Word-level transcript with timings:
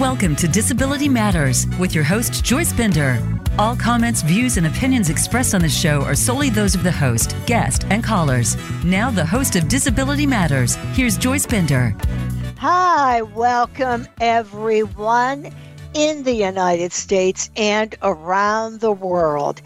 Welcome 0.00 0.34
to 0.36 0.48
Disability 0.48 1.08
Matters 1.08 1.66
with 1.78 1.94
your 1.94 2.04
host, 2.04 2.44
Joyce 2.44 2.72
Bender. 2.72 3.18
All 3.58 3.76
comments, 3.76 4.22
views, 4.22 4.56
and 4.56 4.66
opinions 4.66 5.10
expressed 5.10 5.54
on 5.54 5.60
the 5.60 5.68
show 5.68 6.02
are 6.02 6.14
solely 6.14 6.48
those 6.48 6.74
of 6.74 6.82
the 6.82 6.92
host, 6.92 7.36
guest, 7.46 7.84
and 7.90 8.02
callers. 8.02 8.56
Now, 8.84 9.10
the 9.10 9.26
host 9.26 9.56
of 9.56 9.68
Disability 9.68 10.26
Matters, 10.26 10.76
here's 10.94 11.18
Joyce 11.18 11.46
Bender. 11.46 11.94
Hi, 12.56 13.22
welcome 13.22 14.06
everyone 14.20 15.54
in 15.94 16.22
the 16.22 16.34
United 16.34 16.92
States 16.92 17.50
and 17.56 17.94
around 18.02 18.80
the 18.80 18.92
world. 18.92 19.60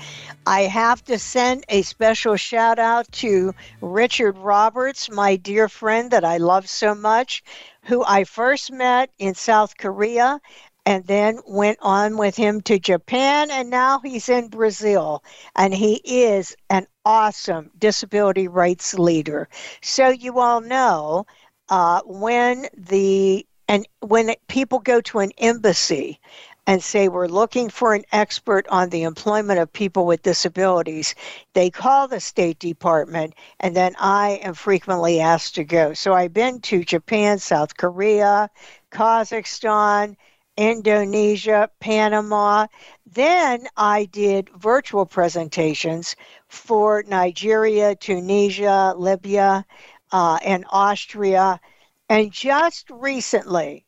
I 0.47 0.63
have 0.63 1.05
to 1.05 1.19
send 1.19 1.65
a 1.69 1.83
special 1.83 2.37
shout 2.37 2.79
out 2.79 3.11
to 3.13 3.55
Richard 3.81 4.39
Roberts, 4.39 5.11
my 5.11 5.37
dear 5.37 5.69
friend 5.69 6.11
that 6.11 6.25
I 6.25 6.39
love 6.39 6.69
so 6.69 6.95
much, 6.95 7.43
who 7.85 8.05
I 8.07 8.25
first 8.25 8.73
met 8.73 9.11
in 9.19 9.35
South 9.35 9.77
Korea 9.77 10.41
and 10.87 11.05
then 11.07 11.41
went 11.47 11.79
on 11.81 12.19
with 12.19 12.37
him 12.37 12.61
to 12.63 12.79
Japan, 12.79 13.51
and 13.51 13.71
now 13.71 14.01
he's 14.01 14.29
in 14.29 14.49
Brazil. 14.49 15.25
And 15.57 15.73
he 15.75 15.95
is 16.05 16.55
an 16.69 16.87
awesome 17.07 17.71
disability 17.79 18.49
rights 18.49 18.95
leader. 18.95 19.49
So 19.83 20.09
you 20.09 20.39
all 20.41 20.61
know 20.61 21.27
uh, 21.71 22.03
when 22.05 22.67
the 22.77 23.47
and 23.69 23.87
when 24.01 24.35
people 24.49 24.79
go 24.79 25.01
to 25.03 25.21
an 25.21 25.33
embassy 25.39 26.21
and 26.67 26.83
say 26.83 27.09
we're 27.09 27.29
looking 27.29 27.69
for 27.69 27.95
an 27.95 28.05
expert 28.13 28.67
on 28.69 28.89
the 28.89 29.03
employment 29.03 29.59
of 29.59 29.73
people 29.73 30.07
with 30.07 30.23
disabilities, 30.23 31.15
they 31.53 31.71
call 31.71 32.09
the 32.09 32.21
State 32.21 32.59
Department, 32.59 33.35
and 33.61 33.77
then 33.77 33.95
I 33.99 34.41
am 34.43 34.55
frequently 34.55 35.21
asked 35.21 35.55
to 35.57 35.65
go. 35.65 35.93
So 35.93 36.15
I've 36.15 36.33
been 36.33 36.61
to 36.63 36.85
Japan, 36.85 37.39
South 37.39 37.77
Korea, 37.77 38.49
Kazakhstan, 38.91 40.17
Indonesia, 40.57 41.69
Panama. 41.81 42.67
Then 43.07 43.67
I 43.77 44.05
did 44.07 44.49
virtual 44.57 45.05
presentations 45.05 46.17
for 46.49 47.03
Nigeria, 47.07 47.95
Tunisia, 47.95 48.95
Libya, 48.97 49.67
uh, 50.13 50.39
and 50.45 50.65
Austria. 50.71 51.61
And 52.09 52.31
just 52.31 52.91
recently, 52.91 53.87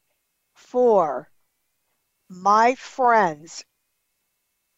for 0.55 1.31
my 2.28 2.75
friends 2.75 3.64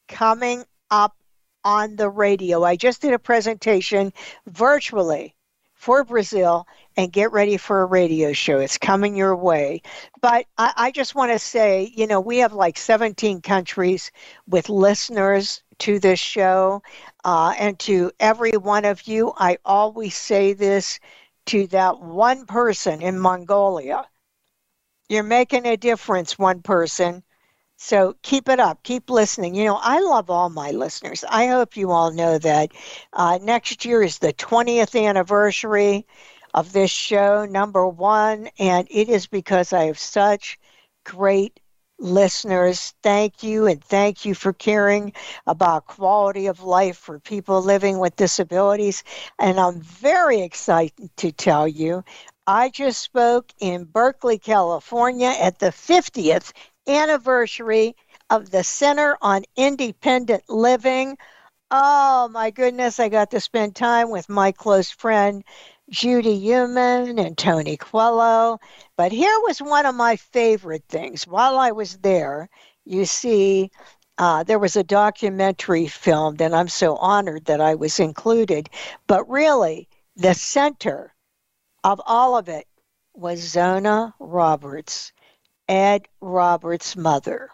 coming 0.09 0.65
up 0.91 1.17
on 1.65 1.97
the 1.97 2.09
radio, 2.09 2.65
I 2.65 2.77
just 2.77 3.03
did 3.03 3.13
a 3.13 3.19
presentation 3.19 4.13
virtually 4.47 5.35
for 5.75 6.03
Brazil 6.03 6.67
and 6.97 7.13
get 7.13 7.31
ready 7.31 7.57
for 7.57 7.83
a 7.83 7.87
radio 7.87 8.33
show. 8.33 8.59
It's 8.59 8.79
coming 8.79 9.15
your 9.15 9.37
way. 9.37 9.83
But 10.21 10.47
I, 10.59 10.73
I 10.77 10.91
just 10.91 11.15
want 11.15 11.31
to 11.31 11.39
say, 11.39 11.93
you 11.95 12.09
know, 12.09 12.21
we 12.21 12.39
have 12.39 12.53
like 12.53 12.77
17 12.77 13.41
countries 13.43 14.11
with 14.49 14.69
listeners 14.69 15.63
to 15.79 16.01
this 16.01 16.19
show. 16.19 16.83
Uh, 17.25 17.55
and 17.59 17.79
to 17.81 18.11
every 18.19 18.57
one 18.57 18.85
of 18.85 19.07
you, 19.07 19.33
I 19.37 19.59
always 19.65 20.17
say 20.17 20.53
this 20.53 20.99
to 21.49 21.67
that 21.69 22.01
one 22.01 22.47
person 22.47 23.03
in 23.03 23.19
Mongolia. 23.21 24.07
You're 25.09 25.23
making 25.23 25.67
a 25.67 25.77
difference, 25.77 26.39
one 26.39 26.63
person. 26.63 27.23
So 27.77 28.17
keep 28.23 28.49
it 28.49 28.61
up. 28.61 28.83
Keep 28.83 29.11
listening. 29.11 29.55
You 29.55 29.67
know, 29.67 29.79
I 29.81 30.01
love 30.01 30.31
all 30.31 30.51
my 30.51 30.71
listeners. 30.73 31.25
I 31.29 31.47
hope 31.49 31.77
you 31.77 31.91
all 31.93 32.13
know 32.13 32.39
that 32.39 32.73
uh, 33.13 33.39
next 33.43 33.85
year 33.85 34.03
is 34.03 34.19
the 34.19 34.33
20th 34.33 34.97
anniversary 34.97 36.07
of 36.55 36.73
this 36.73 36.91
show, 36.91 37.45
number 37.47 37.87
one, 37.87 38.51
and 38.59 38.89
it 38.91 39.09
is 39.09 39.27
because 39.27 39.73
I 39.73 39.85
have 39.85 39.99
such 39.99 40.59
great 41.05 41.61
listeners. 41.99 42.95
Thank 43.03 43.43
you, 43.43 43.67
and 43.67 43.83
thank 43.83 44.25
you 44.25 44.35
for 44.35 44.53
caring 44.53 45.13
about 45.47 45.87
quality 45.87 46.47
of 46.47 46.63
life 46.63 46.97
for 46.97 47.19
people 47.19 47.63
living 47.63 47.99
with 47.99 48.17
disabilities. 48.17 49.03
And 49.39 49.59
I'm 49.59 49.81
very 49.81 50.41
excited 50.43 51.11
to 51.19 51.33
tell 51.33 51.67
you, 51.67 52.05
I 52.47 52.71
just 52.71 53.01
spoke 53.01 53.53
in 53.61 53.85
Berkeley, 53.85 54.39
California 54.39 55.35
at 55.39 55.59
the 55.59 55.73
50th 55.73 56.53
anniversary 56.87 57.95
of 58.31 58.51
the 58.51 58.65
Center 58.65 59.17
on 59.21 59.45
Independent 59.57 60.45
Living. 60.49 61.17
Oh 61.71 62.29
my 62.33 62.51
goodness, 62.51 62.99
I 63.01 63.09
got 63.09 63.31
to 63.33 63.41
spend 63.41 63.75
time 63.77 64.11
with 64.11 64.29
my 64.29 64.53
close 64.53 64.91
friend 64.91 65.45
Judy 65.91 66.39
Heumann 66.39 67.19
and 67.19 67.37
Tony 67.37 67.77
Coelho. 67.77 68.59
But 68.97 69.13
here 69.13 69.39
was 69.47 69.61
one 69.61 69.87
of 69.87 69.95
my 69.95 70.17
favorite 70.17 70.85
things. 70.89 71.27
While 71.27 71.59
I 71.59 71.71
was 71.71 71.97
there, 71.99 72.49
you 72.85 73.05
see, 73.05 73.71
uh, 74.19 74.43
there 74.43 74.59
was 74.59 74.77
a 74.77 74.83
documentary 74.83 75.87
filmed, 75.87 76.41
and 76.41 76.55
I'm 76.55 76.69
so 76.69 76.97
honored 76.97 77.47
that 77.47 77.61
I 77.61 77.75
was 77.75 78.01
included. 78.01 78.69
But 79.07 79.29
really, 79.29 79.89
the 80.17 80.35
center 80.35 81.15
of 81.85 82.01
all 82.05 82.37
of 82.37 82.49
it 82.49 82.67
was 83.15 83.41
Zona 83.41 84.15
Roberts. 84.19 85.13
Ed 85.69 86.09
Roberts' 86.21 86.97
mother. 86.97 87.51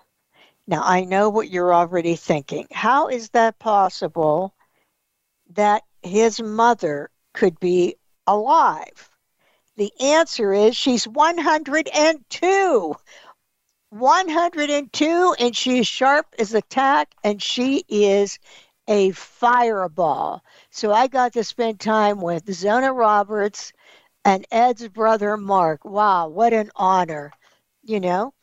Now, 0.67 0.83
I 0.85 1.05
know 1.05 1.29
what 1.29 1.51
you're 1.51 1.75
already 1.75 2.17
thinking. 2.17 2.69
How 2.73 3.09
is 3.09 3.31
that 3.31 3.59
possible 3.59 4.55
that 5.51 5.83
his 6.03 6.41
mother 6.41 7.11
could 7.35 7.59
be 7.61 7.97
alive? 8.27 9.11
The 9.77 9.93
answer 10.01 10.53
is 10.53 10.77
she's 10.77 11.09
102. 11.09 12.97
102, 13.91 15.35
and 15.39 15.57
she's 15.57 15.87
sharp 15.87 16.27
as 16.39 16.55
a 16.55 16.63
tack, 16.63 17.15
and 17.23 17.43
she 17.43 17.85
is 17.89 18.39
a 18.89 19.11
fireball. 19.13 20.43
So 20.71 20.93
I 20.93 21.07
got 21.07 21.33
to 21.35 21.45
spend 21.45 21.81
time 21.81 22.21
with 22.21 22.53
Zona 22.53 22.93
Roberts 22.93 23.73
and 24.25 24.47
Ed's 24.51 24.89
brother 24.89 25.37
Mark. 25.37 25.85
Wow, 25.85 26.29
what 26.29 26.53
an 26.53 26.71
honor. 26.77 27.33
You 27.83 28.01
know, 28.01 28.35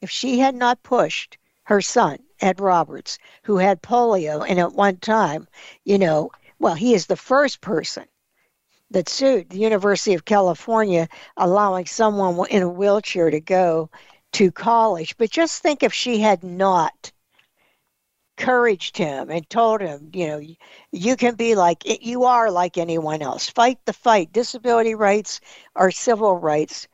if 0.00 0.10
she 0.10 0.38
had 0.38 0.54
not 0.54 0.82
pushed 0.82 1.38
her 1.64 1.80
son, 1.80 2.18
Ed 2.40 2.60
Roberts, 2.60 3.18
who 3.42 3.56
had 3.56 3.82
polio 3.82 4.44
and 4.48 4.58
at 4.58 4.72
one 4.72 4.96
time, 4.98 5.48
you 5.84 5.98
know, 5.98 6.30
well, 6.58 6.74
he 6.74 6.94
is 6.94 7.06
the 7.06 7.16
first 7.16 7.60
person 7.60 8.04
that 8.90 9.08
sued 9.08 9.50
the 9.50 9.58
University 9.58 10.14
of 10.14 10.24
California, 10.24 11.08
allowing 11.36 11.86
someone 11.86 12.46
in 12.50 12.62
a 12.62 12.68
wheelchair 12.68 13.30
to 13.30 13.40
go 13.40 13.90
to 14.32 14.50
college. 14.50 15.16
But 15.16 15.30
just 15.30 15.62
think 15.62 15.82
if 15.82 15.92
she 15.92 16.18
had 16.20 16.42
not 16.42 17.12
encouraged 18.38 18.96
him 18.96 19.30
and 19.30 19.48
told 19.50 19.80
him, 19.80 20.10
you 20.12 20.26
know, 20.26 20.42
you 20.92 21.16
can 21.16 21.34
be 21.34 21.54
like, 21.54 21.82
you 22.02 22.24
are 22.24 22.50
like 22.50 22.78
anyone 22.78 23.22
else. 23.22 23.48
Fight 23.48 23.78
the 23.84 23.92
fight. 23.92 24.32
Disability 24.32 24.94
rights 24.94 25.40
are 25.76 25.90
civil 25.90 26.36
rights 26.36 26.88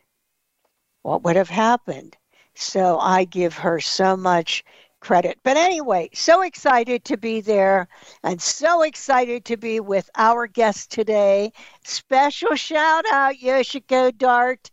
what 1.07 1.23
would 1.23 1.37
have 1.37 1.49
happened? 1.49 2.17
So 2.57 2.99
I 2.99 3.27
give 3.27 3.55
her 3.59 3.79
so 3.79 4.17
much 4.17 4.65
credit. 5.07 5.39
But 5.45 5.57
anyway, 5.57 6.11
so 6.13 6.43
excited 6.43 7.05
to 7.05 7.17
be 7.17 7.41
there 7.41 7.87
and 8.25 8.43
so 8.43 8.83
excited 8.83 9.45
to 9.45 9.57
be 9.57 9.79
with 9.79 10.11
our 10.17 10.49
guest 10.49 10.91
today. 10.91 11.53
Special 11.85 12.57
shout 12.57 13.05
out, 13.13 13.37
Yoshiko 13.37 14.11
Dart. 14.19 14.69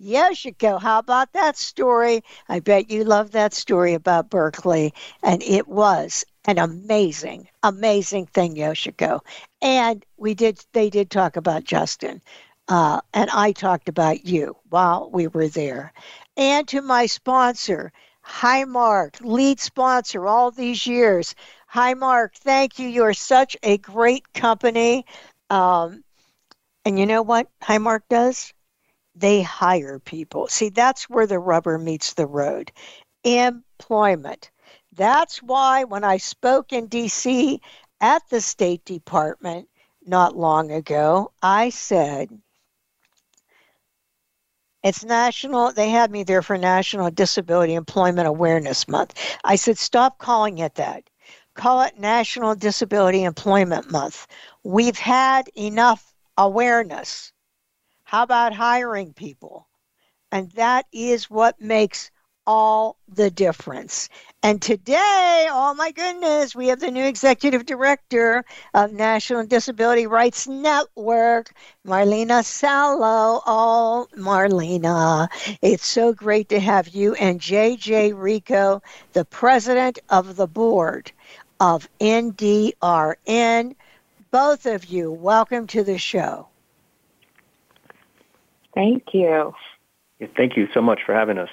Yoshiko, 0.00 0.80
how 0.80 1.00
about 1.00 1.32
that 1.32 1.56
story? 1.56 2.22
I 2.48 2.60
bet 2.60 2.88
you 2.88 3.02
love 3.02 3.32
that 3.32 3.52
story 3.52 3.94
about 3.94 4.30
Berkeley. 4.30 4.94
And 5.24 5.42
it 5.42 5.66
was 5.66 6.24
an 6.44 6.58
amazing, 6.58 7.48
amazing 7.64 8.26
thing, 8.26 8.54
Yoshiko. 8.54 9.22
And 9.60 10.04
we 10.16 10.34
did 10.34 10.64
they 10.72 10.88
did 10.88 11.10
talk 11.10 11.36
about 11.36 11.64
Justin. 11.64 12.22
Uh, 12.68 13.00
and 13.12 13.28
I 13.30 13.50
talked 13.50 13.88
about 13.88 14.24
you 14.24 14.56
while 14.70 15.10
we 15.12 15.26
were 15.26 15.48
there. 15.48 15.92
And 16.36 16.68
to 16.68 16.80
my 16.80 17.06
sponsor, 17.06 17.92
Highmark, 18.26 19.20
lead 19.20 19.60
sponsor 19.60 20.26
all 20.26 20.50
these 20.50 20.86
years. 20.86 21.34
Highmark, 21.72 22.34
thank 22.36 22.78
you. 22.78 22.88
You're 22.88 23.14
such 23.14 23.56
a 23.62 23.78
great 23.78 24.32
company. 24.32 25.04
Um, 25.50 26.04
and 26.84 26.98
you 26.98 27.06
know 27.06 27.22
what 27.22 27.48
Highmark 27.62 28.00
does? 28.08 28.52
They 29.14 29.42
hire 29.42 29.98
people. 29.98 30.48
See, 30.48 30.70
that's 30.70 31.08
where 31.08 31.26
the 31.26 31.38
rubber 31.38 31.78
meets 31.78 32.14
the 32.14 32.26
road. 32.26 32.72
Employment. 33.22 34.50
That's 34.92 35.42
why 35.42 35.84
when 35.84 36.04
I 36.04 36.16
spoke 36.18 36.72
in 36.72 36.88
DC 36.88 37.58
at 38.00 38.22
the 38.28 38.40
State 38.40 38.84
Department 38.84 39.68
not 40.04 40.36
long 40.36 40.70
ago, 40.70 41.32
I 41.42 41.70
said, 41.70 42.28
it's 44.84 45.02
national, 45.02 45.72
they 45.72 45.88
had 45.88 46.10
me 46.10 46.24
there 46.24 46.42
for 46.42 46.58
National 46.58 47.10
Disability 47.10 47.74
Employment 47.74 48.28
Awareness 48.28 48.86
Month. 48.86 49.18
I 49.42 49.56
said, 49.56 49.78
stop 49.78 50.18
calling 50.18 50.58
it 50.58 50.74
that. 50.74 51.08
Call 51.54 51.80
it 51.82 51.98
National 51.98 52.54
Disability 52.54 53.24
Employment 53.24 53.90
Month. 53.90 54.26
We've 54.62 54.98
had 54.98 55.48
enough 55.56 56.12
awareness. 56.36 57.32
How 58.04 58.24
about 58.24 58.52
hiring 58.52 59.14
people? 59.14 59.66
And 60.30 60.50
that 60.52 60.84
is 60.92 61.30
what 61.30 61.58
makes 61.60 62.10
all 62.46 62.96
the 63.08 63.30
difference. 63.30 64.08
And 64.42 64.60
today, 64.60 65.48
oh 65.50 65.74
my 65.74 65.90
goodness, 65.90 66.54
we 66.54 66.68
have 66.68 66.80
the 66.80 66.90
new 66.90 67.04
executive 67.04 67.64
director 67.64 68.44
of 68.74 68.92
National 68.92 69.46
Disability 69.46 70.06
Rights 70.06 70.46
Network, 70.46 71.54
Marlena 71.86 72.42
Sallo. 72.42 73.40
Oh, 73.46 74.06
Marlena, 74.16 75.28
it's 75.62 75.86
so 75.86 76.12
great 76.12 76.50
to 76.50 76.60
have 76.60 76.88
you 76.88 77.14
and 77.14 77.40
JJ 77.40 78.12
Rico, 78.14 78.82
the 79.14 79.24
president 79.24 79.98
of 80.10 80.36
the 80.36 80.46
board 80.46 81.10
of 81.60 81.88
NDRN. 82.00 83.74
Both 84.30 84.66
of 84.66 84.84
you, 84.86 85.10
welcome 85.10 85.66
to 85.68 85.84
the 85.84 85.96
show. 85.96 86.48
Thank 88.74 89.04
you. 89.14 89.54
Thank 90.36 90.56
you 90.56 90.68
so 90.74 90.82
much 90.82 91.00
for 91.06 91.14
having 91.14 91.38
us. 91.38 91.48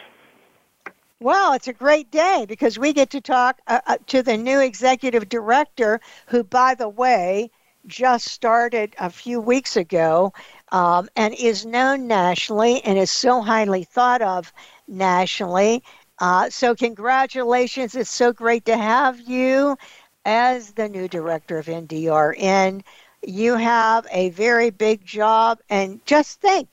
Well, 1.22 1.54
it's 1.54 1.68
a 1.68 1.74
great 1.74 2.10
day 2.10 2.48
because 2.50 2.80
we 2.80 2.94
get 2.94 3.12
to 3.12 3.22
talk 3.22 3.62
uh, 3.68 3.80
uh, 3.86 3.98
to 4.08 4.24
the 4.24 4.38
new 4.38 4.60
executive 4.60 5.30
director, 5.30 6.02
who, 6.26 6.44
by 6.44 6.74
the 6.74 6.90
way, 6.90 7.52
just 7.86 8.30
started 8.30 8.96
a 8.98 9.12
few 9.12 9.40
weeks 9.40 9.78
ago 9.78 10.34
um, 10.72 11.10
and 11.16 11.36
is 11.36 11.64
known 11.64 12.08
nationally 12.08 12.82
and 12.84 12.98
is 12.98 13.12
so 13.12 13.40
highly 13.40 13.84
thought 13.84 14.24
of 14.24 14.52
nationally. 14.88 15.84
Uh, 16.18 16.50
so, 16.50 16.74
congratulations. 16.74 17.94
It's 17.94 18.10
so 18.10 18.34
great 18.34 18.66
to 18.66 18.76
have 18.76 19.22
you 19.22 19.78
as 20.26 20.72
the 20.74 20.90
new 20.90 21.08
director 21.08 21.60
of 21.60 21.68
NDRN. 21.68 22.82
You 23.22 23.58
have 23.58 24.08
a 24.10 24.30
very 24.30 24.72
big 24.72 25.06
job, 25.06 25.60
and 25.70 26.04
just 26.08 26.42
think 26.42 26.70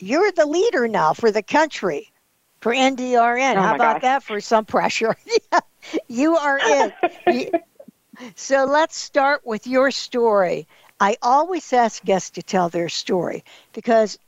you're 0.00 0.32
the 0.32 0.46
leader 0.46 0.88
now 0.88 1.12
for 1.12 1.30
the 1.30 1.42
country 1.44 2.10
for 2.60 2.72
NDRN. 2.72 3.56
Oh 3.56 3.60
How 3.60 3.72
about 3.72 4.00
gosh. 4.00 4.02
that 4.02 4.22
for 4.22 4.40
some 4.40 4.64
pressure? 4.64 5.16
you 6.08 6.36
are 6.36 6.60
in. 6.60 6.92
so 8.36 8.64
let's 8.64 8.96
start 8.96 9.42
with 9.44 9.66
your 9.66 9.90
story. 9.90 10.66
I 11.00 11.16
always 11.22 11.72
ask 11.72 12.02
guests 12.04 12.30
to 12.30 12.42
tell 12.42 12.68
their 12.68 12.88
story 12.88 13.44
because 13.72 14.18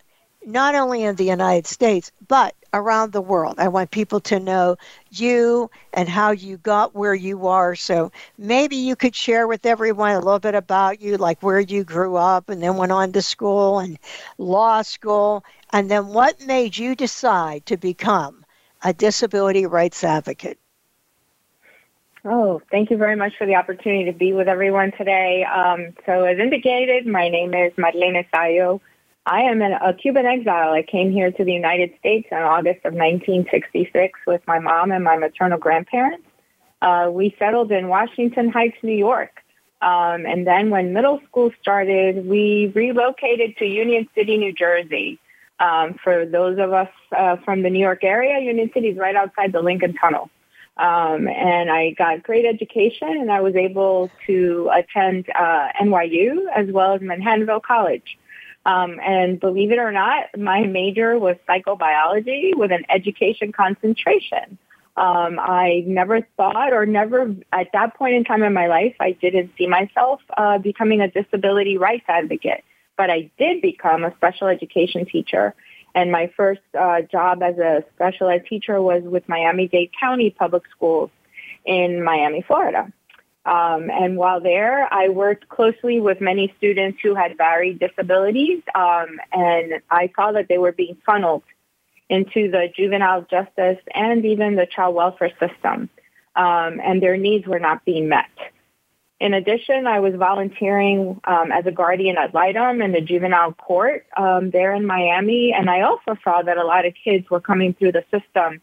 not 0.46 0.74
only 0.74 1.04
in 1.04 1.16
the 1.16 1.24
United 1.24 1.66
States, 1.66 2.12
but 2.26 2.54
around 2.74 3.12
the 3.12 3.20
world. 3.20 3.56
I 3.58 3.68
want 3.68 3.90
people 3.90 4.20
to 4.20 4.40
know 4.40 4.76
you 5.10 5.70
and 5.92 6.08
how 6.08 6.30
you 6.30 6.56
got 6.56 6.94
where 6.94 7.14
you 7.14 7.46
are. 7.46 7.74
So 7.74 8.12
maybe 8.38 8.76
you 8.76 8.96
could 8.96 9.14
share 9.14 9.46
with 9.46 9.66
everyone 9.66 10.12
a 10.12 10.20
little 10.20 10.38
bit 10.38 10.54
about 10.54 11.00
you, 11.00 11.16
like 11.16 11.42
where 11.42 11.60
you 11.60 11.84
grew 11.84 12.16
up 12.16 12.48
and 12.48 12.62
then 12.62 12.76
went 12.76 12.92
on 12.92 13.12
to 13.12 13.22
school 13.22 13.78
and 13.78 13.98
law 14.38 14.82
school, 14.82 15.44
and 15.72 15.90
then 15.90 16.08
what 16.08 16.40
made 16.46 16.76
you 16.76 16.94
decide 16.94 17.66
to 17.66 17.76
become 17.76 18.44
a 18.82 18.92
disability 18.92 19.66
rights 19.66 20.02
advocate. 20.02 20.58
Oh, 22.24 22.62
thank 22.70 22.90
you 22.90 22.96
very 22.96 23.16
much 23.16 23.32
for 23.36 23.46
the 23.46 23.56
opportunity 23.56 24.04
to 24.04 24.16
be 24.16 24.32
with 24.32 24.46
everyone 24.46 24.92
today. 24.96 25.44
Um, 25.44 25.94
so, 26.06 26.24
as 26.24 26.38
indicated, 26.38 27.04
my 27.04 27.28
name 27.28 27.52
is 27.52 27.72
Marlene 27.72 28.24
Sallo. 28.32 28.80
I 29.24 29.42
am 29.42 29.62
an, 29.62 29.72
a 29.72 29.94
Cuban 29.94 30.26
exile. 30.26 30.72
I 30.72 30.82
came 30.82 31.12
here 31.12 31.30
to 31.30 31.44
the 31.44 31.52
United 31.52 31.92
States 31.98 32.26
in 32.30 32.38
August 32.38 32.84
of 32.84 32.92
1966 32.94 34.18
with 34.26 34.40
my 34.46 34.58
mom 34.58 34.90
and 34.90 35.04
my 35.04 35.16
maternal 35.16 35.58
grandparents. 35.58 36.26
Uh, 36.80 37.08
we 37.12 37.34
settled 37.38 37.70
in 37.70 37.86
Washington 37.86 38.50
Heights, 38.50 38.76
New 38.82 38.96
York. 38.96 39.30
Um, 39.80 40.26
and 40.26 40.46
then 40.46 40.70
when 40.70 40.92
middle 40.92 41.20
school 41.28 41.52
started, 41.60 42.26
we 42.26 42.72
relocated 42.74 43.56
to 43.58 43.64
Union 43.64 44.08
City, 44.14 44.36
New 44.36 44.52
Jersey. 44.52 45.20
Um, 45.60 45.94
for 46.02 46.26
those 46.26 46.58
of 46.58 46.72
us 46.72 46.88
uh, 47.16 47.36
from 47.44 47.62
the 47.62 47.70
New 47.70 47.78
York 47.78 48.02
area, 48.02 48.40
Union 48.40 48.70
City 48.74 48.88
is 48.88 48.98
right 48.98 49.14
outside 49.14 49.52
the 49.52 49.62
Lincoln 49.62 49.94
Tunnel. 49.94 50.30
Um, 50.76 51.28
and 51.28 51.70
I 51.70 51.90
got 51.90 52.24
great 52.24 52.46
education, 52.46 53.08
and 53.08 53.30
I 53.30 53.40
was 53.40 53.54
able 53.54 54.10
to 54.26 54.70
attend 54.74 55.28
uh, 55.30 55.68
NYU 55.80 56.46
as 56.54 56.72
well 56.72 56.94
as 56.94 57.00
Manhattanville 57.00 57.62
College. 57.62 58.18
Um, 58.64 59.00
and 59.02 59.40
believe 59.40 59.72
it 59.72 59.78
or 59.78 59.90
not, 59.90 60.38
my 60.38 60.62
major 60.62 61.18
was 61.18 61.36
psychobiology 61.48 62.54
with 62.54 62.70
an 62.70 62.84
education 62.88 63.52
concentration. 63.52 64.58
Um, 64.96 65.38
I 65.40 65.84
never 65.86 66.20
thought 66.36 66.72
or 66.72 66.84
never 66.84 67.34
at 67.52 67.68
that 67.72 67.96
point 67.96 68.14
in 68.14 68.24
time 68.24 68.42
in 68.42 68.52
my 68.52 68.66
life, 68.66 68.94
I 69.00 69.12
didn't 69.12 69.52
see 69.56 69.66
myself 69.66 70.20
uh, 70.36 70.58
becoming 70.58 71.00
a 71.00 71.08
disability 71.08 71.78
rights 71.78 72.04
advocate. 72.08 72.62
But 72.96 73.10
I 73.10 73.30
did 73.38 73.62
become 73.62 74.04
a 74.04 74.14
special 74.16 74.48
education 74.48 75.06
teacher. 75.06 75.54
And 75.94 76.12
my 76.12 76.30
first 76.36 76.60
uh, 76.78 77.02
job 77.02 77.42
as 77.42 77.58
a 77.58 77.84
special 77.94 78.28
ed 78.28 78.44
teacher 78.46 78.80
was 78.80 79.02
with 79.02 79.28
Miami-Dade 79.28 79.90
County 79.98 80.30
Public 80.30 80.62
Schools 80.74 81.10
in 81.64 82.02
Miami, 82.02 82.42
Florida. 82.42 82.92
Um, 83.44 83.90
and 83.90 84.16
while 84.16 84.40
there, 84.40 84.92
I 84.92 85.08
worked 85.08 85.48
closely 85.48 86.00
with 86.00 86.20
many 86.20 86.54
students 86.58 86.98
who 87.02 87.14
had 87.14 87.36
varied 87.36 87.80
disabilities, 87.80 88.62
um, 88.74 89.18
and 89.32 89.80
I 89.90 90.12
saw 90.14 90.32
that 90.32 90.46
they 90.48 90.58
were 90.58 90.72
being 90.72 90.96
funneled 91.04 91.42
into 92.08 92.50
the 92.50 92.68
juvenile 92.76 93.22
justice 93.22 93.78
and 93.94 94.24
even 94.24 94.54
the 94.54 94.66
child 94.66 94.94
welfare 94.94 95.32
system, 95.40 95.90
um, 96.36 96.80
and 96.84 97.02
their 97.02 97.16
needs 97.16 97.46
were 97.46 97.58
not 97.58 97.84
being 97.84 98.08
met. 98.08 98.30
In 99.18 99.34
addition, 99.34 99.86
I 99.86 100.00
was 100.00 100.14
volunteering 100.14 101.20
um, 101.24 101.50
as 101.52 101.66
a 101.66 101.72
guardian 101.72 102.16
ad 102.18 102.34
litem 102.34 102.82
in 102.82 102.92
the 102.92 103.00
juvenile 103.00 103.52
court 103.52 104.04
um, 104.16 104.50
there 104.50 104.74
in 104.74 104.86
Miami, 104.86 105.52
and 105.52 105.68
I 105.68 105.82
also 105.82 106.16
saw 106.22 106.42
that 106.42 106.58
a 106.58 106.64
lot 106.64 106.86
of 106.86 106.94
kids 107.02 107.28
were 107.28 107.40
coming 107.40 107.74
through 107.74 107.92
the 107.92 108.04
system 108.12 108.60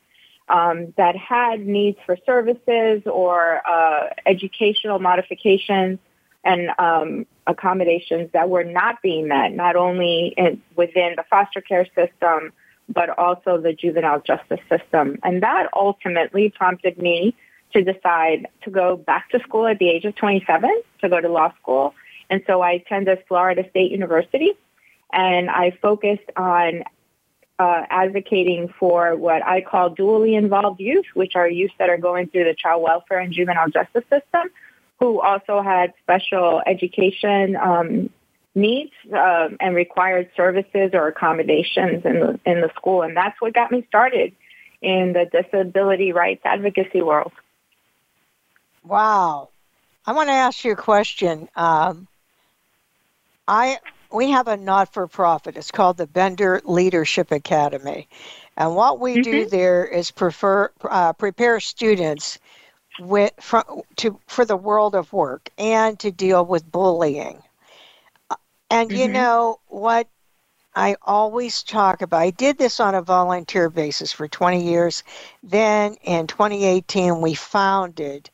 um, 0.50 0.94
that 0.98 1.16
had 1.16 1.66
needs 1.66 1.98
for 2.06 2.18
services 2.26 3.04
or 3.06 3.62
uh, 3.68 4.10
educational 4.26 5.00
modifications 5.00 6.00
and 6.44 6.70
um, 6.80 7.26
accommodations 7.48 8.30
that 8.34 8.50
were 8.50 8.64
not 8.64 9.02
being 9.02 9.28
met, 9.28 9.54
not 9.54 9.76
only 9.76 10.34
in, 10.38 10.62
within 10.76 11.14
the 11.16 11.24
foster 11.30 11.62
care 11.62 11.86
system, 11.96 12.52
but 12.88 13.10
also 13.18 13.60
the 13.60 13.74
juvenile 13.74 14.22
justice 14.22 14.60
system. 14.70 15.18
And 15.24 15.44
that 15.44 15.70
ultimately 15.74 16.50
prompted 16.50 16.98
me 16.98 17.36
to 17.74 17.84
decide 17.84 18.48
to 18.64 18.72
go 18.72 18.98
back 18.98 19.30
to 19.30 19.40
school 19.40 19.68
at 19.68 19.78
the 19.78 19.90
age 19.90 20.06
of 20.06 20.16
27 20.16 20.82
to 21.02 21.10
go 21.10 21.22
to 21.22 21.30
law 21.30 21.54
school. 21.62 21.94
And 22.30 22.42
so 22.48 22.62
I 22.62 22.72
attended 22.72 23.24
Florida 23.28 23.64
State 23.70 23.92
University 23.92 24.54
and 25.12 25.50
I 25.50 25.78
focused 25.82 26.30
on 26.36 26.84
uh, 27.60 27.84
advocating 27.90 28.74
for 28.80 29.16
what 29.16 29.46
I 29.46 29.62
call 29.62 29.94
dually 29.94 30.38
involved 30.38 30.80
youth, 30.80 31.06
which 31.14 31.36
are 31.36 31.48
youth 31.48 31.72
that 31.78 31.90
are 31.90 31.98
going 31.98 32.28
through 32.30 32.46
the 32.46 32.56
child 32.56 32.82
welfare 32.82 33.20
and 33.20 33.34
juvenile 33.34 33.70
justice 33.70 34.06
system, 34.10 34.50
who 35.00 35.20
also 35.20 35.62
had 35.62 35.94
special 36.02 36.62
education 36.66 37.58
um, 37.58 38.10
needs 38.56 38.92
uh, 39.14 39.50
and 39.60 39.76
required 39.76 40.30
services 40.36 40.92
or 40.94 41.08
accommodations 41.08 42.06
in 42.06 42.20
the, 42.20 42.40
in 42.46 42.62
the 42.62 42.72
school. 42.76 43.02
And 43.02 43.16
that's 43.16 43.40
what 43.42 43.54
got 43.54 43.72
me 43.72 43.86
started 43.88 44.34
in 44.82 45.14
the 45.14 45.26
disability 45.26 46.14
rights 46.14 46.42
advocacy 46.46 47.02
world. 47.02 47.34
Wow. 48.84 49.50
I 50.06 50.14
want 50.14 50.30
to 50.30 50.34
ask 50.34 50.64
you 50.64 50.72
a 50.72 50.78
question. 50.78 51.50
Um, 51.56 52.08
I 53.48 53.80
we 54.12 54.32
have 54.32 54.48
a 54.48 54.58
not 54.58 54.94
for 54.94 55.08
profit. 55.08 55.58
It's 55.58 55.72
called 55.72 55.98
the 55.98 56.08
Bender 56.08 56.62
Leadership 56.66 57.32
Academy, 57.32 58.08
and 58.58 58.76
what 58.76 59.00
we 59.00 59.14
mm-hmm. 59.14 59.22
do 59.22 59.46
there 59.46 59.86
is 59.86 60.12
prefer 60.12 60.72
uh, 60.84 61.14
prepare 61.14 61.60
students 61.60 62.40
with 63.00 63.32
for, 63.40 63.64
to 63.98 64.20
for 64.28 64.46
the 64.46 64.58
world 64.58 64.96
of 64.96 65.12
work 65.14 65.50
and 65.58 66.00
to 66.00 66.12
deal 66.12 66.46
with 66.46 66.72
bullying. 66.72 67.42
And 68.70 68.90
mm-hmm. 68.90 69.00
you 69.00 69.08
know 69.08 69.60
what 69.68 70.08
I 70.76 70.96
always 71.02 71.64
talk 71.64 72.02
about. 72.02 72.22
I 72.22 72.30
did 72.30 72.58
this 72.58 72.80
on 72.80 72.96
a 72.96 73.02
volunteer 73.02 73.70
basis 73.70 74.12
for 74.12 74.28
20 74.28 74.64
years. 74.64 75.04
Then 75.44 75.96
in 76.04 76.28
2018, 76.28 77.22
we 77.22 77.34
founded 77.34 78.30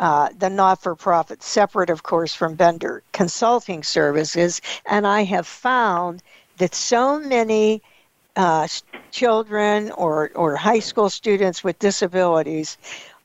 uh, 0.00 0.30
the 0.38 0.48
not 0.48 0.82
for 0.82 0.96
profit, 0.96 1.42
separate, 1.42 1.90
of 1.90 2.02
course, 2.02 2.34
from 2.34 2.54
Bender 2.54 3.02
Consulting 3.12 3.82
Services. 3.82 4.62
And 4.86 5.06
I 5.06 5.24
have 5.24 5.46
found 5.46 6.22
that 6.56 6.74
so 6.74 7.20
many 7.20 7.82
uh, 8.34 8.66
children 9.10 9.90
or, 9.90 10.30
or 10.34 10.56
high 10.56 10.78
school 10.78 11.10
students 11.10 11.62
with 11.62 11.78
disabilities 11.78 12.78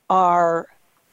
are 0.09 0.67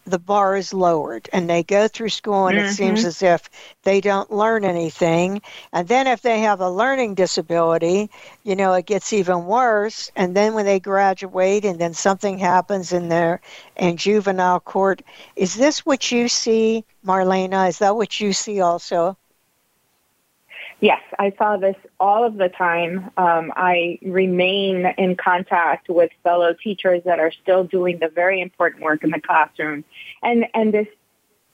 the 0.04 0.18
bar 0.18 0.56
is 0.56 0.74
lowered 0.74 1.28
and 1.32 1.48
they 1.48 1.62
go 1.62 1.86
through 1.86 2.08
school 2.08 2.48
and 2.48 2.58
mm-hmm. 2.58 2.66
it 2.66 2.72
seems 2.72 3.04
as 3.04 3.22
if 3.22 3.48
they 3.84 4.00
don't 4.00 4.32
learn 4.32 4.64
anything. 4.64 5.40
And 5.72 5.86
then 5.86 6.06
if 6.06 6.22
they 6.22 6.40
have 6.40 6.60
a 6.60 6.70
learning 6.70 7.14
disability 7.14 8.10
you 8.42 8.56
know 8.56 8.72
it 8.72 8.86
gets 8.86 9.12
even 9.12 9.46
worse. 9.46 10.10
And 10.16 10.36
then 10.36 10.54
when 10.54 10.66
they 10.66 10.80
graduate 10.80 11.64
and 11.64 11.78
then 11.78 11.94
something 11.94 12.38
happens 12.38 12.92
in 12.92 13.08
their 13.08 13.40
in 13.76 13.96
juvenile 13.96 14.60
court 14.60 15.02
is 15.36 15.54
this 15.54 15.86
what 15.86 16.10
you 16.10 16.28
see 16.28 16.84
marlena? 17.04 17.68
Is 17.68 17.78
that 17.78 17.96
what 17.96 18.20
you 18.20 18.32
see 18.32 18.60
also 18.60 19.16
Yes, 20.82 21.00
I 21.16 21.32
saw 21.38 21.58
this 21.58 21.76
all 22.00 22.24
of 22.24 22.38
the 22.38 22.48
time. 22.48 23.08
Um, 23.16 23.52
I 23.54 24.00
remain 24.02 24.84
in 24.98 25.14
contact 25.14 25.88
with 25.88 26.10
fellow 26.24 26.54
teachers 26.54 27.04
that 27.04 27.20
are 27.20 27.30
still 27.30 27.62
doing 27.62 28.00
the 28.00 28.08
very 28.08 28.40
important 28.40 28.82
work 28.82 29.04
in 29.04 29.10
the 29.10 29.20
classroom, 29.20 29.84
and 30.24 30.44
and 30.54 30.74
this 30.74 30.88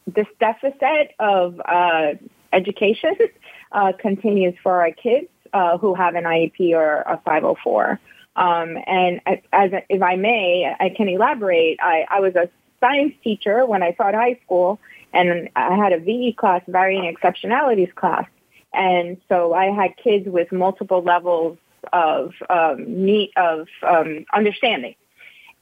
this 0.07 0.27
deficit 0.41 1.15
of 1.19 1.61
uh, 1.61 2.15
education 2.55 3.17
uh, 3.73 3.93
continues 4.01 4.55
for 4.63 4.81
our 4.81 4.93
kids 4.93 5.29
uh, 5.53 5.77
who 5.77 5.95
have 5.95 6.15
an 6.15 6.25
IEP 6.25 6.73
or 6.73 7.03
a 7.03 7.21
504. 7.23 8.01
Um, 8.35 8.79
and 8.87 9.21
as, 9.27 9.39
as, 9.53 9.71
if 9.91 10.01
I 10.01 10.17
may, 10.17 10.75
I 10.81 10.89
can 10.89 11.07
elaborate. 11.07 11.81
I, 11.83 12.07
I 12.09 12.21
was 12.21 12.35
a 12.35 12.49
science 12.81 13.13
teacher 13.23 13.67
when 13.67 13.83
I 13.83 13.91
taught 13.91 14.15
high 14.15 14.41
school, 14.43 14.81
and 15.13 15.51
I 15.55 15.77
had 15.77 15.93
a 15.93 16.01
VE 16.01 16.33
class, 16.39 16.63
varying 16.67 17.15
exceptionalities 17.15 17.95
class. 17.95 18.27
And 18.73 19.21
so 19.29 19.55
I 19.55 19.67
had 19.67 19.97
kids 19.97 20.29
with 20.29 20.53
multiple 20.53 21.03
levels 21.03 21.59
of 21.93 22.35
um, 22.51 23.05
need 23.05 23.31
of 23.37 23.67
um, 23.87 24.27
understanding. 24.33 24.95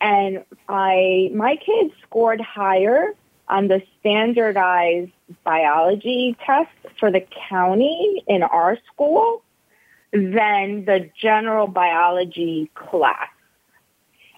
And 0.01 0.45
I, 0.69 1.31
my 1.35 1.57
kids 1.57 1.95
scored 2.03 2.41
higher 2.41 3.15
on 3.49 3.69
the 3.69 3.83
standardized 4.01 5.13
biology 5.45 6.37
test 6.45 6.71
for 6.99 7.11
the 7.11 7.25
county 7.49 8.23
in 8.27 8.43
our 8.43 8.77
school 8.93 9.43
than 10.13 10.85
the 10.85 11.09
general 11.21 11.67
biology 11.67 12.71
class. 12.75 13.29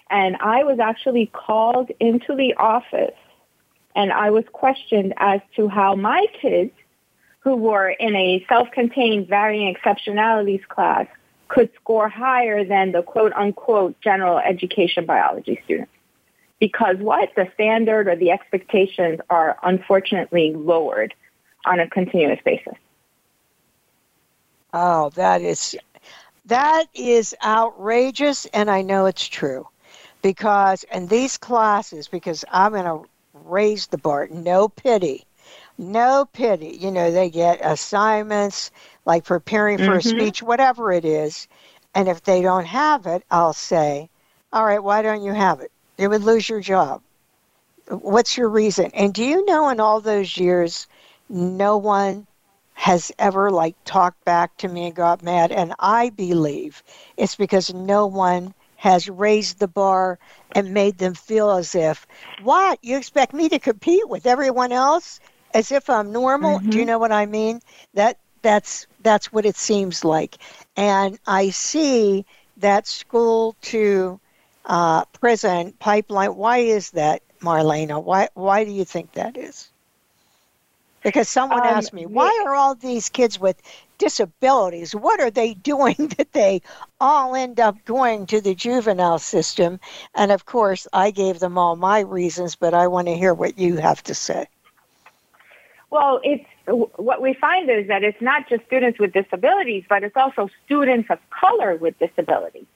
And 0.09 0.37
I 0.37 0.63
was 0.63 0.79
actually 0.79 1.27
called 1.27 1.91
into 1.99 2.35
the 2.35 2.53
office 2.55 3.15
and 3.95 4.11
I 4.11 4.29
was 4.29 4.43
questioned 4.51 5.13
as 5.17 5.41
to 5.55 5.67
how 5.67 5.95
my 5.95 6.25
kids 6.41 6.71
who 7.49 7.55
were 7.55 7.89
in 7.89 8.15
a 8.15 8.45
self-contained 8.47 9.27
varying 9.27 9.75
exceptionalities 9.75 10.61
class 10.67 11.07
could 11.47 11.71
score 11.73 12.07
higher 12.07 12.63
than 12.63 12.91
the 12.91 13.01
quote 13.01 13.33
unquote 13.33 13.99
general 14.01 14.37
education 14.37 15.03
biology 15.07 15.59
students. 15.65 15.91
Because 16.59 16.97
what? 16.97 17.33
The 17.35 17.49
standard 17.55 18.07
or 18.07 18.15
the 18.15 18.29
expectations 18.29 19.19
are 19.31 19.57
unfortunately 19.63 20.53
lowered 20.53 21.15
on 21.65 21.79
a 21.79 21.89
continuous 21.89 22.39
basis. 22.45 22.75
Oh, 24.71 25.09
that 25.15 25.41
is 25.41 25.75
that 26.45 26.85
is 26.93 27.35
outrageous 27.43 28.45
and 28.53 28.69
I 28.69 28.83
know 28.83 29.07
it's 29.07 29.27
true. 29.27 29.67
Because 30.21 30.85
in 30.93 31.07
these 31.07 31.39
classes 31.39 32.07
because 32.07 32.45
I'm 32.51 32.73
to 32.73 33.05
raise 33.33 33.87
the 33.87 33.97
bar, 33.97 34.27
no 34.29 34.69
pity 34.69 35.25
no 35.79 36.25
pity. 36.31 36.77
You 36.79 36.91
know, 36.91 37.11
they 37.11 37.29
get 37.29 37.59
assignments 37.63 38.69
like 39.05 39.23
preparing 39.23 39.77
for 39.77 39.85
mm-hmm. 39.85 39.97
a 39.97 40.01
speech, 40.01 40.43
whatever 40.43 40.91
it 40.91 41.05
is. 41.05 41.47
And 41.95 42.07
if 42.07 42.21
they 42.21 42.41
don't 42.41 42.65
have 42.65 43.07
it, 43.07 43.23
I'll 43.31 43.53
say, 43.53 44.09
all 44.53 44.65
right, 44.65 44.83
why 44.83 45.01
don't 45.01 45.23
you 45.23 45.33
have 45.33 45.61
it? 45.61 45.71
You 45.97 46.09
would 46.09 46.23
lose 46.23 46.47
your 46.47 46.61
job. 46.61 47.01
What's 47.87 48.37
your 48.37 48.49
reason? 48.49 48.91
And 48.93 49.13
do 49.13 49.23
you 49.23 49.45
know 49.45 49.69
in 49.69 49.79
all 49.79 50.01
those 50.01 50.37
years, 50.37 50.87
no 51.29 51.77
one 51.77 52.27
has 52.73 53.11
ever 53.19 53.51
like 53.51 53.75
talked 53.83 54.23
back 54.23 54.55
to 54.57 54.67
me 54.67 54.85
and 54.85 54.95
got 54.95 55.21
mad. 55.23 55.51
And 55.51 55.73
I 55.79 56.11
believe 56.11 56.81
it's 57.17 57.35
because 57.35 57.73
no 57.73 58.05
one 58.05 58.53
has 58.77 59.09
raised 59.09 59.59
the 59.59 59.67
bar 59.67 60.17
and 60.53 60.73
made 60.73 60.97
them 60.97 61.13
feel 61.13 61.51
as 61.51 61.75
if, 61.75 62.07
what? 62.41 62.79
You 62.81 62.97
expect 62.97 63.33
me 63.33 63.49
to 63.49 63.59
compete 63.59 64.07
with 64.07 64.25
everyone 64.25 64.71
else? 64.71 65.19
As 65.53 65.71
if 65.71 65.89
I'm 65.89 66.11
normal. 66.11 66.59
Mm-hmm. 66.59 66.69
Do 66.69 66.77
you 66.77 66.83
mm-hmm. 66.83 66.91
know 66.91 66.99
what 66.99 67.11
I 67.11 67.25
mean? 67.25 67.61
That 67.93 68.17
that's 68.41 68.87
that's 69.01 69.31
what 69.31 69.45
it 69.45 69.55
seems 69.55 70.05
like, 70.05 70.37
and 70.75 71.19
I 71.27 71.49
see 71.49 72.25
that 72.57 72.87
school 72.87 73.55
to 73.61 74.19
uh, 74.65 75.05
prison 75.05 75.73
pipeline. 75.79 76.35
Why 76.35 76.59
is 76.59 76.91
that, 76.91 77.21
Marlena? 77.41 78.01
Why 78.03 78.29
why 78.33 78.63
do 78.63 78.71
you 78.71 78.85
think 78.85 79.13
that 79.13 79.37
is? 79.37 79.69
Because 81.01 81.29
someone 81.29 81.61
um, 81.61 81.67
asked 81.67 81.93
me, 81.93 82.05
why 82.05 82.43
are 82.45 82.53
all 82.53 82.75
these 82.75 83.07
kids 83.07 83.39
with 83.39 83.61
disabilities? 83.97 84.93
What 84.93 85.21
are 85.21 85.31
they 85.31 85.53
doing 85.71 85.95
that 86.17 86.33
they 86.33 86.61
all 86.99 87.35
end 87.35 87.59
up 87.59 87.77
going 87.85 88.25
to 88.27 88.41
the 88.41 88.55
juvenile 88.55 89.19
system? 89.19 89.79
And 90.13 90.31
of 90.31 90.45
course, 90.45 90.87
I 90.91 91.11
gave 91.11 91.39
them 91.39 91.57
all 91.57 91.75
my 91.75 91.99
reasons, 91.99 92.55
but 92.55 92.73
I 92.73 92.87
want 92.87 93.07
to 93.07 93.15
hear 93.15 93.33
what 93.33 93.57
you 93.57 93.77
have 93.77 94.03
to 94.03 94.13
say. 94.13 94.47
Well, 95.89 96.21
it's 96.23 96.45
what 96.67 97.21
we 97.21 97.33
find 97.33 97.69
is 97.69 97.87
that 97.87 98.03
it's 98.03 98.21
not 98.21 98.47
just 98.47 98.65
students 98.67 98.99
with 98.99 99.11
disabilities, 99.11 99.85
but 99.89 100.03
it's 100.03 100.15
also 100.15 100.49
students 100.65 101.09
of 101.09 101.17
color 101.31 101.75
with 101.75 101.97
disabilities. 101.97 102.67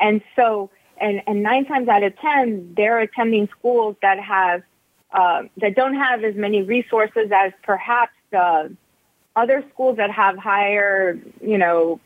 And 0.00 0.20
so, 0.34 0.70
and, 1.00 1.22
and 1.26 1.42
nine 1.42 1.64
times 1.66 1.88
out 1.88 2.02
of 2.02 2.16
ten, 2.18 2.74
they're 2.76 2.98
attending 2.98 3.48
schools 3.56 3.96
that 4.02 4.18
have 4.18 4.62
uh, 5.12 5.42
that 5.58 5.74
don't 5.74 5.94
have 5.94 6.24
as 6.24 6.34
many 6.34 6.62
resources 6.62 7.30
as 7.34 7.52
perhaps 7.62 8.12
uh, 8.36 8.68
other 9.36 9.64
schools 9.72 9.96
that 9.96 10.10
have 10.10 10.36
higher, 10.36 11.18
you 11.40 11.58
know, 11.58 12.00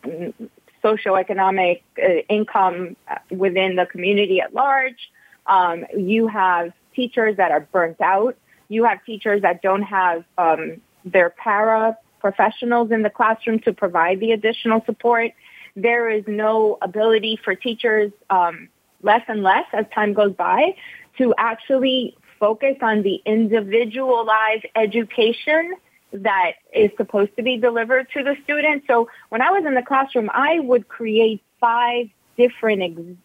socioeconomic 0.83 1.83
uh, 2.03 2.09
income 2.29 2.97
within 3.31 3.77
the 3.77 3.87
community 3.87 4.41
at 4.41 4.55
large. 4.55 5.11
Um, 5.47 5.85
you 5.97 6.27
have 6.29 6.73
teachers 6.95 7.37
that 7.39 7.51
are 7.51 7.61
burnt 7.61 8.01
out 8.01 8.37
you 8.75 8.85
have 8.85 9.05
teachers 9.05 9.43
that 9.43 9.63
don't 9.63 9.83
have 9.83 10.25
um, 10.37 10.81
their 11.05 11.31
para 11.31 11.97
professionals 12.21 12.91
in 12.91 13.03
the 13.03 13.11
classroom 13.11 13.59
to 13.61 13.73
provide 13.73 14.19
the 14.19 14.33
additional 14.33 14.83
support. 14.87 15.31
There 15.77 16.11
is 16.11 16.25
no 16.27 16.79
ability 16.81 17.39
for 17.45 17.55
teachers, 17.55 18.11
um, 18.31 18.69
less 19.03 19.23
and 19.29 19.43
less 19.43 19.67
as 19.73 19.85
time 19.95 20.15
goes 20.15 20.35
by, 20.35 20.75
to 21.19 21.35
actually 21.37 22.17
focus 22.41 22.77
on 22.81 23.03
the 23.03 23.21
individualized 23.25 24.67
education 24.75 25.75
that 26.13 26.53
is 26.73 26.91
supposed 26.97 27.37
to 27.37 27.43
be 27.43 27.59
delivered 27.59 28.09
to 28.15 28.23
the 28.23 28.37
students. 28.45 28.87
So 28.87 29.09
when 29.29 29.43
I 29.43 29.51
was 29.51 29.65
in 29.67 29.75
the 29.75 29.83
classroom, 29.83 30.31
I 30.33 30.61
would 30.61 30.89
create 30.89 31.43
five 31.61 32.07
different 32.37 32.83
ex- 32.83 33.19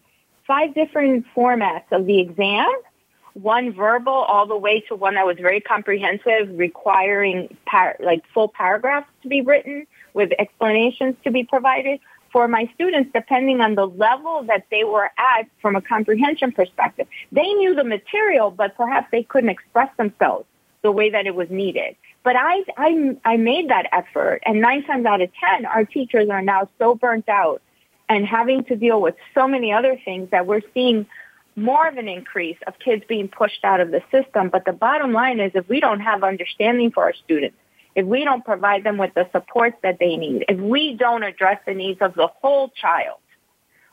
five 0.46 0.74
different 0.74 1.26
formats 1.36 1.92
of 1.92 2.06
the 2.06 2.20
exam 2.20 2.70
one 3.42 3.74
verbal 3.74 4.14
all 4.14 4.46
the 4.46 4.58
way 4.58 4.82
to 4.82 4.96
one 4.96 5.16
that 5.16 5.26
was 5.26 5.38
very 5.38 5.62
comprehensive, 5.62 6.50
requiring 6.58 7.56
par- 7.66 7.96
like 8.00 8.24
full 8.34 8.48
paragraphs 8.48 9.08
to 9.24 9.30
be 9.30 9.42
written 9.42 9.88
with 10.14 10.32
explanations 10.38 11.16
to 11.24 11.32
be 11.32 11.44
provided 11.44 12.00
for 12.32 12.48
my 12.48 12.70
students 12.76 13.10
depending 13.14 13.62
on 13.62 13.76
the 13.76 13.88
level 13.88 14.44
that 14.44 14.66
they 14.70 14.84
were 14.84 15.10
at 15.18 15.48
from 15.62 15.76
a 15.76 15.82
comprehension 15.82 16.52
perspective. 16.52 17.08
They 17.32 17.48
knew 17.54 17.76
the 17.76 17.84
material, 17.84 18.52
but 18.52 18.76
perhaps 18.76 19.08
they 19.12 19.24
couldn't 19.24 19.50
express 19.50 19.90
themselves 19.98 20.46
the 20.82 20.92
way 20.92 21.10
that 21.10 21.26
it 21.26 21.36
was 21.36 21.50
needed. 21.50 21.96
But 22.24 22.36
I, 22.36 22.64
I, 22.78 23.18
I 23.26 23.38
made 23.38 23.70
that 23.70 23.88
effort 23.92 24.44
and 24.46 24.62
nine 24.62 24.84
times 24.84 25.06
out 25.06 25.22
of 25.22 25.30
10, 25.56 25.66
our 25.66 25.86
teachers 25.86 26.30
are 26.30 26.42
now 26.42 26.70
so 26.78 26.96
burnt 26.96 27.30
out 27.30 27.62
and 28.08 28.26
having 28.26 28.64
to 28.66 28.76
deal 28.76 29.02
with 29.02 29.16
so 29.34 29.48
many 29.48 29.72
other 29.72 30.00
things 30.04 30.30
that 30.32 30.46
we're 30.46 30.62
seeing 30.74 31.06
more 31.60 31.88
of 31.88 31.98
an 31.98 32.08
increase 32.08 32.58
of 32.68 32.74
kids 32.80 33.04
being 33.08 33.28
pushed 33.28 33.64
out 33.64 33.80
of 33.80 33.92
the 33.92 34.02
system. 34.12 34.50
But 34.50 34.66
the 34.66 34.74
bottom 34.74 35.14
line 35.14 35.40
is 35.40 35.52
if 35.56 35.68
we 35.70 35.80
don't 35.80 36.00
have 36.00 36.24
understanding 36.24 36.92
for 36.92 37.04
our 37.04 37.14
students, 37.14 37.58
if 37.96 38.06
we 38.06 38.24
don't 38.24 38.46
provide 38.46 38.84
them 38.84 38.98
with 38.98 39.14
the 39.14 39.28
supports 39.32 39.78
that 39.84 39.98
they 40.00 40.16
need, 40.16 40.46
if 40.48 40.60
we 40.60 40.96
don't 40.96 41.24
address 41.24 41.60
the 41.66 41.74
needs 41.74 42.02
of 42.02 42.14
the 42.16 42.28
whole 42.28 42.70
child, 42.70 43.20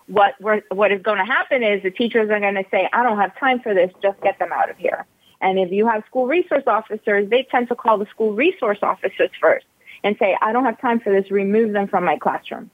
what 0.07 0.35
we're, 0.41 0.63
what 0.71 0.93
is 0.93 1.03
going 1.03 1.19
to 1.19 1.25
happen 1.25 1.63
is 1.63 1.83
the 1.83 1.91
teachers 1.91 2.31
are 2.31 2.41
going 2.41 2.55
to 2.55 2.65
say, 2.71 2.89
I 2.93 3.03
don't 3.03 3.19
have 3.19 3.39
time 3.39 3.61
for 3.61 3.75
this, 3.75 3.91
just 4.03 4.21
get 4.21 4.39
them 4.39 4.53
out 4.53 4.71
of 4.71 4.77
here. 4.77 5.07
And 5.41 5.59
if 5.59 5.73
you 5.73 5.87
have 5.89 6.05
school 6.07 6.27
resource 6.27 6.63
officers, 6.67 7.29
they 7.29 7.47
tend 7.51 7.69
to 7.69 7.75
call 7.75 7.99
the 7.99 8.07
school 8.07 8.33
resource 8.33 8.79
officers 8.83 9.31
first 9.41 9.67
and 10.05 10.17
say, 10.19 10.37
I 10.41 10.53
don't 10.53 10.65
have 10.65 10.81
time 10.81 11.01
for 11.01 11.13
this, 11.13 11.31
remove 11.31 11.73
them 11.73 11.89
from 11.89 12.05
my 12.05 12.17
classroom. 12.17 12.71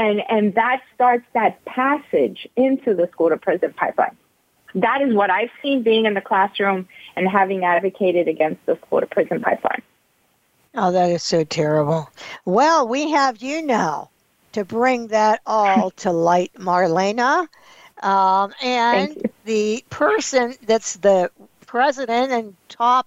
And, 0.00 0.22
and 0.30 0.54
that 0.54 0.80
starts 0.94 1.26
that 1.34 1.62
passage 1.66 2.48
into 2.56 2.94
the 2.94 3.06
school 3.12 3.28
to 3.28 3.36
prison 3.36 3.74
pipeline. 3.74 4.16
That 4.74 5.02
is 5.02 5.14
what 5.14 5.28
I've 5.28 5.50
seen 5.60 5.82
being 5.82 6.06
in 6.06 6.14
the 6.14 6.22
classroom 6.22 6.88
and 7.16 7.28
having 7.28 7.64
advocated 7.64 8.26
against 8.26 8.64
the 8.64 8.76
school 8.76 9.00
to 9.00 9.06
prison 9.06 9.42
pipeline. 9.42 9.82
Oh, 10.74 10.90
that 10.90 11.10
is 11.10 11.22
so 11.22 11.44
terrible. 11.44 12.08
Well, 12.46 12.88
we 12.88 13.10
have 13.10 13.42
you 13.42 13.60
now 13.60 14.08
to 14.52 14.64
bring 14.64 15.08
that 15.08 15.42
all 15.44 15.90
to 15.96 16.12
light, 16.12 16.52
Marlena. 16.54 17.46
Um, 18.02 18.54
and 18.62 19.30
the 19.44 19.84
person 19.90 20.54
that's 20.64 20.96
the 20.96 21.30
president 21.66 22.32
and 22.32 22.56
top 22.70 23.06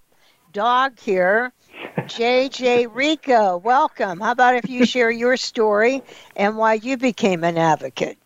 dog 0.52 1.00
here 1.00 1.52
JJ 1.98 2.94
Rico, 2.94 3.56
welcome. 3.58 4.20
How 4.20 4.32
about 4.32 4.56
if 4.56 4.68
you 4.68 4.84
share 4.94 5.10
your 5.10 5.36
story 5.36 6.02
and 6.36 6.56
why 6.56 6.74
you 6.74 6.96
became 6.96 7.44
an 7.44 7.58
advocate? 7.58 8.18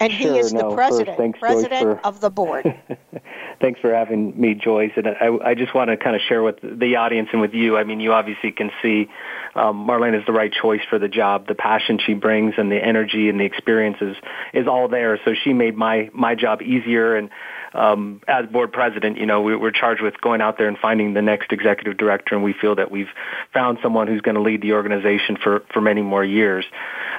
And 0.00 0.12
sure, 0.12 0.32
he 0.32 0.38
is 0.38 0.52
no, 0.52 0.70
the 0.70 0.74
president, 0.74 1.18
thanks, 1.18 1.38
president 1.38 2.00
for, 2.00 2.06
of 2.06 2.20
the 2.20 2.30
board. 2.30 2.74
thanks 3.60 3.80
for 3.80 3.94
having 3.94 4.38
me, 4.40 4.54
Joyce. 4.54 4.92
And 4.96 5.06
I, 5.06 5.50
I 5.50 5.54
just 5.54 5.74
want 5.74 5.90
to 5.90 5.96
kind 5.96 6.16
of 6.16 6.22
share 6.28 6.42
with 6.42 6.56
the 6.62 6.96
audience 6.96 7.28
and 7.32 7.40
with 7.40 7.54
you. 7.54 7.76
I 7.76 7.84
mean, 7.84 8.00
you 8.00 8.12
obviously 8.12 8.52
can 8.52 8.70
see 8.82 9.08
um, 9.54 9.86
Marlene 9.86 10.18
is 10.18 10.26
the 10.26 10.32
right 10.32 10.52
choice 10.52 10.80
for 10.88 10.98
the 10.98 11.08
job. 11.08 11.46
The 11.46 11.54
passion 11.54 11.98
she 12.04 12.14
brings 12.14 12.54
and 12.56 12.70
the 12.70 12.82
energy 12.82 13.28
and 13.28 13.38
the 13.38 13.44
experiences 13.44 14.16
is 14.52 14.66
all 14.66 14.88
there. 14.88 15.20
So 15.24 15.34
she 15.34 15.52
made 15.52 15.76
my 15.76 16.10
my 16.12 16.34
job 16.34 16.62
easier 16.62 17.14
and 17.14 17.30
um, 17.74 18.20
as 18.28 18.46
board 18.46 18.72
president, 18.72 19.18
you 19.18 19.26
know, 19.26 19.40
we, 19.40 19.56
we're 19.56 19.70
charged 19.70 20.02
with 20.02 20.20
going 20.20 20.40
out 20.40 20.58
there 20.58 20.68
and 20.68 20.78
finding 20.78 21.14
the 21.14 21.22
next 21.22 21.52
executive 21.52 21.96
director, 21.96 22.34
and 22.34 22.44
we 22.44 22.52
feel 22.52 22.74
that 22.76 22.90
we've 22.90 23.10
found 23.52 23.78
someone 23.82 24.06
who's 24.06 24.20
going 24.20 24.34
to 24.34 24.42
lead 24.42 24.62
the 24.62 24.72
organization 24.72 25.36
for, 25.42 25.62
for 25.72 25.80
many 25.80 26.02
more 26.02 26.24
years. 26.24 26.64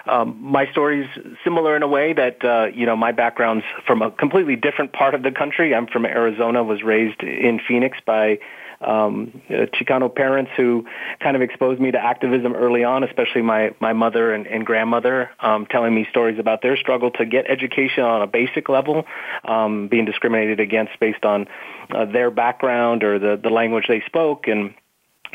Um, 0.05 0.37
my 0.41 0.69
story's 0.71 1.07
similar 1.43 1.75
in 1.75 1.83
a 1.83 1.87
way 1.87 2.13
that, 2.13 2.43
uh, 2.43 2.65
you 2.73 2.85
know, 2.85 2.95
my 2.95 3.11
background's 3.11 3.65
from 3.87 4.01
a 4.01 4.11
completely 4.11 4.55
different 4.55 4.93
part 4.93 5.15
of 5.15 5.23
the 5.23 5.31
country. 5.31 5.73
I'm 5.73 5.87
from 5.87 6.05
Arizona, 6.05 6.63
was 6.63 6.83
raised 6.83 7.21
in 7.21 7.59
Phoenix 7.67 7.97
by 8.05 8.39
um, 8.83 9.41
uh, 9.49 9.65
Chicano 9.73 10.13
parents 10.13 10.51
who 10.55 10.85
kind 11.19 11.35
of 11.35 11.41
exposed 11.41 11.79
me 11.79 11.91
to 11.91 11.99
activism 11.99 12.53
early 12.53 12.83
on, 12.83 13.03
especially 13.03 13.41
my, 13.41 13.73
my 13.79 13.93
mother 13.93 14.33
and, 14.33 14.47
and 14.47 14.65
grandmother, 14.65 15.29
um, 15.39 15.65
telling 15.65 15.93
me 15.93 16.07
stories 16.09 16.39
about 16.39 16.61
their 16.61 16.77
struggle 16.77 17.11
to 17.11 17.25
get 17.25 17.45
education 17.49 18.03
on 18.03 18.21
a 18.21 18.27
basic 18.27 18.69
level, 18.69 19.05
um, 19.45 19.87
being 19.87 20.05
discriminated 20.05 20.59
against 20.59 20.99
based 20.99 21.23
on 21.23 21.47
uh, 21.93 22.05
their 22.05 22.31
background 22.31 23.03
or 23.03 23.19
the, 23.19 23.39
the 23.41 23.49
language 23.49 23.85
they 23.87 24.01
spoke. 24.05 24.47
And 24.47 24.73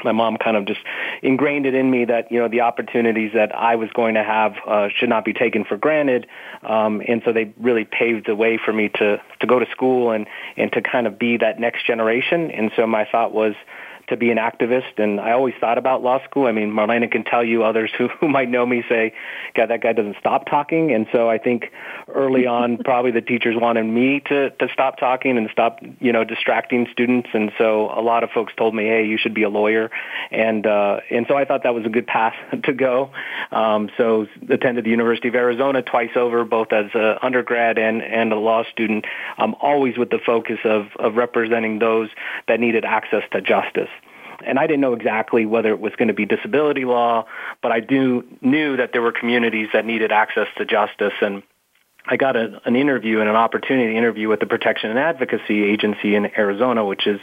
my 0.04 0.12
mom 0.12 0.36
kind 0.36 0.56
of 0.56 0.66
just 0.66 0.80
ingrained 1.22 1.66
it 1.66 1.74
in 1.74 1.90
me 1.90 2.04
that 2.04 2.30
you 2.30 2.38
know 2.38 2.48
the 2.48 2.60
opportunities 2.60 3.32
that 3.34 3.54
I 3.54 3.76
was 3.76 3.90
going 3.94 4.14
to 4.14 4.24
have 4.24 4.54
uh, 4.66 4.88
should 4.94 5.08
not 5.08 5.24
be 5.24 5.32
taken 5.32 5.64
for 5.64 5.76
granted, 5.76 6.26
um, 6.62 7.02
and 7.06 7.22
so 7.24 7.32
they 7.32 7.52
really 7.58 7.84
paved 7.84 8.26
the 8.26 8.36
way 8.36 8.58
for 8.62 8.72
me 8.72 8.88
to 8.94 9.20
to 9.40 9.46
go 9.46 9.58
to 9.58 9.66
school 9.70 10.10
and 10.10 10.26
and 10.56 10.72
to 10.72 10.82
kind 10.82 11.06
of 11.06 11.18
be 11.18 11.36
that 11.38 11.58
next 11.58 11.86
generation. 11.86 12.50
And 12.50 12.70
so 12.76 12.86
my 12.86 13.06
thought 13.10 13.32
was 13.32 13.54
to 14.08 14.16
be 14.16 14.30
an 14.30 14.38
activist. 14.38 14.98
And 14.98 15.20
I 15.20 15.32
always 15.32 15.54
thought 15.60 15.78
about 15.78 16.02
law 16.02 16.22
school. 16.24 16.46
I 16.46 16.52
mean, 16.52 16.70
Marlena 16.70 17.10
can 17.10 17.24
tell 17.24 17.44
you 17.44 17.64
others 17.64 17.90
who, 17.96 18.08
who 18.20 18.28
might 18.28 18.48
know 18.48 18.64
me 18.64 18.82
say, 18.88 19.12
God, 19.54 19.70
that 19.70 19.82
guy 19.82 19.92
doesn't 19.92 20.16
stop 20.18 20.46
talking. 20.46 20.92
And 20.92 21.06
so 21.12 21.28
I 21.28 21.38
think 21.38 21.70
early 22.08 22.46
on, 22.58 22.78
probably 22.78 23.10
the 23.10 23.20
teachers 23.20 23.56
wanted 23.58 23.84
me 23.84 24.20
to, 24.26 24.50
to 24.50 24.68
stop 24.72 24.98
talking 24.98 25.36
and 25.38 25.48
stop, 25.52 25.80
you 26.00 26.12
know, 26.12 26.24
distracting 26.24 26.86
students. 26.92 27.28
And 27.32 27.52
so 27.58 27.90
a 27.90 28.02
lot 28.02 28.24
of 28.24 28.30
folks 28.30 28.52
told 28.56 28.74
me, 28.74 28.84
hey, 28.84 29.06
you 29.06 29.18
should 29.18 29.34
be 29.34 29.42
a 29.42 29.48
lawyer. 29.48 29.90
And, 30.30 30.66
uh, 30.66 31.00
and 31.10 31.26
so 31.28 31.36
I 31.36 31.44
thought 31.44 31.62
that 31.62 31.74
was 31.74 31.84
a 31.84 31.90
good 31.90 32.06
path 32.06 32.34
to 32.64 32.72
go. 32.72 33.10
Um, 33.52 33.90
so 33.96 34.26
attended 34.48 34.84
the 34.84 34.90
University 34.90 35.28
of 35.28 35.34
Arizona 35.34 35.82
twice 35.82 36.16
over, 36.16 36.44
both 36.44 36.72
as 36.72 36.86
an 36.94 37.18
undergrad 37.22 37.78
and, 37.78 38.02
and 38.02 38.32
a 38.32 38.38
law 38.38 38.64
student, 38.70 39.06
um, 39.38 39.54
always 39.60 39.96
with 39.96 40.10
the 40.10 40.18
focus 40.24 40.58
of, 40.64 40.86
of 40.98 41.14
representing 41.16 41.78
those 41.78 42.08
that 42.46 42.60
needed 42.60 42.84
access 42.84 43.22
to 43.32 43.40
justice 43.40 43.88
and 44.46 44.58
I 44.58 44.66
didn't 44.66 44.80
know 44.80 44.92
exactly 44.92 45.46
whether 45.46 45.70
it 45.70 45.80
was 45.80 45.92
going 45.96 46.08
to 46.08 46.14
be 46.14 46.26
disability 46.26 46.84
law, 46.84 47.26
but 47.62 47.72
I 47.72 47.80
do 47.80 48.24
knew 48.40 48.76
that 48.76 48.92
there 48.92 49.02
were 49.02 49.12
communities 49.12 49.68
that 49.72 49.84
needed 49.84 50.12
access 50.12 50.48
to 50.56 50.64
justice 50.64 51.14
and 51.20 51.42
I 52.08 52.16
got 52.16 52.36
a, 52.36 52.60
an 52.64 52.74
interview 52.74 53.20
and 53.20 53.28
an 53.28 53.36
opportunity 53.36 53.92
to 53.92 53.98
interview 53.98 54.28
with 54.28 54.40
the 54.40 54.46
Protection 54.46 54.90
and 54.90 54.98
Advocacy 54.98 55.62
Agency 55.64 56.14
in 56.14 56.26
Arizona, 56.38 56.84
which 56.84 57.06
is 57.06 57.20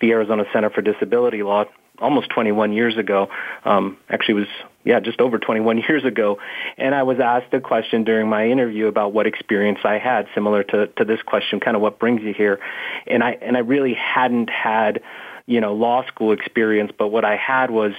the 0.00 0.12
Arizona 0.12 0.44
Center 0.52 0.70
for 0.70 0.80
Disability 0.80 1.42
Law, 1.42 1.64
almost 1.98 2.30
21 2.30 2.72
years 2.72 2.96
ago. 2.96 3.28
Um, 3.64 3.98
actually, 4.08 4.34
was 4.34 4.46
yeah, 4.84 5.00
just 5.00 5.20
over 5.20 5.38
21 5.38 5.78
years 5.88 6.04
ago. 6.04 6.38
And 6.76 6.94
I 6.94 7.02
was 7.02 7.18
asked 7.18 7.52
a 7.52 7.60
question 7.60 8.04
during 8.04 8.28
my 8.28 8.48
interview 8.48 8.86
about 8.86 9.12
what 9.12 9.26
experience 9.26 9.80
I 9.84 9.98
had, 9.98 10.28
similar 10.34 10.62
to 10.64 10.86
to 10.86 11.04
this 11.04 11.20
question, 11.22 11.58
kind 11.58 11.76
of 11.76 11.82
what 11.82 11.98
brings 11.98 12.22
you 12.22 12.32
here. 12.32 12.60
And 13.06 13.24
I 13.24 13.32
and 13.42 13.56
I 13.56 13.60
really 13.60 13.94
hadn't 13.94 14.50
had 14.50 15.02
you 15.48 15.60
know, 15.60 15.72
law 15.72 16.06
school 16.06 16.30
experience, 16.32 16.92
but 16.96 17.08
what 17.08 17.24
I 17.24 17.34
had 17.34 17.70
was 17.70 17.92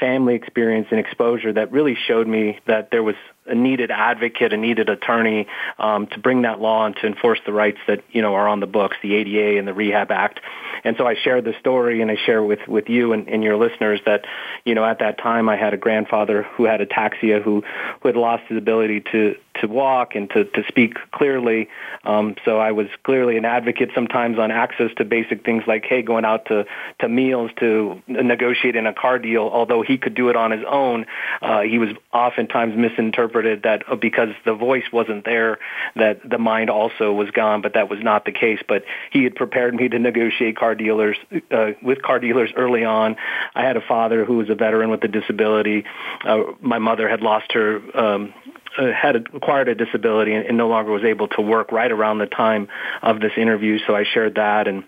family 0.00 0.34
experience 0.34 0.88
and 0.90 0.98
exposure 0.98 1.52
that 1.52 1.70
really 1.70 1.96
showed 2.08 2.26
me 2.26 2.58
that 2.66 2.90
there 2.90 3.02
was 3.02 3.14
a 3.46 3.54
needed 3.54 3.90
advocate, 3.90 4.52
a 4.52 4.56
needed 4.56 4.88
attorney 4.88 5.46
um, 5.78 6.06
to 6.06 6.18
bring 6.18 6.42
that 6.42 6.60
law 6.60 6.86
and 6.86 6.94
to 6.96 7.06
enforce 7.06 7.40
the 7.44 7.52
rights 7.52 7.78
that 7.86 8.02
you 8.12 8.22
know 8.22 8.34
are 8.34 8.48
on 8.48 8.60
the 8.60 8.66
books, 8.66 8.96
the 9.02 9.14
ADA 9.14 9.58
and 9.58 9.66
the 9.68 9.74
Rehab 9.74 10.10
Act. 10.10 10.40
And 10.82 10.96
so 10.96 11.06
I 11.06 11.14
shared 11.14 11.44
the 11.44 11.54
story, 11.60 12.00
and 12.00 12.10
I 12.10 12.16
share 12.16 12.42
with 12.42 12.66
with 12.66 12.88
you 12.88 13.12
and, 13.12 13.28
and 13.28 13.42
your 13.42 13.56
listeners 13.56 14.00
that 14.06 14.24
you 14.64 14.74
know 14.74 14.84
at 14.84 15.00
that 15.00 15.18
time 15.18 15.48
I 15.48 15.56
had 15.56 15.74
a 15.74 15.76
grandfather 15.76 16.44
who 16.54 16.64
had 16.64 16.80
ataxia, 16.80 17.42
who 17.42 17.62
who 18.00 18.08
had 18.08 18.16
lost 18.16 18.44
his 18.48 18.56
ability 18.56 19.02
to 19.12 19.34
to 19.60 19.66
walk 19.66 20.14
and 20.14 20.30
to 20.30 20.44
to 20.44 20.62
speak 20.68 20.94
clearly. 21.10 21.68
Um, 22.04 22.36
so 22.44 22.58
I 22.58 22.72
was 22.72 22.86
clearly 23.02 23.36
an 23.36 23.44
advocate 23.44 23.90
sometimes 23.94 24.38
on 24.38 24.50
access 24.50 24.90
to 24.96 25.04
basic 25.04 25.44
things 25.44 25.64
like 25.66 25.84
hey, 25.84 26.02
going 26.02 26.24
out 26.24 26.46
to 26.46 26.66
to 27.00 27.08
meals, 27.08 27.50
to 27.58 28.00
negotiating 28.06 28.86
a 28.86 28.94
car 28.94 29.18
deal. 29.18 29.50
Although 29.52 29.82
he 29.90 29.98
could 29.98 30.14
do 30.14 30.28
it 30.28 30.36
on 30.36 30.52
his 30.52 30.64
own, 30.66 31.06
uh, 31.42 31.62
he 31.62 31.78
was 31.78 31.90
oftentimes 32.12 32.76
misinterpreted 32.76 33.64
that 33.64 33.82
uh, 33.90 33.96
because 33.96 34.28
the 34.44 34.54
voice 34.54 34.84
wasn't 34.92 35.24
there, 35.24 35.58
that 35.96 36.20
the 36.28 36.38
mind 36.38 36.70
also 36.70 37.12
was 37.12 37.30
gone, 37.32 37.60
but 37.60 37.74
that 37.74 37.90
was 37.90 37.98
not 38.02 38.24
the 38.24 38.32
case. 38.32 38.60
But 38.66 38.84
he 39.10 39.24
had 39.24 39.34
prepared 39.34 39.74
me 39.74 39.88
to 39.88 39.98
negotiate 39.98 40.56
car 40.56 40.74
dealers 40.74 41.16
uh, 41.50 41.72
with 41.82 42.02
car 42.02 42.20
dealers 42.20 42.52
early 42.56 42.84
on. 42.84 43.16
I 43.54 43.62
had 43.62 43.76
a 43.76 43.80
father 43.80 44.24
who 44.24 44.36
was 44.36 44.48
a 44.48 44.54
veteran 44.54 44.90
with 44.90 45.02
a 45.02 45.08
disability. 45.08 45.84
Uh, 46.24 46.42
my 46.60 46.78
mother 46.78 47.08
had 47.08 47.20
lost 47.20 47.52
her. 47.52 47.80
Um, 47.94 48.32
uh, 48.78 48.92
had 48.92 49.16
acquired 49.34 49.68
a 49.68 49.74
disability 49.74 50.32
and, 50.32 50.46
and 50.46 50.56
no 50.56 50.68
longer 50.68 50.92
was 50.92 51.02
able 51.02 51.26
to 51.26 51.42
work 51.42 51.72
right 51.72 51.90
around 51.90 52.18
the 52.18 52.26
time 52.26 52.68
of 53.02 53.18
this 53.18 53.32
interview. 53.36 53.80
So 53.84 53.96
I 53.96 54.04
shared 54.04 54.36
that 54.36 54.68
and 54.68 54.84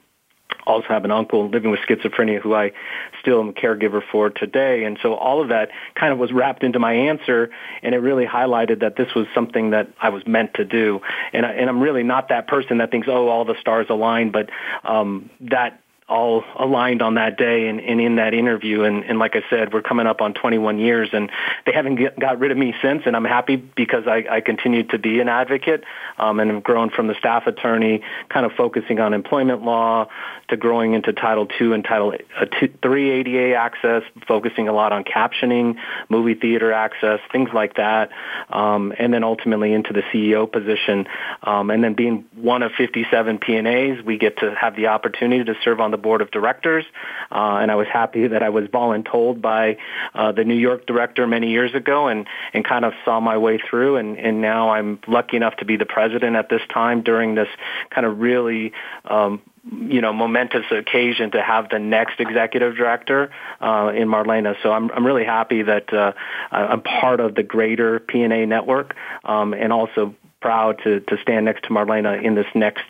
also 0.66 0.88
have 0.88 1.04
an 1.04 1.10
uncle 1.10 1.48
living 1.48 1.70
with 1.70 1.80
schizophrenia 1.80 2.40
who 2.40 2.54
I 2.54 2.72
still 3.20 3.40
am 3.40 3.50
a 3.50 3.52
caregiver 3.52 4.02
for 4.10 4.30
today. 4.30 4.84
And 4.84 4.98
so 5.02 5.14
all 5.14 5.42
of 5.42 5.48
that 5.48 5.70
kind 5.94 6.12
of 6.12 6.18
was 6.18 6.32
wrapped 6.32 6.62
into 6.62 6.78
my 6.78 6.92
answer 6.92 7.50
and 7.82 7.94
it 7.94 7.98
really 7.98 8.26
highlighted 8.26 8.80
that 8.80 8.96
this 8.96 9.14
was 9.14 9.26
something 9.34 9.70
that 9.70 9.88
I 10.00 10.10
was 10.10 10.26
meant 10.26 10.54
to 10.54 10.64
do. 10.64 11.00
And, 11.32 11.44
I, 11.44 11.52
and 11.52 11.68
I'm 11.68 11.80
really 11.80 12.02
not 12.02 12.28
that 12.28 12.46
person 12.48 12.78
that 12.78 12.90
thinks, 12.90 13.08
oh, 13.08 13.28
all 13.28 13.44
the 13.44 13.56
stars 13.60 13.86
align, 13.90 14.30
but 14.30 14.50
um, 14.84 15.30
that 15.40 15.81
all 16.12 16.44
aligned 16.58 17.00
on 17.00 17.14
that 17.14 17.38
day 17.38 17.68
and, 17.68 17.80
and 17.80 18.00
in 18.00 18.16
that 18.16 18.34
interview. 18.34 18.82
And, 18.82 19.02
and 19.04 19.18
like 19.18 19.34
I 19.34 19.42
said, 19.48 19.72
we're 19.72 19.82
coming 19.82 20.06
up 20.06 20.20
on 20.20 20.34
21 20.34 20.78
years, 20.78 21.08
and 21.12 21.30
they 21.64 21.72
haven't 21.72 21.96
get, 21.96 22.18
got 22.18 22.38
rid 22.38 22.50
of 22.50 22.58
me 22.58 22.74
since. 22.82 23.02
And 23.06 23.16
I'm 23.16 23.24
happy 23.24 23.56
because 23.56 24.04
I, 24.06 24.24
I 24.30 24.40
continue 24.42 24.82
to 24.88 24.98
be 24.98 25.20
an 25.20 25.28
advocate 25.28 25.84
um, 26.18 26.38
and 26.38 26.50
have 26.50 26.62
grown 26.62 26.90
from 26.90 27.06
the 27.06 27.14
staff 27.14 27.46
attorney, 27.46 28.02
kind 28.28 28.44
of 28.44 28.52
focusing 28.52 29.00
on 29.00 29.14
employment 29.14 29.62
law, 29.62 30.08
to 30.48 30.56
growing 30.58 30.92
into 30.92 31.14
Title 31.14 31.48
II 31.58 31.72
and 31.72 31.82
Title 31.82 32.12
uh, 32.38 32.44
III 32.84 33.10
ADA 33.10 33.54
access, 33.54 34.02
focusing 34.28 34.68
a 34.68 34.72
lot 34.72 34.92
on 34.92 35.04
captioning, 35.04 35.76
movie 36.10 36.34
theater 36.34 36.72
access, 36.72 37.20
things 37.32 37.48
like 37.54 37.76
that, 37.76 38.10
um, 38.50 38.92
and 38.98 39.14
then 39.14 39.24
ultimately 39.24 39.72
into 39.72 39.94
the 39.94 40.02
CEO 40.12 40.50
position. 40.50 41.06
Um, 41.42 41.70
and 41.70 41.82
then 41.82 41.94
being 41.94 42.26
one 42.34 42.62
of 42.62 42.72
57 42.72 43.38
P&As, 43.38 44.04
we 44.04 44.18
get 44.18 44.38
to 44.38 44.54
have 44.54 44.76
the 44.76 44.88
opportunity 44.88 45.42
to 45.44 45.54
serve 45.64 45.80
on 45.80 45.90
the 45.90 46.01
board 46.02 46.20
of 46.20 46.30
directors, 46.30 46.84
uh, 47.30 47.58
and 47.60 47.70
I 47.70 47.76
was 47.76 47.86
happy 47.92 48.26
that 48.26 48.42
I 48.42 48.50
was 48.50 48.64
voluntold 48.66 49.40
by 49.40 49.78
uh, 50.14 50.32
the 50.32 50.44
New 50.44 50.56
York 50.56 50.86
director 50.86 51.26
many 51.26 51.50
years 51.50 51.74
ago, 51.74 52.08
and 52.08 52.26
and 52.52 52.64
kind 52.64 52.84
of 52.84 52.92
saw 53.04 53.20
my 53.20 53.38
way 53.38 53.58
through, 53.58 53.96
and 53.96 54.18
and 54.18 54.40
now 54.40 54.70
I'm 54.70 54.98
lucky 55.06 55.36
enough 55.36 55.56
to 55.56 55.64
be 55.64 55.76
the 55.76 55.86
president 55.86 56.36
at 56.36 56.48
this 56.48 56.62
time 56.72 57.02
during 57.02 57.34
this 57.34 57.48
kind 57.90 58.06
of 58.06 58.18
really 58.20 58.72
um, 59.04 59.40
you 59.70 60.00
know, 60.00 60.12
momentous 60.12 60.66
occasion 60.70 61.30
to 61.32 61.42
have 61.42 61.68
the 61.68 61.78
next 61.78 62.18
executive 62.18 62.76
director 62.76 63.30
uh, 63.60 63.92
in 63.94 64.08
Marlena. 64.08 64.56
So 64.62 64.72
I'm 64.72 64.90
I'm 64.90 65.06
really 65.06 65.24
happy 65.24 65.62
that 65.62 65.92
uh, 65.92 66.12
I'm 66.50 66.82
part 66.82 67.20
of 67.20 67.34
the 67.36 67.42
greater 67.42 68.00
P&A 68.00 68.44
network, 68.46 68.96
um, 69.24 69.54
and 69.54 69.72
also 69.72 70.14
proud 70.40 70.80
to 70.84 71.00
to 71.00 71.16
stand 71.22 71.44
next 71.44 71.62
to 71.64 71.68
Marlena 71.70 72.22
in 72.22 72.34
this 72.34 72.46
next 72.54 72.84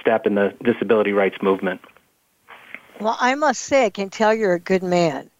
step 0.00 0.26
in 0.26 0.34
the 0.34 0.54
disability 0.62 1.12
rights 1.12 1.36
movement. 1.42 1.80
Well, 3.00 3.16
I 3.20 3.34
must 3.34 3.62
say, 3.62 3.86
I 3.86 3.90
can 3.90 4.10
tell 4.10 4.34
you're 4.34 4.54
a 4.54 4.60
good 4.60 4.82
man 4.82 5.30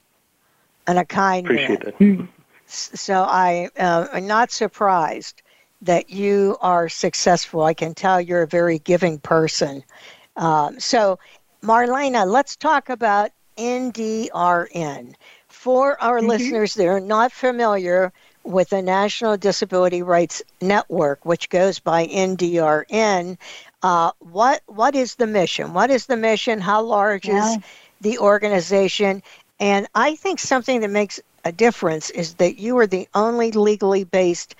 and 0.86 0.98
a 0.98 1.04
kind 1.04 1.46
Appreciate 1.46 2.00
man. 2.00 2.28
It. 2.28 2.28
So 2.66 3.22
I 3.22 3.68
uh, 3.78 4.08
am 4.12 4.26
not 4.26 4.50
surprised 4.50 5.42
that 5.82 6.10
you 6.10 6.56
are 6.60 6.88
successful. 6.88 7.62
I 7.62 7.74
can 7.74 7.94
tell 7.94 8.20
you're 8.20 8.42
a 8.42 8.46
very 8.46 8.78
giving 8.78 9.18
person. 9.18 9.84
Um, 10.36 10.80
so, 10.80 11.18
Marlena, 11.62 12.26
let's 12.26 12.56
talk 12.56 12.88
about 12.88 13.30
NDRN. 13.56 15.14
For 15.48 16.00
our 16.02 16.18
mm-hmm. 16.18 16.28
listeners 16.28 16.74
that 16.74 16.86
are 16.86 17.00
not 17.00 17.32
familiar 17.32 18.12
with 18.42 18.70
the 18.70 18.82
National 18.82 19.36
Disability 19.36 20.02
Rights 20.02 20.42
Network, 20.60 21.24
which 21.24 21.48
goes 21.48 21.78
by 21.78 22.06
NDRN, 22.06 23.38
uh, 23.84 24.12
what 24.20 24.62
what 24.64 24.94
is 24.94 25.16
the 25.16 25.26
mission? 25.26 25.74
What 25.74 25.90
is 25.90 26.06
the 26.06 26.16
mission? 26.16 26.58
How 26.58 26.80
large 26.82 27.28
yeah. 27.28 27.52
is 27.52 27.58
the 28.00 28.18
organization? 28.18 29.22
And 29.60 29.86
I 29.94 30.16
think 30.16 30.40
something 30.40 30.80
that 30.80 30.90
makes 30.90 31.20
a 31.44 31.52
difference 31.52 32.08
is 32.08 32.32
that 32.36 32.58
you 32.58 32.78
are 32.78 32.86
the 32.86 33.06
only 33.14 33.52
legally 33.52 34.04
based 34.04 34.54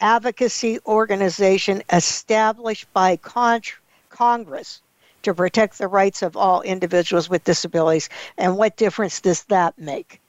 advocacy 0.00 0.80
organization 0.86 1.82
established 1.90 2.92
by 2.92 3.16
con- 3.16 3.62
Congress 4.10 4.82
to 5.22 5.32
protect 5.32 5.78
the 5.78 5.88
rights 5.88 6.20
of 6.22 6.36
all 6.36 6.60
individuals 6.60 7.30
with 7.30 7.44
disabilities. 7.44 8.10
And 8.36 8.58
what 8.58 8.76
difference 8.76 9.22
does 9.22 9.44
that 9.44 9.78
make? 9.78 10.20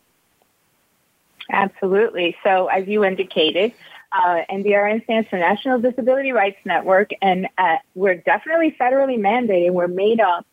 Absolutely. 1.51 2.37
So, 2.41 2.67
as 2.67 2.87
you 2.87 3.03
indicated, 3.03 3.73
uh, 4.11 4.41
NDRN 4.49 5.03
stands 5.03 5.29
for 5.29 5.37
National 5.37 5.79
Disability 5.79 6.31
Rights 6.31 6.57
Network, 6.65 7.11
and 7.21 7.47
uh, 7.57 7.77
we're 7.95 8.15
definitely 8.15 8.75
federally 8.79 9.19
mandated. 9.19 9.71
We're 9.71 9.87
made 9.87 10.19
up 10.19 10.45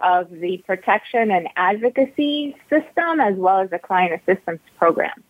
of 0.00 0.30
the 0.30 0.58
protection 0.66 1.30
and 1.30 1.48
advocacy 1.56 2.56
system 2.68 3.20
as 3.20 3.34
well 3.36 3.60
as 3.60 3.70
the 3.70 3.78
client 3.78 4.20
assistance 4.20 4.60
program. 4.78 5.22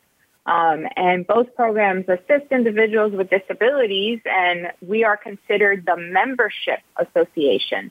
Um, 0.47 0.87
and 0.97 1.27
both 1.27 1.55
programs 1.55 2.07
assist 2.09 2.51
individuals 2.51 3.12
with 3.12 3.31
disabilities, 3.31 4.21
and 4.25 4.73
we 4.81 5.05
are 5.05 5.17
considered 5.17 5.85
the 5.87 5.97
membership 5.97 6.81
association 6.97 7.91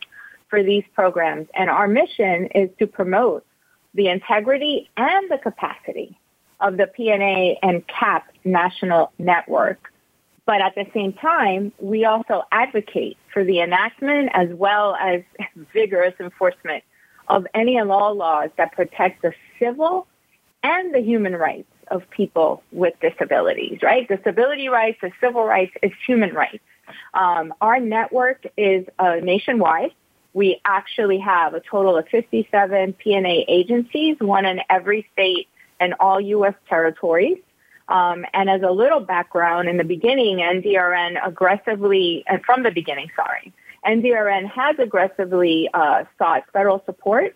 for 0.49 0.63
these 0.63 0.83
programs. 0.93 1.47
And 1.53 1.69
our 1.69 1.87
mission 1.87 2.47
is 2.47 2.69
to 2.79 2.87
promote 2.87 3.45
the 3.93 4.07
integrity 4.07 4.89
and 4.95 5.29
the 5.29 5.37
capacity 5.37 6.17
of 6.59 6.77
the 6.77 6.87
P&A 6.87 7.59
and 7.61 7.85
CAP 7.87 8.27
national 8.43 9.11
network. 9.17 9.91
But 10.45 10.61
at 10.61 10.75
the 10.75 10.85
same 10.93 11.13
time, 11.13 11.71
we 11.79 12.05
also 12.05 12.43
advocate 12.51 13.17
for 13.33 13.43
the 13.43 13.61
enactment 13.61 14.29
as 14.33 14.49
well 14.51 14.95
as 14.95 15.21
vigorous 15.73 16.13
enforcement 16.19 16.83
of 17.27 17.47
any 17.53 17.77
and 17.77 17.91
all 17.91 18.13
laws 18.15 18.49
that 18.57 18.71
protect 18.73 19.21
the 19.21 19.33
civil 19.59 20.07
and 20.61 20.93
the 20.93 20.99
human 20.99 21.35
rights 21.35 21.67
of 21.89 22.07
people 22.09 22.63
with 22.71 22.93
disabilities, 22.99 23.79
right? 23.81 24.07
Disability 24.07 24.69
rights, 24.69 24.99
the 25.01 25.11
civil 25.21 25.43
rights 25.43 25.73
is 25.81 25.91
human 26.05 26.33
rights. 26.33 26.63
Um, 27.13 27.53
our 27.61 27.79
network 27.79 28.45
is 28.57 28.85
uh, 28.99 29.15
nationwide. 29.21 29.91
We 30.33 30.61
actually 30.65 31.19
have 31.19 31.53
a 31.53 31.59
total 31.59 31.97
of 31.97 32.07
57 32.09 32.93
P&A 32.93 33.45
agencies, 33.47 34.17
one 34.19 34.45
in 34.45 34.59
every 34.69 35.07
state 35.13 35.47
and 35.79 35.93
all 35.99 36.19
U.S. 36.19 36.53
territories. 36.67 37.37
Um, 37.87 38.25
and 38.33 38.49
as 38.49 38.61
a 38.63 38.71
little 38.71 38.99
background, 38.99 39.69
in 39.69 39.77
the 39.77 39.83
beginning, 39.83 40.37
NDRN 40.37 41.25
aggressively, 41.25 42.23
and 42.27 42.43
from 42.43 42.63
the 42.63 42.71
beginning, 42.71 43.11
sorry, 43.15 43.53
NDRN 43.85 44.49
has 44.49 44.77
aggressively 44.79 45.69
uh, 45.73 46.05
sought 46.17 46.43
federal 46.51 46.81
support 46.85 47.35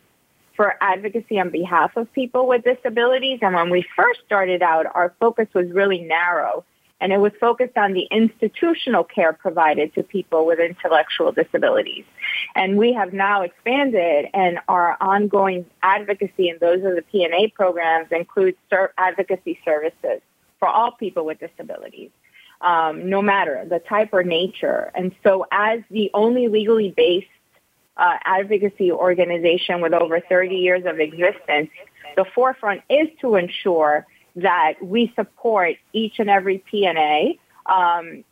for 0.56 0.76
advocacy 0.82 1.40
on 1.40 1.52
behalf 1.52 1.96
of 1.96 2.12
people 2.14 2.48
with 2.48 2.64
disabilities. 2.64 3.40
And 3.42 3.56
when 3.56 3.70
we 3.70 3.86
first 3.96 4.22
started 4.26 4.62
out, 4.62 4.88
our 4.94 5.14
focus 5.20 5.48
was 5.54 5.70
really 5.72 6.00
narrow 6.00 6.66
and 7.02 7.14
it 7.14 7.18
was 7.18 7.32
focused 7.40 7.78
on 7.78 7.94
the 7.94 8.08
institutional 8.12 9.04
care 9.04 9.34
provided 9.34 9.94
to 9.96 10.04
people 10.04 10.46
with 10.46 10.60
intellectual 10.60 11.32
disabilities. 11.32 12.06
And 12.56 12.78
we 12.78 12.94
have 12.94 13.14
now 13.14 13.42
expanded 13.42 14.28
and 14.34 14.60
our 14.68 14.98
ongoing 15.00 15.66
advocacy 15.82 16.50
and 16.50 16.60
those 16.60 16.84
of 16.84 16.96
the 16.96 17.04
P&A 17.12 17.48
programs 17.50 18.08
include 18.12 18.56
ser- 18.70 18.94
advocacy 18.98 19.60
services 19.64 20.22
for 20.60 20.68
all 20.68 20.92
people 20.92 21.26
with 21.26 21.40
disabilities. 21.40 22.12
Um, 22.62 23.10
no 23.10 23.22
matter 23.22 23.66
the 23.70 23.80
type 23.80 24.10
or 24.12 24.22
nature. 24.22 24.92
And 24.94 25.16
so 25.24 25.46
as 25.50 25.80
the 25.90 26.12
only 26.14 26.50
legally 26.50 26.92
based 26.92 27.28
uh, 27.96 28.18
advocacy 28.26 28.92
organization 28.92 29.80
with 29.80 29.94
over 29.94 30.20
30 30.20 30.56
years 30.56 30.84
of 30.86 31.00
existence, 31.00 31.70
the 32.18 32.26
forefront 32.36 32.82
is 32.90 33.08
to 33.22 33.36
ensure 33.36 34.06
that 34.36 34.74
we 34.82 35.12
support 35.16 35.76
each 35.94 36.20
and 36.20 36.30
every 36.30 36.60
P&A 36.60 37.38
um, 37.66 38.24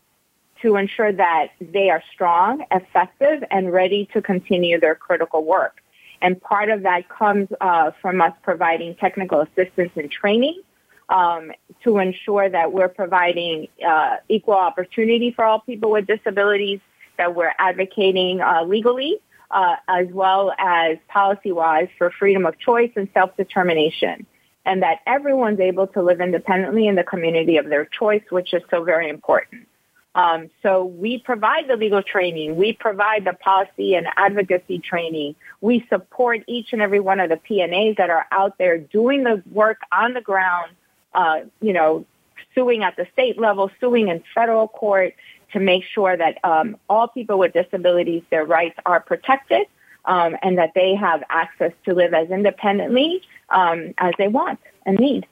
to 0.62 0.76
ensure 0.76 1.12
that 1.12 1.48
they 1.62 1.90
are 1.90 2.04
strong, 2.14 2.66
effective, 2.72 3.44
and 3.52 3.72
ready 3.72 4.08
to 4.14 4.22
continue 4.22 4.80
their 4.80 4.96
critical 4.96 5.44
work. 5.44 5.82
And 6.22 6.42
part 6.42 6.70
of 6.70 6.84
that 6.84 7.10
comes 7.10 7.50
uh, 7.62 7.92
from 8.02 8.22
us 8.22 8.34
providing 8.42 8.96
technical 8.96 9.42
assistance 9.42 9.92
and 9.96 10.10
training 10.10 10.62
um, 11.10 11.52
to 11.84 12.00
ensure 12.00 12.50
that 12.50 12.74
we're 12.74 12.90
providing 12.90 13.68
uh, 13.88 14.18
equal 14.28 14.56
opportunity 14.56 15.32
for 15.32 15.46
all 15.46 15.60
people 15.60 15.92
with 15.92 16.08
disabilities, 16.08 16.80
that 17.18 17.36
we're 17.36 17.54
advocating 17.60 18.42
uh, 18.42 18.64
legally, 18.64 19.18
uh, 19.52 19.76
as 19.88 20.08
well 20.12 20.54
as 20.58 20.98
policy-wise 21.08 21.88
for 21.98 22.12
freedom 22.12 22.46
of 22.46 22.58
choice 22.60 22.92
and 22.96 23.08
self-determination 23.14 24.26
and 24.68 24.84
that 24.84 25.00
everyone's 25.08 25.62
able 25.62 25.88
to 25.88 26.02
live 26.02 26.20
independently 26.20 26.88
in 26.88 26.96
the 26.96 27.04
community 27.04 27.56
of 27.56 27.70
their 27.70 27.86
choice, 27.86 28.22
which 28.30 28.54
is 28.54 28.62
so 28.70 28.84
very 28.84 29.10
important. 29.10 29.66
Um, 30.14 30.50
so 30.62 30.84
we 30.84 31.20
provide 31.20 31.70
the 31.70 31.78
legal 31.78 32.04
training. 32.04 32.58
We 32.58 32.74
provide 32.74 33.24
the 33.24 33.32
policy 33.34 33.96
and 33.96 34.08
advocacy 34.18 34.80
training. 34.80 35.36
We 35.62 35.86
support 35.90 36.42
each 36.48 36.74
and 36.74 36.82
every 36.82 37.00
one 37.00 37.22
of 37.22 37.30
the 37.30 37.38
P&As 37.38 37.96
that 37.96 38.10
are 38.10 38.26
out 38.32 38.58
there 38.58 38.78
doing 38.78 39.24
the 39.24 39.42
work 39.52 39.78
on 39.92 40.14
the 40.14 40.22
ground, 40.22 40.72
uh, 41.14 41.42
you 41.62 41.72
know, 41.72 42.06
suing 42.54 42.84
at 42.84 42.98
the 42.98 43.08
state 43.14 43.40
level, 43.40 43.72
suing 43.80 44.10
in 44.10 44.22
federal 44.36 44.68
court 44.68 45.14
to 45.54 45.62
make 45.62 45.86
sure 45.86 46.18
that 46.18 46.44
um, 46.44 46.76
all 46.90 47.08
people 47.08 47.40
with 47.40 47.54
disabilities, 47.54 48.24
their 48.32 48.44
rights 48.44 48.78
are 48.86 49.00
protected 49.00 49.68
um, 50.08 50.36
and 50.42 50.58
that 50.58 50.72
they 50.74 50.96
have 50.96 51.24
access 51.30 51.74
to 51.86 51.94
live 51.94 52.14
as 52.14 52.30
independently 52.32 53.22
um, 53.50 53.94
as 53.98 54.14
they 54.18 54.28
want 54.28 54.60
and 54.86 54.98
need. 54.98 55.28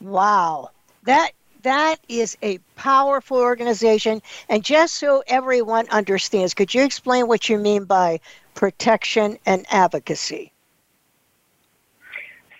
Wow, 0.00 0.70
that 1.04 1.32
that 1.62 1.96
is 2.08 2.38
a 2.42 2.58
powerful 2.76 3.38
organization. 3.38 4.22
And 4.48 4.64
just 4.64 4.94
so 4.94 5.22
everyone 5.26 5.88
understands, 5.90 6.54
could 6.54 6.72
you 6.72 6.84
explain 6.84 7.26
what 7.26 7.48
you 7.48 7.58
mean 7.58 7.84
by 7.84 8.20
protection 8.54 9.38
and 9.44 9.66
advocacy? 9.70 10.52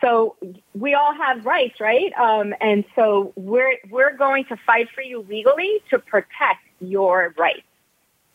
So 0.01 0.37
we 0.75 0.95
all 0.95 1.15
have 1.15 1.45
rights, 1.45 1.81
right? 1.81 2.13
Um, 2.15 2.55
and 2.61 2.85
so 2.95 3.33
we're 3.37 3.79
we're 3.91 4.17
going 4.17 4.45
to 4.47 4.57
fight 4.57 4.89
for 4.95 5.03
you 5.03 5.25
legally 5.29 5.81
to 5.91 5.99
protect 5.99 6.63
your 6.81 7.35
rights 7.37 7.63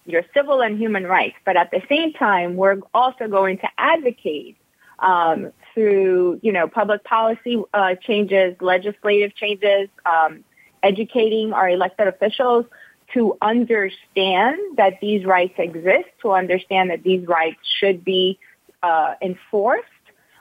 your 0.06 0.24
civil 0.34 0.62
and 0.62 0.78
human 0.78 1.06
rights. 1.06 1.36
But 1.46 1.58
at 1.58 1.72
the 1.72 1.82
same 1.90 2.14
time, 2.14 2.56
we're 2.56 2.80
also 2.94 3.28
going 3.28 3.58
to 3.60 3.68
advocate 3.78 4.58
um, 5.00 5.52
through, 5.74 6.40
you 6.42 6.52
know, 6.52 6.68
public 6.68 7.04
policy 7.04 7.62
uh, 7.74 7.96
changes, 7.96 8.56
legislative 8.62 9.36
changes, 9.36 9.90
um, 10.06 10.44
educating 10.82 11.54
our 11.54 11.70
elected 11.70 12.08
officials 12.08 12.66
to 13.14 13.38
understand 13.42 14.58
that 14.78 15.00
these 15.02 15.26
rights 15.26 15.54
exist, 15.58 16.10
to 16.22 16.32
understand 16.32 16.90
that 16.90 17.04
these 17.04 17.28
rights 17.28 17.60
should 17.80 18.04
be 18.04 18.40
uh, 18.82 19.14
enforced, 19.22 19.88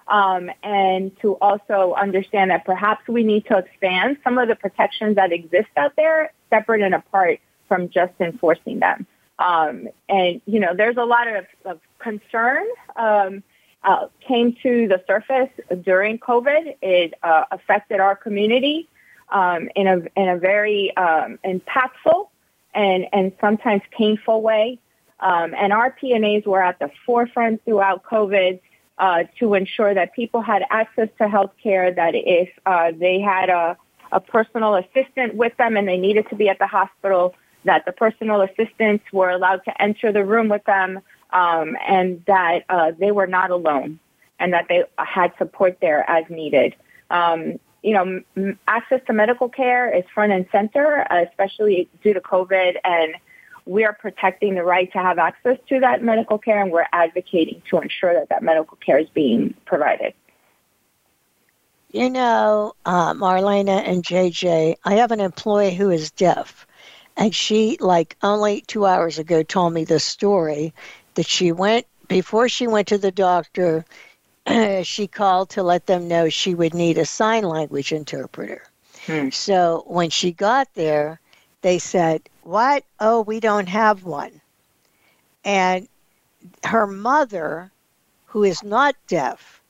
um, 0.08 0.50
and 0.62 1.12
to 1.20 1.34
also 1.34 1.94
understand 1.94 2.50
that 2.50 2.64
perhaps 2.64 3.06
we 3.08 3.22
need 3.22 3.46
to 3.46 3.58
expand 3.58 4.16
some 4.24 4.38
of 4.38 4.48
the 4.48 4.56
protections 4.56 5.16
that 5.16 5.32
exist 5.32 5.68
out 5.76 5.94
there, 5.96 6.32
separate 6.50 6.82
and 6.82 6.94
apart 6.94 7.40
from 7.68 7.88
just 7.88 8.12
enforcing 8.20 8.80
them. 8.80 9.06
Um, 9.42 9.88
and, 10.08 10.40
you 10.46 10.60
know, 10.60 10.74
there's 10.74 10.96
a 10.96 11.04
lot 11.04 11.26
of, 11.26 11.46
of 11.64 11.80
concern 11.98 12.64
um, 12.94 13.42
uh, 13.82 14.06
came 14.20 14.56
to 14.62 14.86
the 14.86 15.02
surface 15.06 15.50
during 15.82 16.18
COVID. 16.18 16.76
It 16.80 17.14
uh, 17.22 17.44
affected 17.50 17.98
our 17.98 18.14
community 18.14 18.88
um, 19.30 19.68
in, 19.74 19.88
a, 19.88 19.96
in 20.16 20.28
a 20.28 20.38
very 20.38 20.96
um, 20.96 21.38
impactful 21.44 22.28
and, 22.72 23.06
and 23.12 23.32
sometimes 23.40 23.82
painful 23.90 24.42
way. 24.42 24.78
Um, 25.18 25.54
and 25.54 25.72
our 25.72 25.90
P&As 25.90 26.44
were 26.44 26.62
at 26.62 26.78
the 26.78 26.90
forefront 27.04 27.64
throughout 27.64 28.04
COVID 28.04 28.60
uh, 28.98 29.24
to 29.40 29.54
ensure 29.54 29.92
that 29.92 30.14
people 30.14 30.40
had 30.40 30.62
access 30.70 31.08
to 31.18 31.28
health 31.28 31.52
care, 31.60 31.92
that 31.92 32.14
if 32.14 32.48
uh, 32.66 32.92
they 32.96 33.20
had 33.20 33.48
a, 33.48 33.76
a 34.12 34.20
personal 34.20 34.76
assistant 34.76 35.34
with 35.34 35.56
them 35.56 35.76
and 35.76 35.88
they 35.88 35.96
needed 35.96 36.28
to 36.28 36.36
be 36.36 36.48
at 36.48 36.58
the 36.60 36.66
hospital, 36.66 37.34
that 37.64 37.84
the 37.84 37.92
personal 37.92 38.40
assistants 38.42 39.04
were 39.12 39.30
allowed 39.30 39.64
to 39.64 39.82
enter 39.82 40.12
the 40.12 40.24
room 40.24 40.48
with 40.48 40.64
them, 40.64 41.00
um, 41.30 41.76
and 41.86 42.22
that 42.26 42.64
uh, 42.68 42.92
they 42.98 43.10
were 43.10 43.26
not 43.26 43.50
alone, 43.50 43.98
and 44.38 44.52
that 44.52 44.66
they 44.68 44.84
had 44.98 45.32
support 45.38 45.78
there 45.80 46.08
as 46.08 46.24
needed. 46.28 46.74
Um, 47.10 47.58
you 47.82 47.94
know, 47.94 48.22
m- 48.36 48.58
access 48.68 49.00
to 49.06 49.12
medical 49.12 49.48
care 49.48 49.94
is 49.94 50.04
front 50.14 50.32
and 50.32 50.46
center, 50.52 51.06
especially 51.10 51.88
due 52.02 52.14
to 52.14 52.20
COVID, 52.20 52.76
and 52.84 53.14
we 53.64 53.84
are 53.84 53.92
protecting 53.92 54.54
the 54.54 54.62
right 54.62 54.90
to 54.92 54.98
have 54.98 55.18
access 55.18 55.58
to 55.68 55.80
that 55.80 56.02
medical 56.02 56.38
care, 56.38 56.60
and 56.60 56.72
we're 56.72 56.86
advocating 56.92 57.62
to 57.70 57.78
ensure 57.78 58.14
that 58.14 58.28
that 58.28 58.42
medical 58.42 58.76
care 58.78 58.98
is 58.98 59.08
being 59.10 59.54
provided. 59.66 60.14
You 61.90 62.08
know, 62.08 62.72
uh, 62.86 63.12
Marlena 63.12 63.86
and 63.86 64.02
JJ, 64.02 64.76
I 64.82 64.94
have 64.94 65.12
an 65.12 65.20
employee 65.20 65.74
who 65.74 65.90
is 65.90 66.10
deaf. 66.10 66.66
And 67.16 67.34
she, 67.34 67.76
like, 67.80 68.16
only 68.22 68.62
two 68.62 68.86
hours 68.86 69.18
ago 69.18 69.42
told 69.42 69.72
me 69.72 69.84
the 69.84 70.00
story 70.00 70.72
that 71.14 71.26
she 71.26 71.52
went, 71.52 71.86
before 72.08 72.48
she 72.48 72.66
went 72.66 72.88
to 72.88 72.98
the 72.98 73.12
doctor, 73.12 73.84
she 74.82 75.06
called 75.06 75.50
to 75.50 75.62
let 75.62 75.86
them 75.86 76.08
know 76.08 76.28
she 76.28 76.54
would 76.54 76.74
need 76.74 76.98
a 76.98 77.06
sign 77.06 77.44
language 77.44 77.92
interpreter. 77.92 78.62
Hmm. 79.06 79.30
So 79.30 79.84
when 79.86 80.10
she 80.10 80.32
got 80.32 80.68
there, 80.74 81.20
they 81.62 81.78
said, 81.78 82.22
What? 82.42 82.84
Oh, 83.00 83.22
we 83.22 83.40
don't 83.40 83.68
have 83.68 84.04
one. 84.04 84.40
And 85.44 85.88
her 86.64 86.86
mother, 86.86 87.70
who 88.26 88.44
is 88.44 88.62
not 88.62 88.96
deaf 89.06 89.60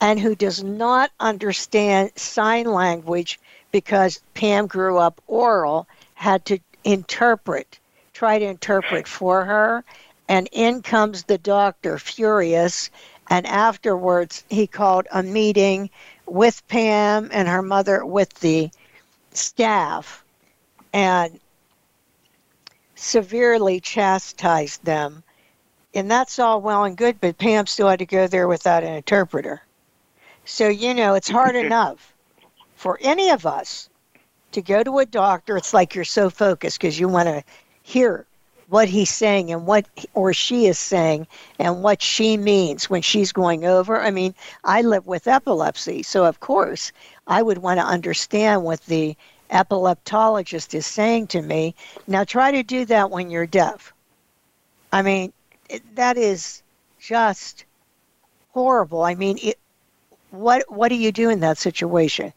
and 0.00 0.18
who 0.18 0.34
does 0.34 0.62
not 0.62 1.10
understand 1.20 2.10
sign 2.16 2.66
language 2.66 3.38
because 3.70 4.20
Pam 4.34 4.66
grew 4.66 4.98
up 4.98 5.20
oral, 5.26 5.86
had 6.14 6.44
to 6.46 6.58
interpret, 6.84 7.78
try 8.12 8.38
to 8.38 8.44
interpret 8.44 9.06
for 9.08 9.44
her. 9.44 9.84
And 10.28 10.48
in 10.52 10.82
comes 10.82 11.24
the 11.24 11.38
doctor, 11.38 11.98
furious. 11.98 12.90
And 13.28 13.46
afterwards, 13.46 14.44
he 14.48 14.66
called 14.66 15.06
a 15.12 15.22
meeting 15.22 15.90
with 16.26 16.66
Pam 16.68 17.30
and 17.32 17.48
her 17.48 17.62
mother 17.62 18.04
with 18.04 18.32
the 18.34 18.70
staff 19.32 20.24
and 20.92 21.40
severely 22.94 23.80
chastised 23.80 24.84
them. 24.84 25.22
And 25.94 26.10
that's 26.10 26.38
all 26.38 26.60
well 26.60 26.84
and 26.84 26.96
good, 26.96 27.20
but 27.20 27.38
Pam 27.38 27.66
still 27.66 27.88
had 27.88 27.98
to 27.98 28.06
go 28.06 28.26
there 28.26 28.48
without 28.48 28.84
an 28.84 28.94
interpreter. 28.94 29.62
So, 30.44 30.68
you 30.68 30.94
know, 30.94 31.14
it's 31.14 31.28
hard 31.28 31.56
enough 31.66 32.12
for 32.76 32.98
any 33.02 33.30
of 33.30 33.46
us 33.46 33.88
to 34.52 34.62
go 34.62 34.82
to 34.82 34.98
a 34.98 35.06
doctor. 35.06 35.56
It's 35.56 35.74
like 35.74 35.94
you're 35.94 36.04
so 36.04 36.30
focused 36.30 36.80
because 36.80 36.98
you 36.98 37.08
want 37.08 37.28
to 37.28 37.42
hear 37.82 38.26
what 38.68 38.88
he's 38.88 39.10
saying 39.10 39.52
and 39.52 39.66
what 39.66 39.86
or 40.14 40.32
she 40.32 40.66
is 40.66 40.78
saying 40.78 41.26
and 41.58 41.82
what 41.82 42.00
she 42.00 42.36
means 42.36 42.88
when 42.88 43.02
she's 43.02 43.32
going 43.32 43.66
over. 43.66 44.00
I 44.00 44.10
mean, 44.10 44.34
I 44.64 44.80
live 44.80 45.06
with 45.06 45.26
epilepsy, 45.26 46.02
so 46.02 46.24
of 46.24 46.40
course 46.40 46.90
I 47.26 47.42
would 47.42 47.58
want 47.58 47.80
to 47.80 47.84
understand 47.84 48.64
what 48.64 48.80
the 48.86 49.14
epileptologist 49.50 50.72
is 50.72 50.86
saying 50.86 51.26
to 51.28 51.42
me. 51.42 51.74
Now 52.06 52.24
try 52.24 52.50
to 52.50 52.62
do 52.62 52.86
that 52.86 53.10
when 53.10 53.30
you're 53.30 53.46
deaf. 53.46 53.92
I 54.90 55.02
mean, 55.02 55.34
it, 55.68 55.82
that 55.96 56.16
is 56.16 56.62
just 56.98 57.66
horrible. 58.52 59.02
I 59.02 59.14
mean, 59.14 59.38
it, 59.42 59.58
what 60.30 60.64
what 60.72 60.88
do 60.88 60.94
you 60.94 61.12
do 61.12 61.28
in 61.28 61.40
that 61.40 61.58
situation? 61.58 62.32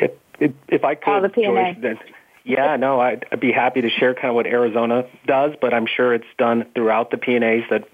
If, 0.00 0.12
if, 0.40 0.52
if 0.68 0.84
I 0.84 0.94
could, 0.94 1.34
Joyce, 1.34 1.76
then, 1.80 1.98
yeah, 2.44 2.76
no, 2.76 3.00
I'd, 3.00 3.26
I'd 3.32 3.40
be 3.40 3.52
happy 3.52 3.80
to 3.82 3.90
share 3.90 4.14
kind 4.14 4.28
of 4.28 4.34
what 4.34 4.46
Arizona 4.46 5.06
does, 5.26 5.52
but 5.60 5.72
I'm 5.72 5.86
sure 5.86 6.12
it's 6.14 6.26
done 6.38 6.66
throughout 6.74 7.10
the 7.10 7.16
P&As 7.16 7.62
that 7.70 7.88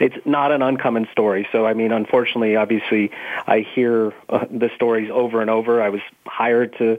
it's 0.00 0.16
not 0.26 0.52
an 0.52 0.62
uncommon 0.62 1.08
story. 1.12 1.48
So, 1.52 1.64
I 1.66 1.74
mean, 1.74 1.92
unfortunately, 1.92 2.56
obviously, 2.56 3.10
I 3.46 3.60
hear 3.60 4.12
uh, 4.28 4.44
the 4.50 4.70
stories 4.74 5.10
over 5.12 5.40
and 5.40 5.50
over. 5.50 5.80
I 5.80 5.88
was 5.88 6.00
hired 6.26 6.76
to 6.78 6.98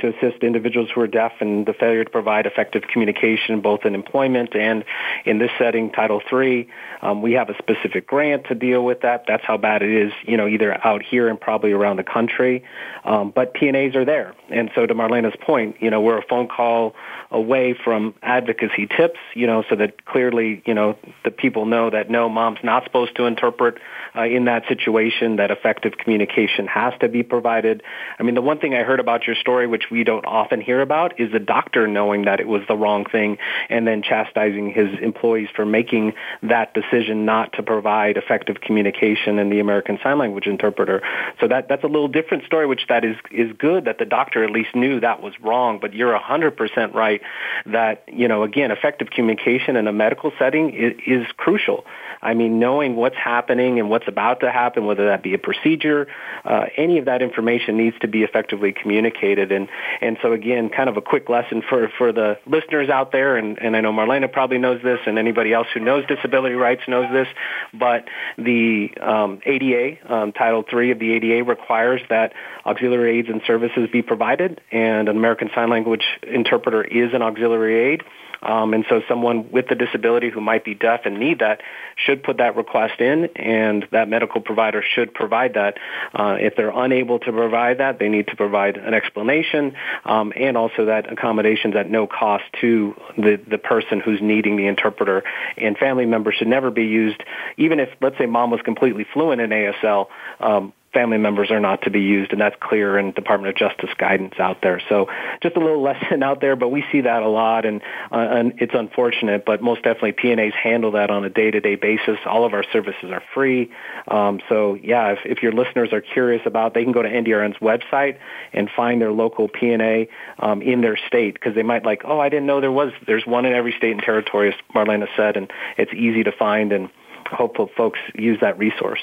to 0.00 0.08
assist 0.08 0.42
individuals 0.42 0.88
who 0.94 1.00
are 1.00 1.06
deaf 1.06 1.32
and 1.40 1.66
the 1.66 1.72
failure 1.72 2.04
to 2.04 2.10
provide 2.10 2.46
effective 2.46 2.82
communication 2.92 3.60
both 3.60 3.84
in 3.84 3.94
employment 3.94 4.54
and 4.54 4.84
in 5.24 5.38
this 5.38 5.50
setting, 5.58 5.90
Title 5.90 6.20
III. 6.32 6.68
Um, 7.02 7.22
we 7.22 7.32
have 7.32 7.48
a 7.50 7.56
specific 7.58 8.06
grant 8.06 8.46
to 8.46 8.54
deal 8.54 8.84
with 8.84 9.02
that. 9.02 9.24
That's 9.26 9.44
how 9.44 9.56
bad 9.56 9.82
it 9.82 9.90
is, 9.90 10.12
you 10.26 10.36
know, 10.36 10.46
either 10.46 10.74
out 10.86 11.02
here 11.02 11.28
and 11.28 11.40
probably 11.40 11.72
around 11.72 11.96
the 11.96 12.04
country. 12.04 12.64
Um, 13.04 13.30
but 13.34 13.54
P&As 13.54 13.94
are 13.94 14.04
there. 14.04 14.34
And 14.50 14.70
so 14.74 14.86
to 14.86 14.94
Marlena's 14.94 15.36
point, 15.40 15.76
you 15.80 15.90
know, 15.90 16.00
we're 16.00 16.18
a 16.18 16.26
phone 16.26 16.48
call 16.48 16.94
away 17.30 17.74
from 17.84 18.14
advocacy 18.22 18.86
tips, 18.86 19.18
you 19.34 19.46
know, 19.46 19.64
so 19.68 19.76
that 19.76 20.04
clearly, 20.04 20.62
you 20.66 20.74
know, 20.74 20.96
the 21.24 21.30
people 21.30 21.66
know 21.66 21.90
that 21.90 22.10
no, 22.10 22.28
mom's 22.28 22.58
not 22.62 22.84
supposed 22.84 23.14
to 23.16 23.24
interpret 23.24 23.78
uh, 24.16 24.24
in 24.24 24.46
that 24.46 24.64
situation, 24.68 25.36
that 25.36 25.50
effective 25.50 25.96
communication 25.96 26.66
has 26.66 26.92
to 27.00 27.08
be 27.08 27.22
provided. 27.22 27.82
I 28.18 28.22
mean, 28.22 28.34
the 28.34 28.42
one 28.42 28.58
thing 28.58 28.74
I 28.74 28.82
heard 28.82 29.00
about 29.00 29.26
your 29.26 29.36
story, 29.36 29.66
which 29.66 29.89
we 29.90 30.04
don't 30.04 30.24
often 30.24 30.60
hear 30.60 30.80
about 30.80 31.18
is 31.20 31.32
the 31.32 31.38
doctor 31.38 31.86
knowing 31.86 32.24
that 32.24 32.40
it 32.40 32.48
was 32.48 32.62
the 32.68 32.76
wrong 32.76 33.04
thing 33.04 33.38
and 33.68 33.86
then 33.86 34.02
chastising 34.02 34.70
his 34.70 34.88
employees 35.00 35.48
for 35.54 35.66
making 35.66 36.14
that 36.42 36.74
decision 36.74 37.24
not 37.24 37.52
to 37.54 37.62
provide 37.62 38.16
effective 38.16 38.60
communication 38.60 39.38
in 39.38 39.50
the 39.50 39.60
American 39.60 39.98
Sign 40.02 40.18
Language 40.18 40.46
interpreter. 40.46 41.02
So 41.40 41.48
that 41.48 41.68
that's 41.68 41.84
a 41.84 41.88
little 41.88 42.08
different 42.08 42.44
story, 42.44 42.66
which 42.66 42.86
that 42.88 43.04
is 43.04 43.16
is 43.30 43.52
good 43.58 43.84
that 43.86 43.98
the 43.98 44.04
doctor 44.04 44.44
at 44.44 44.50
least 44.50 44.74
knew 44.74 45.00
that 45.00 45.22
was 45.22 45.34
wrong. 45.40 45.78
But 45.80 45.94
you're 45.94 46.12
a 46.12 46.22
hundred 46.22 46.56
percent 46.56 46.94
right 46.94 47.20
that 47.66 48.04
you 48.06 48.28
know 48.28 48.42
again 48.42 48.70
effective 48.70 49.10
communication 49.10 49.76
in 49.76 49.86
a 49.86 49.92
medical 49.92 50.32
setting 50.38 50.74
is, 50.74 50.94
is 51.06 51.26
crucial. 51.36 51.84
I 52.22 52.34
mean, 52.34 52.58
knowing 52.58 52.96
what's 52.96 53.16
happening 53.16 53.78
and 53.78 53.88
what's 53.88 54.06
about 54.06 54.40
to 54.40 54.50
happen, 54.50 54.84
whether 54.84 55.06
that 55.06 55.22
be 55.22 55.32
a 55.32 55.38
procedure, 55.38 56.06
uh, 56.44 56.66
any 56.76 56.98
of 56.98 57.06
that 57.06 57.22
information 57.22 57.78
needs 57.78 57.98
to 58.00 58.08
be 58.08 58.22
effectively 58.22 58.72
communicated. 58.72 59.52
And 59.52 59.68
and 60.00 60.16
so 60.22 60.32
again, 60.32 60.68
kind 60.68 60.88
of 60.88 60.96
a 60.96 61.00
quick 61.00 61.28
lesson 61.28 61.62
for 61.68 61.88
for 61.98 62.12
the 62.12 62.38
listeners 62.46 62.88
out 62.88 63.12
there, 63.12 63.36
and, 63.36 63.58
and 63.58 63.76
I 63.76 63.80
know 63.80 63.92
Marlena 63.92 64.32
probably 64.32 64.58
knows 64.58 64.82
this, 64.82 65.00
and 65.06 65.18
anybody 65.18 65.52
else 65.52 65.66
who 65.72 65.80
knows 65.80 66.04
disability 66.06 66.54
rights 66.54 66.82
knows 66.88 67.10
this, 67.12 67.28
but 67.72 68.08
the 68.38 68.90
um, 69.00 69.40
ADA, 69.44 70.12
um, 70.12 70.32
Title 70.32 70.64
III 70.72 70.92
of 70.92 70.98
the 70.98 71.12
ADA 71.12 71.44
requires 71.44 72.00
that 72.08 72.32
auxiliary 72.64 73.18
aids 73.18 73.28
and 73.28 73.42
services 73.46 73.88
be 73.92 74.02
provided, 74.02 74.60
and 74.70 75.08
an 75.08 75.16
American 75.16 75.50
Sign 75.54 75.70
Language 75.70 76.04
interpreter 76.22 76.82
is 76.82 77.12
an 77.14 77.22
auxiliary 77.22 77.92
aid. 77.92 78.02
Um, 78.42 78.74
and 78.74 78.84
so 78.88 79.02
someone 79.08 79.50
with 79.50 79.70
a 79.70 79.74
disability 79.74 80.30
who 80.30 80.40
might 80.40 80.64
be 80.64 80.74
deaf 80.74 81.00
and 81.04 81.18
need 81.18 81.40
that 81.40 81.60
should 81.96 82.22
put 82.22 82.38
that 82.38 82.56
request 82.56 83.00
in, 83.00 83.26
and 83.36 83.86
that 83.90 84.08
medical 84.08 84.40
provider 84.40 84.82
should 84.82 85.12
provide 85.14 85.54
that. 85.54 85.78
Uh, 86.14 86.36
if 86.40 86.56
they're 86.56 86.70
unable 86.70 87.18
to 87.18 87.32
provide 87.32 87.78
that, 87.78 87.98
they 87.98 88.08
need 88.08 88.26
to 88.28 88.36
provide 88.36 88.76
an 88.76 88.94
explanation 88.94 89.74
um, 90.04 90.32
and 90.36 90.56
also 90.56 90.86
that 90.86 91.12
accommodations 91.12 91.76
at 91.76 91.90
no 91.90 92.06
cost 92.06 92.44
to 92.60 92.94
the, 93.16 93.40
the 93.48 93.58
person 93.58 94.00
who's 94.00 94.20
needing 94.22 94.56
the 94.56 94.66
interpreter. 94.66 95.22
And 95.56 95.76
family 95.76 96.06
members 96.06 96.36
should 96.38 96.48
never 96.48 96.70
be 96.70 96.84
used, 96.84 97.22
even 97.56 97.80
if, 97.80 97.90
let's 98.00 98.16
say, 98.18 98.26
mom 98.26 98.50
was 98.50 98.60
completely 98.62 99.06
fluent 99.12 99.40
in 99.40 99.50
ASL. 99.50 100.06
Um, 100.40 100.72
family 100.92 101.18
members 101.18 101.50
are 101.50 101.60
not 101.60 101.82
to 101.82 101.90
be 101.90 102.00
used, 102.00 102.32
and 102.32 102.40
that's 102.40 102.56
clear 102.60 102.98
in 102.98 103.12
Department 103.12 103.50
of 103.50 103.56
Justice 103.56 103.90
guidance 103.96 104.34
out 104.38 104.60
there. 104.62 104.80
So 104.88 105.08
just 105.42 105.56
a 105.56 105.60
little 105.60 105.82
lesson 105.90 106.22
out 106.22 106.40
there, 106.40 106.56
but 106.56 106.68
we 106.68 106.84
see 106.90 107.02
that 107.02 107.22
a 107.22 107.28
lot, 107.28 107.64
and, 107.64 107.80
uh, 108.10 108.16
and 108.16 108.54
it's 108.58 108.74
unfortunate, 108.74 109.44
but 109.44 109.62
most 109.62 109.82
definitely 109.82 110.12
P&As 110.12 110.52
handle 110.54 110.92
that 110.92 111.10
on 111.10 111.24
a 111.24 111.30
day-to-day 111.30 111.76
basis. 111.76 112.18
All 112.26 112.44
of 112.44 112.54
our 112.54 112.64
services 112.72 113.10
are 113.10 113.22
free. 113.34 113.70
Um, 114.08 114.40
so 114.48 114.74
yeah, 114.74 115.12
if, 115.12 115.18
if 115.24 115.42
your 115.42 115.52
listeners 115.52 115.92
are 115.92 116.00
curious 116.00 116.42
about, 116.44 116.74
they 116.74 116.82
can 116.82 116.92
go 116.92 117.02
to 117.02 117.08
NDRN's 117.08 117.58
website 117.58 118.18
and 118.52 118.68
find 118.74 119.00
their 119.00 119.12
local 119.12 119.48
P&A 119.48 120.08
um, 120.38 120.62
in 120.62 120.80
their 120.80 120.96
state 120.96 121.34
because 121.34 121.54
they 121.54 121.62
might 121.62 121.84
like, 121.84 122.02
oh, 122.04 122.18
I 122.18 122.28
didn't 122.28 122.46
know 122.46 122.60
there 122.60 122.72
was. 122.72 122.92
There's 123.06 123.26
one 123.26 123.44
in 123.44 123.52
every 123.52 123.72
state 123.76 123.92
and 123.92 124.02
territory, 124.02 124.48
as 124.48 124.54
Marlena 124.74 125.06
said, 125.16 125.36
and 125.36 125.50
it's 125.76 125.92
easy 125.92 126.24
to 126.24 126.32
find, 126.32 126.72
and 126.72 126.90
hope 127.26 127.56
folks 127.76 127.98
use 128.14 128.38
that 128.40 128.58
resource. 128.58 129.00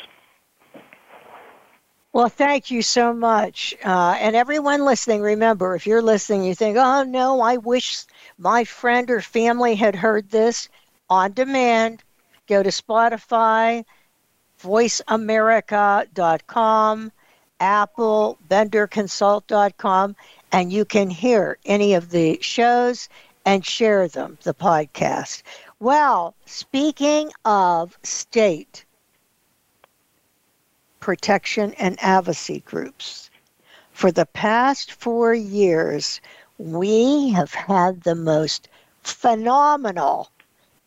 Well, 2.17 2.29
thank 2.29 2.71
you 2.71 2.81
so 2.81 3.13
much. 3.13 3.75
Uh, 3.85 4.17
and 4.19 4.35
everyone 4.35 4.83
listening, 4.83 5.21
remember, 5.21 5.75
if 5.75 5.85
you're 5.85 6.01
listening, 6.01 6.45
you 6.45 6.55
think, 6.55 6.75
oh, 6.75 7.03
no, 7.03 7.41
I 7.41 7.57
wish 7.57 8.05
my 8.39 8.63
friend 8.63 9.11
or 9.11 9.21
family 9.21 9.75
had 9.75 9.95
heard 9.95 10.31
this 10.31 10.67
on 11.11 11.33
demand, 11.33 12.01
go 12.47 12.63
to 12.63 12.69
Spotify, 12.69 13.85
voiceamerica.com, 14.63 17.11
Apple, 17.59 18.39
benderconsult.com, 18.49 20.15
and 20.51 20.73
you 20.73 20.85
can 20.85 21.11
hear 21.11 21.59
any 21.65 21.93
of 21.93 22.09
the 22.09 22.39
shows 22.41 23.09
and 23.45 23.63
share 23.63 24.07
them, 24.07 24.39
the 24.41 24.55
podcast. 24.55 25.43
Well, 25.79 26.33
speaking 26.47 27.29
of 27.45 27.95
state, 28.01 28.85
protection 31.07 31.73
and 31.79 31.97
advocacy 32.01 32.59
groups. 32.65 33.29
For 33.93 34.11
the 34.11 34.25
past 34.25 34.91
four 34.91 35.33
years, 35.33 36.19
we 36.57 37.29
have 37.29 37.53
had 37.53 38.01
the 38.01 38.13
most 38.13 38.67
phenomenal 39.03 40.29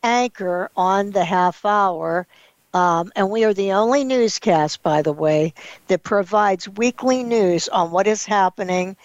anchor 0.03 0.69
on 0.77 1.09
the 1.09 1.25
half 1.25 1.65
hour. 1.65 2.27
Um, 2.75 3.11
and 3.15 3.31
we 3.31 3.45
are 3.45 3.53
the 3.55 3.71
only 3.71 4.03
newscast, 4.03 4.83
by 4.83 5.01
the 5.01 5.11
way, 5.11 5.55
that 5.87 6.03
provides 6.03 6.69
weekly 6.69 7.23
news 7.23 7.67
on 7.69 7.89
what 7.89 8.05
is 8.05 8.23
happening 8.23 8.95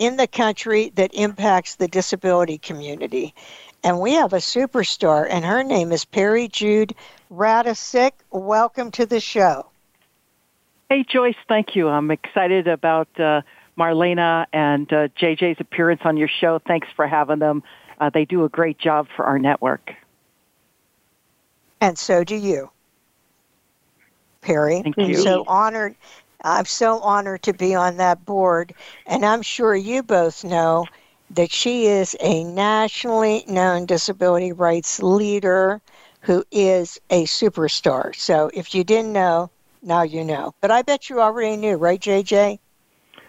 in 0.00 0.16
the 0.16 0.26
country 0.26 0.90
that 0.96 1.14
impacts 1.14 1.76
the 1.76 1.86
disability 1.86 2.58
community. 2.58 3.32
And 3.84 4.00
we 4.00 4.14
have 4.14 4.32
a 4.32 4.38
superstar, 4.38 5.28
and 5.30 5.44
her 5.44 5.62
name 5.62 5.92
is 5.92 6.04
Peri 6.04 6.48
Jude 6.48 6.96
Radecic. 7.30 8.10
Welcome 8.32 8.90
to 8.90 9.06
the 9.06 9.20
show. 9.20 9.66
Hey, 10.94 11.02
Joyce, 11.02 11.34
thank 11.48 11.74
you. 11.74 11.88
I'm 11.88 12.12
excited 12.12 12.68
about 12.68 13.08
uh, 13.18 13.42
Marlena 13.76 14.46
and 14.52 14.86
uh, 14.92 15.08
JJ's 15.08 15.58
appearance 15.58 16.02
on 16.04 16.16
your 16.16 16.28
show. 16.28 16.60
Thanks 16.68 16.86
for 16.94 17.08
having 17.08 17.40
them. 17.40 17.64
Uh, 17.98 18.10
they 18.10 18.24
do 18.24 18.44
a 18.44 18.48
great 18.48 18.78
job 18.78 19.08
for 19.16 19.24
our 19.24 19.36
network. 19.36 19.90
And 21.80 21.98
so 21.98 22.22
do 22.22 22.36
you, 22.36 22.70
Peri. 24.40 24.82
Thank 24.84 24.96
you. 24.98 25.16
So 25.16 25.42
honored. 25.48 25.96
I'm 26.44 26.64
so 26.64 27.00
honored 27.00 27.42
to 27.42 27.52
be 27.52 27.74
on 27.74 27.96
that 27.96 28.24
board. 28.24 28.72
And 29.04 29.26
I'm 29.26 29.42
sure 29.42 29.74
you 29.74 30.04
both 30.04 30.44
know 30.44 30.86
that 31.30 31.50
she 31.50 31.86
is 31.86 32.14
a 32.20 32.44
nationally 32.44 33.42
known 33.48 33.86
disability 33.86 34.52
rights 34.52 35.02
leader 35.02 35.80
who 36.20 36.44
is 36.52 37.00
a 37.10 37.24
superstar. 37.24 38.14
So 38.14 38.48
if 38.54 38.76
you 38.76 38.84
didn't 38.84 39.12
know, 39.12 39.50
now 39.84 40.02
you 40.02 40.24
know. 40.24 40.54
But 40.60 40.70
I 40.70 40.82
bet 40.82 41.08
you 41.08 41.20
already 41.20 41.56
knew, 41.56 41.76
right, 41.76 42.00
JJ? 42.00 42.58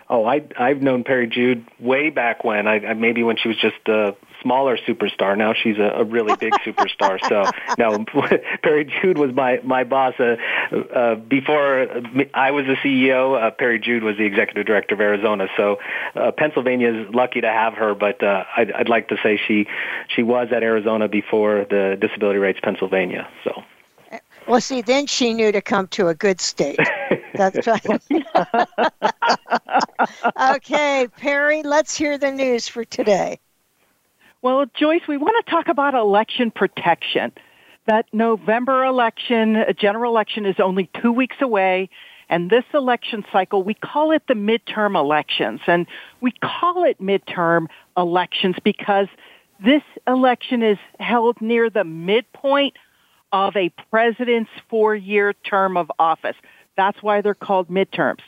Oh, 0.08 0.24
I 0.26 0.44
I've 0.58 0.84
known 0.84 1.04
Peri 1.04 1.28
Jude 1.28 1.66
way 1.80 2.12
back 2.12 2.44
when. 2.44 2.68
I, 2.68 2.76
I 2.76 2.94
maybe 2.94 3.24
when 3.24 3.38
she 3.38 3.48
was 3.48 3.58
just 3.58 3.88
a 3.88 4.16
smaller 4.44 4.78
superstar. 4.78 5.36
Now 5.36 5.54
she's 5.56 5.80
a, 5.80 5.96
a 5.98 6.04
really 6.04 6.36
big 6.36 6.54
superstar. 6.66 7.20
So 7.28 7.50
no, 7.80 8.06
Peri 8.64 8.86
Jude 8.86 9.18
was 9.18 9.34
my 9.34 9.60
my 9.64 9.84
boss 9.84 10.14
uh, 10.20 10.36
uh, 10.72 11.16
before 11.16 11.88
I 12.36 12.52
was 12.52 12.66
the 12.68 12.76
CEO. 12.84 13.42
Uh, 13.42 13.50
Peri 13.50 13.80
Jude 13.80 14.04
was 14.04 14.18
the 14.18 14.26
executive 14.26 14.68
director 14.68 14.94
of 14.94 15.02
Arizona. 15.02 15.48
So 15.58 15.80
uh, 16.14 16.32
Pennsylvania 16.32 16.94
is 16.94 17.14
lucky 17.16 17.42
to 17.42 17.50
have 17.50 17.74
her. 17.74 17.96
But 17.96 18.22
uh, 18.24 18.44
I'd, 18.56 18.72
I'd 18.72 18.90
like 18.90 19.08
to 19.08 19.18
say 19.24 19.40
she 19.48 19.66
she 20.16 20.22
was 20.22 20.50
at 20.56 20.62
Arizona 20.62 21.08
before 21.08 21.66
the 21.68 21.98
Disability 22.00 22.38
Rights 22.38 22.60
Pennsylvania. 22.62 23.28
So. 23.44 23.64
Well, 24.48 24.62
see, 24.62 24.82
then 24.82 25.08
she 25.08 25.34
knew 25.34 25.52
to 25.52 25.62
come 25.62 25.88
to 25.90 26.08
a 26.08 26.14
good 26.14 26.40
state. 26.40 26.80
That's 27.34 27.66
right. 27.66 27.86
okay, 30.56 31.08
Peri, 31.18 31.64
let's 31.64 31.98
hear 31.98 32.18
the 32.18 32.32
news 32.32 32.68
for 32.68 32.86
today. 32.86 33.40
Well, 34.42 34.66
Joyce, 34.76 35.02
we 35.08 35.18
want 35.18 35.44
to 35.44 35.52
talk 35.52 35.68
about 35.68 35.96
election 35.96 36.52
protection. 36.52 37.32
That 37.88 38.06
November 38.14 38.84
election, 38.84 39.56
a 39.56 39.74
general 39.74 40.12
election, 40.12 40.46
is 40.46 40.56
only 40.60 40.90
two 41.02 41.12
weeks 41.12 41.38
away. 41.42 41.90
And 42.30 42.50
this 42.50 42.64
election 42.74 43.26
cycle, 43.32 43.64
we 43.64 43.74
call 43.74 44.12
it 44.12 44.24
the 44.28 44.34
midterm 44.34 44.96
elections. 44.96 45.62
And 45.68 45.88
we 46.22 46.32
call 46.32 46.84
it 46.84 47.02
midterm 47.02 47.68
elections 47.98 48.56
because 48.64 49.08
this 49.64 49.84
election 50.08 50.62
is 50.62 50.78
held 51.00 51.42
near 51.42 51.70
the 51.70 51.84
midpoint 51.84 52.76
of 53.36 53.54
a 53.58 53.70
president's 53.92 54.50
four-year 54.70 55.34
term 55.34 55.76
of 55.76 55.92
office. 56.00 56.38
That's 56.78 57.04
why 57.04 57.20
they're 57.20 57.34
called 57.34 57.68
midterms. 57.68 58.22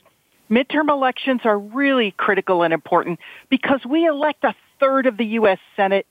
Midterm 0.52 0.90
elections 0.90 1.42
are 1.46 1.58
really 1.58 2.12
critical 2.18 2.62
and 2.62 2.74
important 2.74 3.20
because 3.50 3.80
we 3.90 4.06
elect 4.06 4.44
a 4.44 4.54
third 4.82 5.06
of 5.06 5.16
the 5.16 5.26
U.S. 5.26 5.60
Senate, 5.78 6.06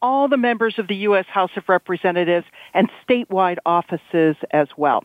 all 0.00 0.28
the 0.28 0.36
members 0.36 0.78
of 0.78 0.86
the 0.86 0.94
U.S. 1.08 1.26
House 1.26 1.50
of 1.56 1.68
Representatives, 1.68 2.46
and 2.72 2.88
statewide 3.08 3.56
offices 3.66 4.36
as 4.52 4.68
well. 4.76 5.02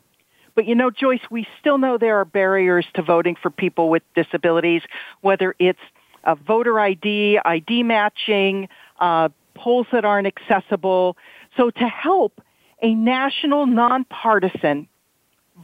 But 0.53 0.67
you 0.67 0.75
know, 0.75 0.91
Joyce, 0.91 1.21
we 1.31 1.47
still 1.59 1.79
know 1.79 1.97
there 1.97 2.17
are 2.17 2.25
barriers 2.25 2.85
to 2.93 3.01
voting 3.01 3.35
for 3.41 3.49
people 3.49 3.89
with 3.89 4.03
disabilities, 4.13 4.83
whether 5.21 5.55
it's 5.57 5.79
a 6.25 6.35
voter 6.35 6.79
ID, 6.79 7.39
ID 7.43 7.81
matching, 7.81 8.69
uh, 8.99 9.29
polls 9.55 9.87
that 9.91 10.05
aren't 10.05 10.27
accessible. 10.27 11.17
So 11.57 11.71
to 11.71 11.87
help, 11.87 12.39
a 12.81 12.93
national 12.95 13.65
nonpartisan 13.65 14.87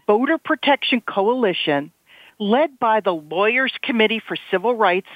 voter 0.06 0.38
protection 0.38 1.02
coalition 1.02 1.92
led 2.40 2.78
by 2.80 3.00
the 3.00 3.14
Lawyers 3.14 3.74
Committee 3.82 4.22
for 4.26 4.38
Civil 4.52 4.76
Rights 4.76 5.08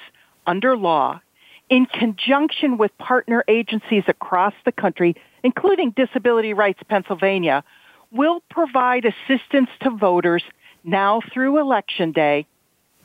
under 0.48 0.76
law 0.76 1.22
in 1.70 1.86
conjunction 1.86 2.78
with 2.78 2.98
partner 2.98 3.44
agencies 3.48 4.04
across 4.08 4.54
the 4.66 4.72
country, 4.72 5.16
including 5.44 5.92
Disability 5.92 6.54
Rights 6.54 6.82
Pennsylvania, 6.90 7.64
will 8.12 8.42
provide 8.50 9.06
assistance 9.06 9.70
to 9.82 9.92
voters 9.92 10.44
now 10.84 11.22
through 11.34 11.60
Election 11.60 12.12
Day. 12.12 12.46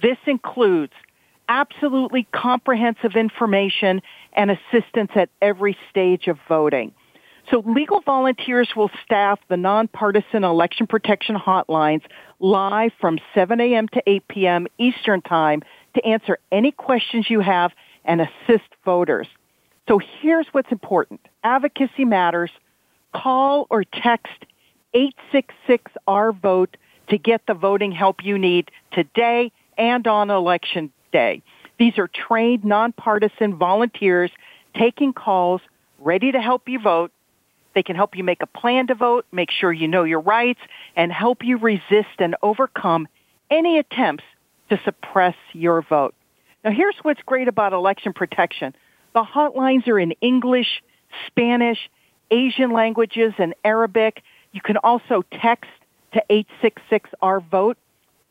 This 0.02 0.18
includes 0.26 0.92
absolutely 1.48 2.26
comprehensive 2.32 3.14
information 3.14 4.02
and 4.32 4.50
assistance 4.50 5.12
at 5.14 5.28
every 5.40 5.76
stage 5.90 6.26
of 6.26 6.38
voting. 6.48 6.92
So 7.50 7.62
legal 7.64 8.00
volunteers 8.00 8.68
will 8.74 8.90
staff 9.04 9.38
the 9.48 9.56
nonpartisan 9.56 10.42
election 10.42 10.86
protection 10.86 11.36
hotlines 11.36 12.02
live 12.40 12.90
from 13.00 13.18
7 13.34 13.60
a.m. 13.60 13.88
to 13.88 14.02
8 14.04 14.28
p.m. 14.28 14.66
Eastern 14.78 15.22
Time 15.22 15.62
to 15.94 16.04
answer 16.04 16.38
any 16.50 16.72
questions 16.72 17.30
you 17.30 17.40
have 17.40 17.72
and 18.04 18.20
assist 18.20 18.68
voters. 18.84 19.28
So 19.88 20.00
here's 20.20 20.46
what's 20.52 20.72
important. 20.72 21.20
Advocacy 21.44 22.04
matters. 22.04 22.50
Call 23.14 23.66
or 23.70 23.84
text 23.84 24.44
866-OUR-VOTE 24.94 26.76
to 27.08 27.18
get 27.18 27.42
the 27.46 27.54
voting 27.54 27.92
help 27.92 28.24
you 28.24 28.38
need 28.38 28.70
today 28.92 29.52
and 29.78 30.06
on 30.08 30.30
election 30.30 30.90
day. 31.12 31.42
These 31.78 31.98
are 31.98 32.08
trained 32.08 32.64
nonpartisan 32.64 33.56
volunteers 33.56 34.32
taking 34.76 35.12
calls 35.12 35.60
ready 35.98 36.32
to 36.32 36.40
help 36.40 36.68
you 36.68 36.80
vote 36.80 37.12
they 37.76 37.84
can 37.84 37.94
help 37.94 38.16
you 38.16 38.24
make 38.24 38.42
a 38.42 38.46
plan 38.46 38.86
to 38.86 38.94
vote, 38.94 39.26
make 39.30 39.50
sure 39.50 39.70
you 39.70 39.86
know 39.86 40.04
your 40.04 40.20
rights, 40.20 40.60
and 40.96 41.12
help 41.12 41.44
you 41.44 41.58
resist 41.58 42.18
and 42.18 42.34
overcome 42.42 43.06
any 43.50 43.78
attempts 43.78 44.24
to 44.70 44.80
suppress 44.82 45.34
your 45.52 45.82
vote. 45.82 46.14
Now 46.64 46.70
here's 46.70 46.96
what's 47.02 47.20
great 47.26 47.48
about 47.48 47.74
election 47.74 48.14
protection. 48.14 48.74
The 49.12 49.22
hotlines 49.22 49.86
are 49.88 50.00
in 50.00 50.12
English, 50.22 50.82
Spanish, 51.26 51.90
Asian 52.30 52.70
languages, 52.70 53.34
and 53.38 53.54
Arabic. 53.62 54.22
You 54.52 54.62
can 54.62 54.78
also 54.78 55.22
text 55.30 55.70
to 56.14 56.24
866-OUR-VOTE, 56.30 57.76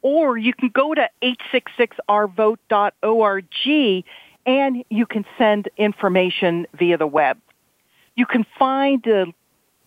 or 0.01 0.37
you 0.37 0.55
can 0.55 0.69
go 0.69 0.95
to 0.95 1.07
866ourvote.org 1.21 3.45
and 4.47 4.83
you 4.89 5.05
can 5.05 5.25
send 5.37 5.69
information 5.77 6.65
via 6.73 6.97
the 6.97 7.07
web. 7.07 7.37
You 8.15 8.25
can 8.25 8.45
find 8.57 9.07
uh, 9.07 9.25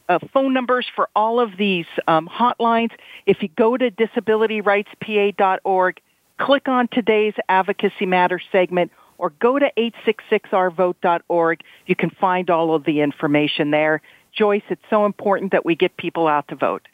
uh, 0.09 0.19
phone 0.33 0.53
numbers 0.53 0.87
for 0.95 1.09
all 1.15 1.41
of 1.41 1.57
these 1.57 1.87
um, 2.07 2.29
hotlines. 2.29 2.93
If 3.27 3.43
you 3.43 3.49
go 3.49 3.77
to 3.77 3.91
disabilityrightspa.org, 3.91 6.01
click 6.39 6.69
on 6.69 6.89
today's 6.89 7.35
Advocacy 7.49 8.07
Matters 8.07 8.45
segment, 8.51 8.93
or 9.19 9.31
go 9.31 9.59
to 9.59 9.71
866ourvote.org. 9.77 11.61
You 11.87 11.97
can 11.97 12.11
find 12.11 12.51
all 12.51 12.75
of 12.75 12.85
the 12.85 13.01
information 13.01 13.71
there. 13.71 14.01
Joyce, 14.33 14.63
it's 14.69 14.83
so 14.89 15.05
important 15.05 15.53
that 15.53 15.65
we 15.65 15.75
get 15.75 15.97
people 15.97 16.29
out 16.29 16.49
to 16.49 16.55
vote. 16.55 16.87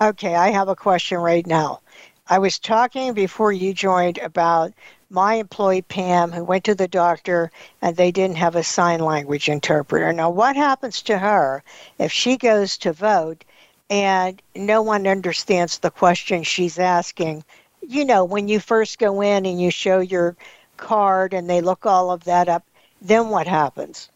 Okay, 0.00 0.34
I 0.34 0.50
have 0.50 0.68
a 0.68 0.76
question 0.76 1.18
right 1.18 1.46
now. 1.46 1.80
I 2.28 2.38
was 2.38 2.58
talking 2.58 3.12
before 3.12 3.52
you 3.52 3.74
joined 3.74 4.18
about 4.18 4.72
my 5.14 5.34
employee 5.34 5.80
Pam 5.80 6.32
who 6.32 6.42
went 6.42 6.64
to 6.64 6.74
the 6.74 6.88
doctor 6.88 7.52
and 7.80 7.96
they 7.96 8.10
didn't 8.10 8.36
have 8.36 8.56
a 8.56 8.64
sign 8.64 8.98
language 8.98 9.48
interpreter. 9.48 10.12
Now, 10.12 10.28
what 10.28 10.56
happens 10.56 11.00
to 11.02 11.16
her 11.16 11.62
if 11.98 12.10
she 12.10 12.36
goes 12.36 12.76
to 12.78 12.92
vote 12.92 13.44
and 13.88 14.42
no 14.56 14.82
one 14.82 15.06
understands 15.06 15.78
the 15.78 15.92
question 15.92 16.42
she's 16.42 16.80
asking? 16.80 17.44
You 17.80 18.04
know, 18.04 18.24
when 18.24 18.48
you 18.48 18.58
first 18.58 18.98
go 18.98 19.20
in 19.20 19.46
and 19.46 19.62
you 19.62 19.70
show 19.70 20.00
your 20.00 20.36
card 20.78 21.32
and 21.32 21.48
they 21.48 21.60
look 21.60 21.86
all 21.86 22.10
of 22.10 22.24
that 22.24 22.48
up, 22.48 22.64
then 23.00 23.28
what 23.28 23.46
happens? 23.46 24.10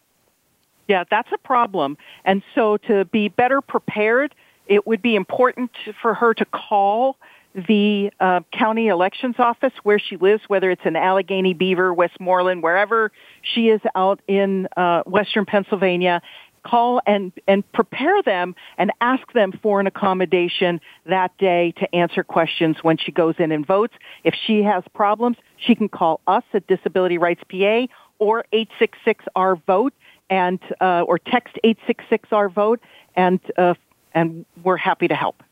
Yeah, 0.88 1.04
that's 1.08 1.30
a 1.32 1.38
problem. 1.38 1.96
And 2.24 2.42
so 2.56 2.76
to 2.78 3.04
be 3.04 3.28
better 3.28 3.60
prepared, 3.60 4.34
it 4.66 4.84
would 4.84 5.00
be 5.00 5.14
important 5.14 5.70
for 6.02 6.14
her 6.14 6.34
to 6.34 6.44
call 6.46 7.16
the 7.54 8.10
uh, 8.20 8.40
county 8.52 8.88
elections 8.88 9.36
office 9.38 9.72
where 9.82 9.98
she 9.98 10.16
lives, 10.16 10.42
whether 10.48 10.70
it's 10.70 10.82
in 10.84 10.96
Allegheny, 10.96 11.54
Beaver, 11.54 11.92
Westmoreland, 11.92 12.62
wherever 12.62 13.10
she 13.42 13.68
is 13.68 13.80
out 13.94 14.20
in 14.28 14.68
uh, 14.76 15.02
western 15.04 15.44
Pennsylvania, 15.44 16.20
call 16.64 17.00
and, 17.06 17.32
and 17.46 17.70
prepare 17.72 18.22
them 18.22 18.54
and 18.76 18.92
ask 19.00 19.32
them 19.32 19.52
for 19.62 19.80
an 19.80 19.86
accommodation 19.86 20.80
that 21.06 21.36
day 21.38 21.72
to 21.78 21.94
answer 21.94 22.22
questions 22.22 22.76
when 22.82 22.96
she 22.96 23.12
goes 23.12 23.34
in 23.38 23.52
and 23.52 23.66
votes. 23.66 23.94
If 24.24 24.34
she 24.46 24.62
has 24.62 24.82
problems, 24.94 25.36
she 25.56 25.74
can 25.74 25.88
call 25.88 26.20
us 26.26 26.44
at 26.52 26.66
Disability 26.66 27.18
Rights 27.18 27.42
PA 27.50 27.86
or 28.18 28.44
866-OUR-VOTE 28.52 29.94
and, 30.30 30.58
uh, 30.80 31.02
or 31.02 31.18
text 31.18 31.56
866-OUR-VOTE 31.64 32.80
and, 33.16 33.40
uh, 33.56 33.74
and 34.12 34.44
we're 34.62 34.76
happy 34.76 35.08
to 35.08 35.14
help 35.14 35.42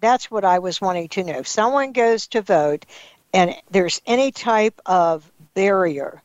that's 0.00 0.30
what 0.30 0.44
I 0.44 0.58
was 0.58 0.80
wanting 0.80 1.08
to 1.08 1.24
know. 1.24 1.38
If 1.38 1.48
someone 1.48 1.92
goes 1.92 2.26
to 2.28 2.42
vote 2.42 2.86
and 3.32 3.54
there's 3.70 4.00
any 4.06 4.32
type 4.32 4.80
of 4.86 5.30
barrier, 5.54 6.22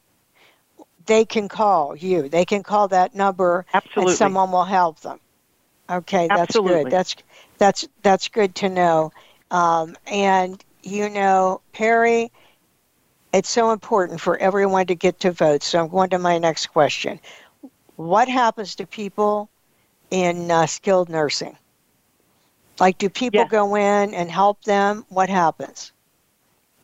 they 1.05 1.25
can 1.25 1.47
call 1.47 1.95
you. 1.95 2.29
They 2.29 2.45
can 2.45 2.63
call 2.63 2.87
that 2.89 3.13
number 3.13 3.65
Absolutely. 3.73 4.11
and 4.11 4.17
someone 4.17 4.51
will 4.51 4.63
help 4.63 5.01
them. 5.01 5.19
Okay, 5.89 6.27
that's 6.27 6.55
Absolutely. 6.55 6.83
good. 6.83 6.91
That's 6.91 7.15
that's 7.57 7.87
that's 8.01 8.27
good 8.29 8.55
to 8.55 8.69
know. 8.69 9.11
Um, 9.51 9.95
and 10.07 10.63
you 10.81 11.09
know, 11.09 11.61
Peri, 11.73 12.31
it's 13.33 13.49
so 13.49 13.71
important 13.71 14.19
for 14.19 14.37
everyone 14.37 14.87
to 14.87 14.95
get 14.95 15.19
to 15.21 15.31
vote. 15.31 15.61
So 15.61 15.79
I'm 15.79 15.89
going 15.89 16.09
to 16.11 16.19
my 16.19 16.37
next 16.39 16.67
question. 16.67 17.19
What 17.97 18.27
happens 18.27 18.75
to 18.75 18.87
people 18.87 19.49
in 20.09 20.49
uh, 20.49 20.65
skilled 20.65 21.09
nursing? 21.09 21.57
Like, 22.79 22.97
do 22.97 23.09
people 23.09 23.41
yes. 23.41 23.51
go 23.51 23.75
in 23.75 24.13
and 24.13 24.29
help 24.29 24.63
them? 24.63 25.05
What 25.09 25.29
happens? 25.29 25.91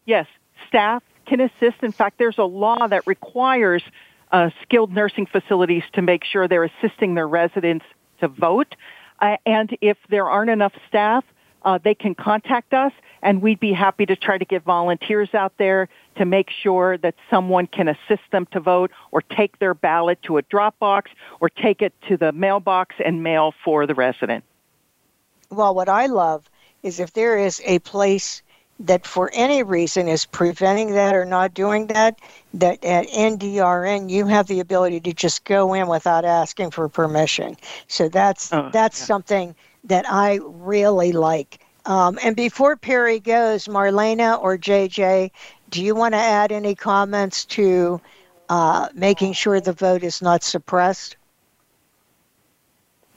Yes, 0.05 0.27
staff 0.67 1.03
can 1.25 1.41
assist. 1.41 1.83
In 1.83 1.91
fact, 1.91 2.17
there's 2.17 2.37
a 2.37 2.43
law 2.43 2.87
that 2.87 3.05
requires 3.05 3.83
uh, 4.31 4.49
skilled 4.61 4.91
nursing 4.91 5.25
facilities 5.25 5.83
to 5.93 6.01
make 6.01 6.23
sure 6.23 6.47
they're 6.47 6.63
assisting 6.63 7.15
their 7.15 7.27
residents 7.27 7.85
to 8.19 8.27
vote. 8.27 8.75
Uh, 9.19 9.37
and 9.45 9.77
if 9.81 9.97
there 10.09 10.29
aren't 10.29 10.49
enough 10.49 10.73
staff, 10.87 11.23
uh, 11.63 11.77
they 11.83 11.93
can 11.93 12.15
contact 12.15 12.73
us, 12.73 12.91
and 13.21 13.41
we'd 13.41 13.59
be 13.59 13.71
happy 13.71 14.05
to 14.05 14.15
try 14.15 14.37
to 14.37 14.45
get 14.45 14.63
volunteers 14.63 15.29
out 15.33 15.53
there 15.57 15.89
to 16.15 16.25
make 16.25 16.49
sure 16.49 16.97
that 16.97 17.13
someone 17.29 17.67
can 17.67 17.87
assist 17.87 18.23
them 18.31 18.47
to 18.51 18.59
vote 18.59 18.91
or 19.11 19.21
take 19.21 19.59
their 19.59 19.73
ballot 19.73 20.17
to 20.23 20.37
a 20.37 20.41
drop 20.43 20.79
box 20.79 21.11
or 21.39 21.49
take 21.49 21.81
it 21.81 21.93
to 22.07 22.17
the 22.17 22.31
mailbox 22.31 22.95
and 23.03 23.21
mail 23.21 23.53
for 23.63 23.85
the 23.85 23.93
resident. 23.93 24.43
Well, 25.51 25.75
what 25.75 25.89
I 25.89 26.05
love 26.05 26.49
is 26.81 26.99
if 26.99 27.13
there 27.13 27.37
is 27.37 27.61
a 27.65 27.79
place 27.79 28.41
that 28.79 29.05
for 29.05 29.29
any 29.33 29.61
reason 29.63 30.07
is 30.07 30.25
preventing 30.25 30.93
that 30.93 31.13
or 31.13 31.25
not 31.25 31.53
doing 31.53 31.87
that, 31.87 32.17
that 32.55 32.83
at 32.83 33.07
NDRN 33.07 34.09
you 34.09 34.25
have 34.25 34.47
the 34.47 34.59
ability 34.59 34.99
to 35.01 35.13
just 35.13 35.43
go 35.43 35.73
in 35.73 35.87
without 35.87 36.25
asking 36.25 36.71
for 36.71 36.89
permission. 36.89 37.57
So 37.87 38.09
that's 38.09 38.51
oh, 38.51 38.69
that's 38.71 38.99
yeah. 38.99 39.05
something 39.05 39.55
that 39.83 40.05
I 40.09 40.39
really 40.41 41.11
like. 41.11 41.59
Um, 41.85 42.19
and 42.23 42.35
before 42.35 42.75
Peri 42.75 43.19
goes, 43.19 43.65
Marlene 43.65 44.41
or 44.41 44.57
JJ, 44.57 45.31
do 45.69 45.83
you 45.83 45.95
want 45.95 46.13
to 46.13 46.19
add 46.19 46.51
any 46.51 46.75
comments 46.75 47.45
to 47.45 47.99
uh, 48.49 48.89
making 48.93 49.33
sure 49.33 49.59
the 49.59 49.73
vote 49.73 50.03
is 50.03 50.21
not 50.21 50.43
suppressed? 50.43 51.17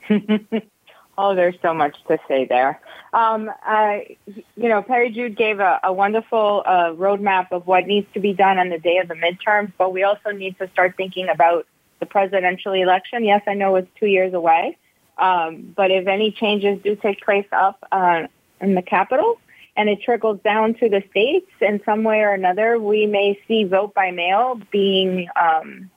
oh, 1.16 1.34
there's 1.34 1.56
so 1.62 1.74
much 1.74 1.96
to 2.08 2.18
say 2.28 2.46
there. 2.46 2.80
Um, 3.12 3.50
uh, 3.66 3.98
you 4.26 4.68
know, 4.68 4.82
Peri 4.82 5.10
Jude 5.10 5.36
gave 5.36 5.60
a, 5.60 5.80
a 5.84 5.92
wonderful 5.92 6.62
uh, 6.66 6.92
roadmap 6.92 7.52
of 7.52 7.66
what 7.66 7.86
needs 7.86 8.06
to 8.14 8.20
be 8.20 8.32
done 8.32 8.58
on 8.58 8.70
the 8.70 8.78
day 8.78 8.98
of 8.98 9.08
the 9.08 9.14
midterms, 9.14 9.72
but 9.78 9.92
we 9.92 10.02
also 10.02 10.30
need 10.30 10.58
to 10.58 10.68
start 10.70 10.96
thinking 10.96 11.28
about 11.28 11.66
the 12.00 12.06
presidential 12.06 12.72
election. 12.72 13.24
Yes, 13.24 13.42
I 13.46 13.54
know 13.54 13.76
it's 13.76 13.88
two 13.98 14.06
years 14.06 14.34
away, 14.34 14.76
um, 15.18 15.72
but 15.76 15.90
if 15.90 16.06
any 16.06 16.32
changes 16.32 16.80
do 16.82 16.96
take 16.96 17.20
place 17.20 17.46
up 17.52 17.86
uh, 17.92 18.26
in 18.60 18.74
the 18.74 18.82
Capitol 18.82 19.38
and 19.76 19.88
it 19.88 20.02
trickles 20.02 20.40
down 20.42 20.74
to 20.74 20.88
the 20.88 21.02
states 21.10 21.50
in 21.60 21.80
some 21.84 22.04
way 22.04 22.20
or 22.20 22.32
another, 22.32 22.78
we 22.78 23.06
may 23.06 23.38
see 23.46 23.64
vote 23.64 23.94
by 23.94 24.10
mail 24.10 24.60
being, 24.70 25.28
um, 25.40 25.90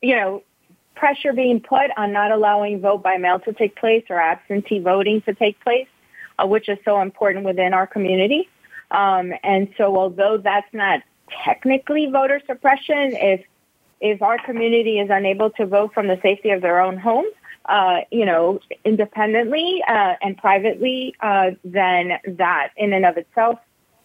you 0.00 0.16
know, 0.16 0.42
pressure 1.00 1.32
being 1.32 1.60
put 1.60 1.88
on 1.96 2.12
not 2.12 2.30
allowing 2.30 2.80
vote 2.80 3.02
by 3.02 3.16
mail 3.16 3.38
to 3.40 3.52
take 3.52 3.74
place 3.76 4.04
or 4.10 4.18
absentee 4.20 4.78
voting 4.78 5.22
to 5.22 5.34
take 5.34 5.58
place 5.60 5.88
uh, 6.40 6.46
which 6.46 6.68
is 6.68 6.78
so 6.84 7.00
important 7.00 7.44
within 7.44 7.74
our 7.74 7.86
community. 7.86 8.48
Um, 8.90 9.32
and 9.42 9.68
so 9.76 9.96
although 9.96 10.38
that's 10.38 10.72
not 10.72 11.00
technically 11.44 12.06
voter 12.06 12.40
suppression, 12.46 13.14
if 13.14 13.44
if 14.00 14.22
our 14.22 14.38
community 14.44 14.98
is 14.98 15.10
unable 15.10 15.50
to 15.50 15.66
vote 15.66 15.92
from 15.92 16.06
the 16.08 16.18
safety 16.22 16.50
of 16.50 16.62
their 16.62 16.80
own 16.80 16.96
homes, 16.96 17.34
uh, 17.66 18.00
you 18.10 18.24
know, 18.24 18.58
independently 18.84 19.82
uh, 19.86 20.14
and 20.22 20.38
privately, 20.38 21.14
uh, 21.20 21.50
then 21.64 22.12
that 22.26 22.70
in 22.78 22.94
and 22.94 23.04
of 23.04 23.18
itself 23.18 23.58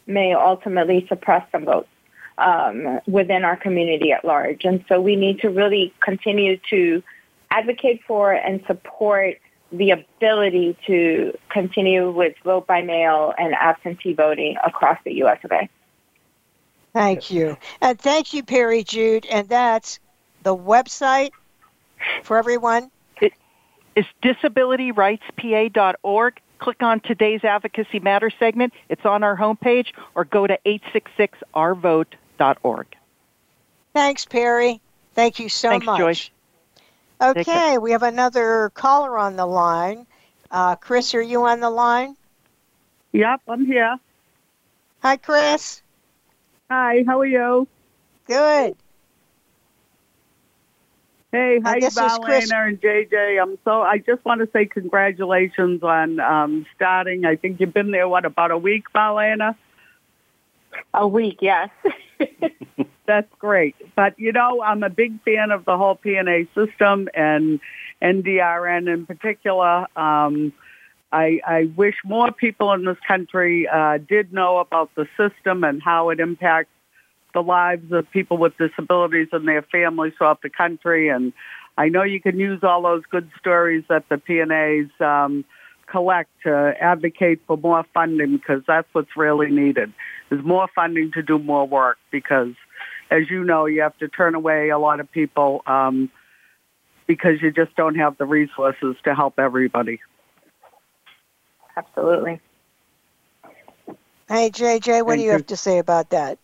may 0.05 0.33
ultimately 0.33 1.05
suppress 1.07 1.49
some 1.51 1.63
votes 1.63 1.87
um, 2.38 2.99
within 3.07 3.43
our 3.43 3.55
community 3.55 4.11
at 4.11 4.23
large. 4.25 4.65
And 4.65 4.83
so 4.89 4.99
we 4.99 5.15
need 5.15 5.39
to 5.41 5.49
really 5.49 5.93
continue 6.01 6.57
to 6.69 7.03
advocate 7.51 8.01
for 8.05 8.33
and 8.33 8.63
support 8.67 9.38
the 9.71 9.91
ability 9.91 10.75
to 10.88 11.38
continue 11.49 12.11
with 12.11 12.36
vote 12.43 12.65
by 12.67 12.81
mail 12.81 13.33
and 13.38 13.53
absentee 13.53 14.13
voting 14.13 14.57
across 14.65 14.97
the 15.03 15.13
U.S. 15.15 15.38
of 15.43 15.51
A. 15.51 15.69
Thank 16.93 17.29
you. 17.31 17.57
And 17.81 17.99
thank 17.99 18.33
you, 18.33 18.43
Peri 18.43 18.83
Jude. 18.83 19.25
And 19.25 19.49
that's 19.49 19.99
the 20.43 20.55
website 20.55 21.31
for 22.23 22.38
everyone. 22.38 22.89
It 23.19 23.33
is 23.95 24.05
disabilityrightspa.org. 24.23 26.39
Click 26.57 26.81
on 26.81 27.01
today's 27.01 27.43
Advocacy 27.43 27.99
Matter 27.99 28.31
segment. 28.39 28.71
It's 28.88 29.05
on 29.05 29.23
our 29.23 29.36
homepage, 29.36 29.88
or 30.15 30.23
go 30.23 30.47
to 30.47 30.57
866ourvote.org. 32.39 32.88
Thanks, 33.93 34.25
Peri. 34.25 34.81
Thank 35.13 35.39
you 35.39 35.49
so 35.49 35.69
Thanks, 35.69 35.86
much. 35.86 35.99
Joyce. 35.99 36.29
Okay, 37.21 37.77
we 37.77 37.91
have 37.91 38.03
another 38.03 38.71
caller 38.73 39.17
on 39.17 39.38
the 39.38 39.45
line. 39.45 40.05
Uh, 40.51 40.75
Chris, 40.75 41.15
are 41.15 41.21
you 41.21 41.45
on 41.45 41.61
the 41.61 41.69
line? 41.69 42.15
Yep, 43.13 43.41
I'm 43.47 43.65
here. 43.65 43.97
Hi, 45.01 45.15
Chris. 45.15 45.81
Hi, 46.69 47.03
how 47.07 47.21
are 47.21 47.25
you? 47.25 47.67
Good. 48.27 48.75
Hey, 51.31 51.59
hi, 51.63 51.79
Marlene 51.79 52.67
and 52.67 52.81
JJ. 52.81 53.41
I'm 53.41 53.57
so. 53.65 53.81
I 53.81 53.97
just 53.97 54.23
want 54.23 54.39
to 54.39 54.49
say 54.51 54.65
congratulations 54.65 55.83
on 55.83 56.19
um, 56.19 56.65
starting. 56.75 57.25
I 57.25 57.36
think 57.36 57.59
you've 57.59 57.73
been 57.73 57.91
there 57.91 58.07
what 58.07 58.23
about 58.23 58.51
a 58.51 58.57
week, 58.57 58.86
Marlene? 58.93 59.55
A 60.93 61.07
week, 61.07 61.39
yes. 61.41 61.69
That's 63.07 63.32
great. 63.39 63.76
But 63.95 64.18
you 64.20 64.32
know, 64.32 64.61
I'm 64.61 64.84
a 64.84 64.89
big 64.89 65.22
fan 65.24 65.51
of 65.51 65.66
the 65.66 65.78
whole 65.78 65.95
P&A 65.95 66.47
system 66.55 67.07
and 67.13 67.59
NDRN 68.01 68.91
in 68.91 69.05
particular. 69.05 69.88
Um, 69.97 70.53
I, 71.11 71.39
I 71.47 71.72
wish 71.76 71.95
more 72.03 72.32
people 72.32 72.74
in 72.74 72.84
this 72.84 72.97
country 73.07 73.68
uh, 73.68 73.99
did 73.99 74.34
know 74.34 74.57
about 74.57 74.89
the 74.95 75.07
system 75.18 75.63
and 75.63 75.82
how 75.82 76.09
it 76.09 76.20
impacts 76.20 76.72
the 77.34 77.41
lives 77.41 77.91
of 77.91 78.09
people 78.11 78.38
with 78.38 78.57
disabilities 78.57 79.28
and 79.32 79.47
their 79.47 79.61
families 79.61 80.13
throughout 80.18 80.41
the 80.41 80.49
country. 80.49 81.09
And 81.09 81.32
I 81.78 81.89
know 81.89 82.03
you 82.03 82.20
can 82.20 82.39
use 82.39 82.63
all 82.63 82.82
those 82.82 83.03
good 83.09 83.30
stories 83.39 83.84
that 83.89 84.09
the 84.09 84.18
P&As 84.18 84.88
um, 84.99 85.45
collect 85.88 86.29
to 86.43 86.73
advocate 86.79 87.41
for 87.47 87.57
more 87.57 87.86
funding 87.93 88.38
because 88.38 88.61
that's 88.67 88.88
what's 88.93 89.15
really 89.15 89.49
needed. 89.49 89.93
Is 90.31 90.43
more 90.43 90.67
funding 90.73 91.11
to 91.13 91.21
do 91.21 91.38
more 91.39 91.67
work 91.67 91.97
because 92.11 92.53
as 93.11 93.29
you 93.29 93.43
know, 93.43 93.65
you 93.65 93.81
have 93.81 93.97
to 93.99 94.07
turn 94.07 94.36
away 94.36 94.69
a 94.69 94.79
lot 94.79 94.99
of 94.99 95.11
people 95.11 95.61
um, 95.67 96.09
because 97.07 97.41
you 97.41 97.51
just 97.51 97.75
don't 97.75 97.95
have 97.95 98.17
the 98.17 98.25
resources 98.25 98.95
to 99.03 99.13
help 99.13 99.39
everybody. 99.39 99.99
Absolutely. 101.77 102.39
Hey, 104.27 104.49
JJ, 104.49 105.05
what 105.05 105.09
Thank 105.09 105.17
do 105.17 105.21
you, 105.21 105.25
you 105.25 105.31
have 105.31 105.45
to 105.47 105.57
say 105.57 105.77
about 105.77 106.09
that? 106.09 106.39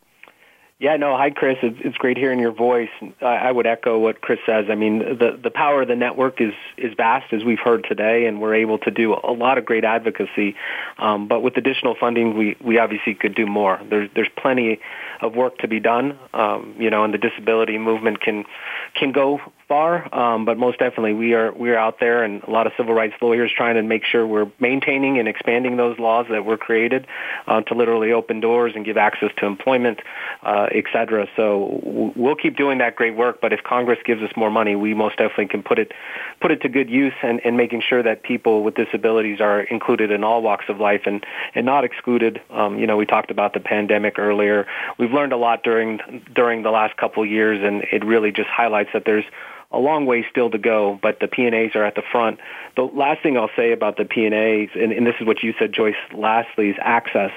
Yeah, 0.82 0.98
no, 0.98 1.16
hi, 1.16 1.30
Chris. 1.30 1.60
It's, 1.62 1.78
it's 1.82 1.98
great 1.98 2.18
hearing 2.18 2.40
your 2.40 2.52
voice. 2.52 2.90
I, 3.22 3.36
I 3.36 3.52
would 3.52 3.68
echo 3.68 4.00
what 4.00 4.20
Chris 4.20 4.40
says. 4.48 4.66
I 4.68 4.74
mean, 4.74 4.98
the, 4.98 5.40
the 5.40 5.52
power 5.52 5.84
of 5.84 5.88
the 5.88 5.96
network 5.96 6.42
is, 6.42 6.56
is 6.76 6.96
vast, 6.96 7.32
as 7.34 7.44
we've 7.44 7.60
heard 7.60 7.86
today, 7.88 8.26
and 8.26 8.42
we're 8.42 8.56
able 8.56 8.80
to 8.80 8.90
do 8.90 9.14
a 9.14 9.32
lot 9.32 9.60
of 9.60 9.66
great 9.66 9.84
advocacy. 9.84 10.56
Um, 10.98 11.28
but 11.28 11.42
with 11.42 11.56
additional 11.56 11.94
funding, 11.94 12.36
we, 12.36 12.58
we 12.60 12.80
obviously 12.80 13.14
could 13.14 13.36
do 13.36 13.46
more. 13.46 13.80
There's, 13.88 14.10
there's 14.16 14.30
plenty 14.36 14.80
of 15.22 15.36
work 15.36 15.58
to 15.60 15.68
be 15.68 15.80
done, 15.80 16.18
um, 16.34 16.76
you 16.78 16.90
know, 16.90 17.04
and 17.04 17.14
the 17.14 17.18
disability 17.18 17.78
movement 17.78 18.20
can, 18.22 18.46
can 18.96 19.12
go 19.12 19.40
far, 19.68 20.14
um, 20.14 20.44
but 20.44 20.58
most 20.58 20.80
definitely 20.80 21.14
we 21.14 21.34
are 21.34 21.54
we 21.54 21.70
are 21.70 21.78
out 21.78 22.00
there, 22.00 22.24
and 22.24 22.44
a 22.44 22.50
lot 22.50 22.68
of 22.68 22.74
civil 22.76 22.94
rights 22.94 23.14
lawyers 23.22 23.50
trying 23.56 23.76
to 23.76 23.82
make 23.84 24.04
sure 24.04 24.28
we're 24.28 24.52
maintaining 24.60 25.18
and 25.18 25.28
expanding 25.30 25.78
those 25.78 25.98
laws 25.98 26.26
that 26.30 26.44
were 26.44 26.58
created 26.58 27.08
uh, 27.48 27.62
to 27.62 27.74
literally 27.74 28.12
open 28.12 28.42
doors 28.42 28.74
and 28.76 28.84
give 28.84 28.98
access 28.98 29.32
to 29.38 29.46
employment, 29.46 30.02
uh, 30.44 30.68
et 30.72 30.84
cetera. 30.92 31.26
So 31.38 31.80
we'll 32.16 32.36
keep 32.36 32.58
doing 32.58 32.80
that 32.80 32.98
great 32.98 33.16
work. 33.16 33.40
But 33.40 33.54
if 33.54 33.64
Congress 33.64 34.00
gives 34.04 34.22
us 34.22 34.32
more 34.36 34.52
money, 34.52 34.76
we 34.76 34.94
most 34.94 35.18
definitely 35.18 35.48
can 35.48 35.64
put 35.64 35.80
it 35.80 35.94
put 36.42 36.52
it 36.52 36.62
to 36.62 36.70
good 36.70 36.90
use 36.90 37.14
and, 37.24 37.40
and 37.46 37.56
making 37.56 37.82
sure 37.88 38.04
that 38.04 38.24
people 38.24 38.64
with 38.64 38.76
disabilities 38.76 39.40
are 39.40 39.62
included 39.62 40.12
in 40.12 40.24
all 40.24 40.42
walks 40.42 40.66
of 40.68 40.80
life 40.80 41.04
and 41.06 41.26
and 41.56 41.66
not 41.66 41.86
excluded. 41.86 42.42
Um, 42.50 42.78
you 42.78 42.88
know, 42.88 42.98
we 42.98 43.06
talked 43.06 43.32
about 43.32 43.54
the 43.54 43.62
pandemic 43.62 44.20
earlier. 44.20 44.68
We've 44.98 45.11
learned 45.14 45.34
a 45.34 45.38
lot 45.38 45.64
during 45.64 46.00
during 46.34 46.64
the 46.64 46.72
last 46.72 46.98
couple 46.98 47.26
years, 47.26 47.62
and 47.64 47.84
it 47.92 48.06
really 48.06 48.32
just 48.32 48.50
highlights 48.50 48.90
that 48.94 49.04
there's 49.06 49.26
a 49.74 49.80
long 49.80 50.06
way 50.06 50.26
still 50.30 50.50
to 50.50 50.58
go, 50.58 51.00
but 51.02 51.20
the 51.20 51.28
P&As 51.28 51.76
are 51.76 51.84
at 51.84 51.96
the 51.96 52.02
front. 52.12 52.40
The 52.76 52.84
last 52.84 53.24
thing 53.24 53.38
I'll 53.38 53.50
say 53.56 53.72
about 53.72 53.96
the 53.96 54.04
P&As, 54.04 54.70
and, 54.76 54.92
and 54.92 55.08
this 55.08 55.16
is 55.20 55.26
what 55.26 55.42
you 55.44 55.54
said, 55.58 55.72
Joyce, 55.72 55.96
lastly, 56.14 56.70
is 56.70 56.76
access. 56.82 57.32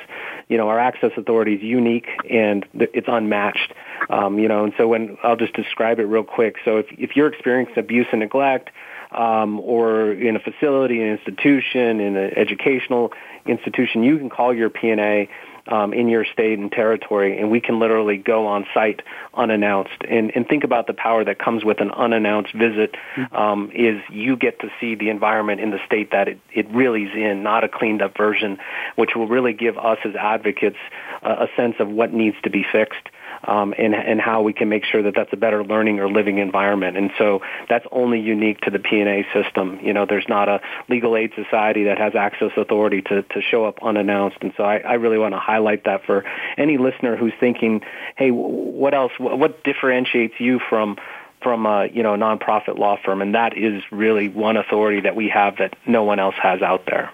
You 0.48 0.58
know, 0.58 0.68
our 0.68 0.78
access 0.78 1.12
authority 1.16 1.54
is 1.54 1.62
unique 1.62 2.08
and 2.28 2.66
it's 2.74 3.06
unmatched. 3.08 3.72
Um, 4.10 4.38
you 4.38 4.48
know, 4.48 4.64
and 4.64 4.72
so 4.76 4.88
when 4.88 5.16
I'll 5.22 5.36
just 5.36 5.54
describe 5.54 6.00
it 6.00 6.04
real 6.04 6.24
quick. 6.24 6.56
So 6.64 6.78
if, 6.78 6.86
if 6.90 7.14
you're 7.14 7.28
experiencing 7.28 7.78
abuse 7.78 8.06
and 8.10 8.20
neglect, 8.20 8.70
um, 9.12 9.60
or 9.60 10.12
in 10.12 10.34
a 10.34 10.40
facility, 10.40 11.00
an 11.00 11.08
institution, 11.08 12.00
in 12.00 12.16
an 12.16 12.36
educational 12.36 13.12
institution, 13.46 14.02
you 14.02 14.18
can 14.18 14.28
call 14.28 14.52
your 14.52 14.70
P&A 14.70 15.28
um, 15.68 15.92
in 15.92 16.08
your 16.08 16.24
state 16.24 16.58
and 16.58 16.70
territory, 16.70 17.38
and 17.38 17.50
we 17.50 17.60
can 17.60 17.78
literally 17.78 18.16
go 18.16 18.46
on 18.46 18.66
site 18.74 19.02
unannounced. 19.34 20.02
And, 20.08 20.32
and 20.34 20.46
think 20.46 20.64
about 20.64 20.86
the 20.86 20.94
power 20.94 21.24
that 21.24 21.38
comes 21.38 21.64
with 21.64 21.80
an 21.80 21.90
unannounced 21.90 22.52
visit. 22.52 22.96
Mm-hmm. 23.16 23.34
Um, 23.34 23.70
is 23.74 24.00
you 24.10 24.36
get 24.36 24.60
to 24.60 24.70
see 24.80 24.94
the 24.94 25.10
environment 25.10 25.60
in 25.60 25.70
the 25.70 25.80
state 25.86 26.10
that 26.12 26.28
it, 26.28 26.38
it 26.52 26.68
really 26.70 27.04
is 27.04 27.14
in, 27.14 27.42
not 27.42 27.64
a 27.64 27.68
cleaned 27.68 28.02
up 28.02 28.16
version, 28.16 28.58
which 28.96 29.10
will 29.14 29.26
really 29.26 29.52
give 29.52 29.78
us 29.78 29.98
as 30.04 30.14
advocates 30.14 30.76
uh, 31.22 31.46
a 31.46 31.56
sense 31.56 31.76
of 31.78 31.88
what 31.88 32.12
needs 32.12 32.36
to 32.42 32.50
be 32.50 32.64
fixed. 32.70 33.08
Um, 33.46 33.74
and, 33.78 33.94
and 33.94 34.20
how 34.20 34.42
we 34.42 34.52
can 34.52 34.68
make 34.68 34.84
sure 34.84 35.02
that 35.02 35.14
that's 35.14 35.32
a 35.32 35.36
better 35.36 35.64
learning 35.64 36.00
or 36.00 36.08
living 36.08 36.38
environment. 36.38 36.96
And 36.96 37.10
so 37.18 37.42
that's 37.68 37.86
only 37.92 38.20
unique 38.20 38.60
to 38.62 38.70
the 38.70 38.78
P&A 38.78 39.26
system. 39.32 39.78
You 39.82 39.92
know, 39.92 40.06
there's 40.06 40.28
not 40.28 40.48
a 40.48 40.60
legal 40.88 41.16
aid 41.16 41.32
society 41.34 41.84
that 41.84 41.98
has 41.98 42.14
access 42.14 42.52
authority 42.56 43.02
to, 43.02 43.22
to 43.22 43.42
show 43.42 43.64
up 43.64 43.82
unannounced. 43.82 44.38
And 44.40 44.52
so 44.56 44.64
I, 44.64 44.78
I 44.78 44.94
really 44.94 45.18
want 45.18 45.34
to 45.34 45.40
highlight 45.40 45.84
that 45.84 46.04
for 46.04 46.24
any 46.56 46.78
listener 46.78 47.16
who's 47.16 47.34
thinking, 47.38 47.82
hey, 48.16 48.30
what 48.30 48.94
else, 48.94 49.12
what 49.18 49.64
differentiates 49.64 50.34
you 50.38 50.60
from 50.68 50.96
from 51.42 51.66
a 51.66 51.86
you 51.92 52.02
know 52.02 52.14
a 52.14 52.16
nonprofit 52.16 52.78
law 52.78 52.96
firm, 53.04 53.20
and 53.20 53.34
that 53.34 53.56
is 53.56 53.82
really 53.92 54.28
one 54.28 54.56
authority 54.56 55.02
that 55.02 55.14
we 55.14 55.28
have 55.28 55.58
that 55.58 55.76
no 55.86 56.02
one 56.02 56.18
else 56.18 56.34
has 56.42 56.62
out 56.62 56.86
there. 56.86 57.12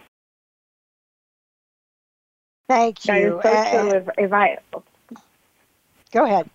Thank 2.68 3.04
you. 3.06 3.40
So 3.42 3.48
uh, 3.48 3.90
if, 3.92 4.08
if 4.16 4.32
I 4.32 4.58
go 6.12 6.24
ahead. 6.24 6.48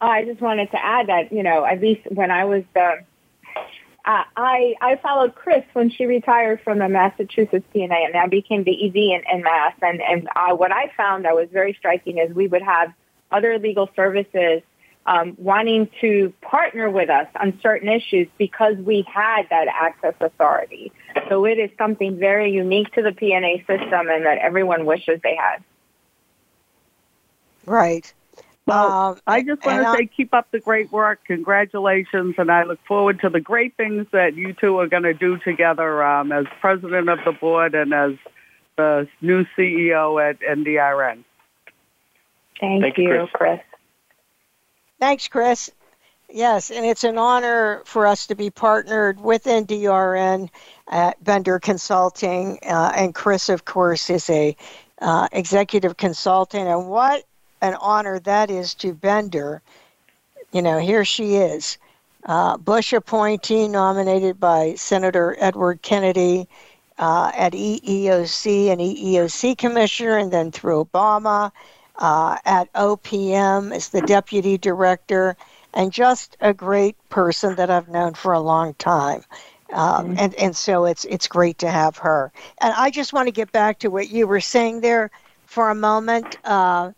I 0.00 0.24
just 0.24 0.40
wanted 0.40 0.70
to 0.72 0.84
add 0.84 1.08
that 1.08 1.32
you 1.32 1.42
know 1.42 1.64
at 1.64 1.80
least 1.80 2.02
when 2.10 2.30
I 2.30 2.44
was 2.44 2.64
the 2.74 3.04
uh, 4.06 4.24
I 4.36 4.74
I 4.80 4.96
followed 5.02 5.34
Chris 5.34 5.64
when 5.72 5.90
she 5.90 6.04
retired 6.04 6.60
from 6.62 6.78
the 6.78 6.88
Massachusetts 6.88 7.64
P&A, 7.72 7.84
and 7.84 8.16
I 8.16 8.26
became 8.26 8.64
the 8.64 8.86
ED 8.86 8.96
in, 8.96 9.22
in 9.32 9.42
Mass. 9.42 9.74
And 9.80 10.02
and 10.02 10.28
uh, 10.36 10.54
what 10.54 10.72
I 10.72 10.92
found 10.96 11.24
that 11.24 11.34
was 11.34 11.48
very 11.50 11.74
striking 11.78 12.18
is 12.18 12.34
we 12.34 12.46
would 12.46 12.62
have 12.62 12.92
other 13.30 13.58
legal 13.58 13.88
services 13.96 14.62
um, 15.06 15.34
wanting 15.38 15.88
to 16.00 16.32
partner 16.40 16.90
with 16.90 17.10
us 17.10 17.26
on 17.40 17.58
certain 17.62 17.88
issues 17.88 18.28
because 18.38 18.76
we 18.76 19.06
had 19.12 19.42
that 19.50 19.68
access 19.68 20.14
authority. 20.20 20.92
So 21.28 21.44
it 21.44 21.58
is 21.58 21.70
something 21.78 22.18
very 22.18 22.50
unique 22.50 22.92
to 22.94 23.02
the 23.02 23.12
P&A 23.12 23.58
system 23.66 24.08
and 24.08 24.24
that 24.24 24.38
everyone 24.38 24.86
wishes 24.86 25.20
they 25.22 25.36
had. 25.36 25.62
Right. 27.66 28.12
Well, 28.66 28.92
um, 28.92 29.20
I 29.26 29.42
just 29.42 29.64
want 29.64 29.82
to 29.82 29.92
say 29.92 30.06
keep 30.06 30.32
up 30.32 30.50
the 30.50 30.58
great 30.58 30.90
work. 30.90 31.20
Congratulations. 31.26 32.36
And 32.38 32.50
I 32.50 32.64
look 32.64 32.80
forward 32.86 33.20
to 33.20 33.28
the 33.28 33.40
great 33.40 33.76
things 33.76 34.06
that 34.12 34.34
you 34.34 34.54
two 34.54 34.78
are 34.78 34.86
going 34.86 35.02
to 35.02 35.12
do 35.12 35.36
together 35.38 36.02
um, 36.02 36.32
as 36.32 36.46
president 36.60 37.10
of 37.10 37.18
the 37.24 37.32
board 37.32 37.74
and 37.74 37.92
as 37.92 38.12
the 38.76 39.06
new 39.20 39.44
CEO 39.56 40.30
at 40.30 40.40
NDRN. 40.40 41.24
Thank, 42.60 42.82
Thank 42.82 42.98
you, 42.98 43.08
Chris. 43.08 43.30
Chris. 43.32 43.60
Thanks, 44.98 45.28
Chris. 45.28 45.70
Yes, 46.30 46.70
and 46.70 46.86
it's 46.86 47.04
an 47.04 47.18
honor 47.18 47.82
for 47.84 48.06
us 48.06 48.28
to 48.28 48.34
be 48.34 48.50
partnered 48.50 49.20
with 49.20 49.44
NDRN 49.44 50.48
at 50.88 51.22
Bender 51.22 51.60
Consulting, 51.60 52.58
uh, 52.66 52.92
and 52.96 53.14
Chris, 53.14 53.50
of 53.50 53.66
course, 53.66 54.08
is 54.08 54.28
a 54.30 54.56
uh, 55.00 55.28
executive 55.30 55.96
consultant. 55.96 56.66
And 56.66 56.88
what 56.88 57.24
an 57.64 57.74
honor 57.80 58.18
that 58.20 58.50
is 58.50 58.74
to 58.74 58.92
Bender. 58.92 59.62
You 60.52 60.60
know, 60.60 60.78
here 60.78 61.04
she 61.04 61.36
is, 61.36 61.78
uh, 62.26 62.58
Bush 62.58 62.92
appointee 62.92 63.68
nominated 63.68 64.38
by 64.38 64.74
Senator 64.74 65.34
Edward 65.40 65.80
Kennedy 65.80 66.46
uh, 66.98 67.32
at 67.34 67.54
EEOC 67.54 68.68
and 68.68 68.80
EEOC 68.80 69.56
commissioner, 69.56 70.18
and 70.18 70.30
then 70.30 70.52
through 70.52 70.84
Obama 70.84 71.50
uh, 71.96 72.36
at 72.44 72.70
OPM 72.74 73.74
as 73.74 73.88
the 73.88 74.02
deputy 74.02 74.58
director, 74.58 75.34
and 75.72 75.90
just 75.90 76.36
a 76.40 76.52
great 76.52 76.96
person 77.08 77.56
that 77.56 77.70
I've 77.70 77.88
known 77.88 78.12
for 78.12 78.34
a 78.34 78.40
long 78.40 78.74
time. 78.74 79.24
Um, 79.72 80.08
mm-hmm. 80.08 80.18
and, 80.18 80.34
and 80.34 80.56
so 80.56 80.84
it's 80.84 81.06
it's 81.06 81.26
great 81.26 81.58
to 81.58 81.70
have 81.70 81.96
her. 81.96 82.30
And 82.60 82.74
I 82.76 82.90
just 82.90 83.14
want 83.14 83.26
to 83.26 83.32
get 83.32 83.50
back 83.52 83.78
to 83.80 83.88
what 83.88 84.10
you 84.10 84.26
were 84.26 84.40
saying 84.40 84.82
there 84.82 85.10
for 85.46 85.70
a 85.70 85.74
moment, 85.74 86.36
uh, 86.44 86.90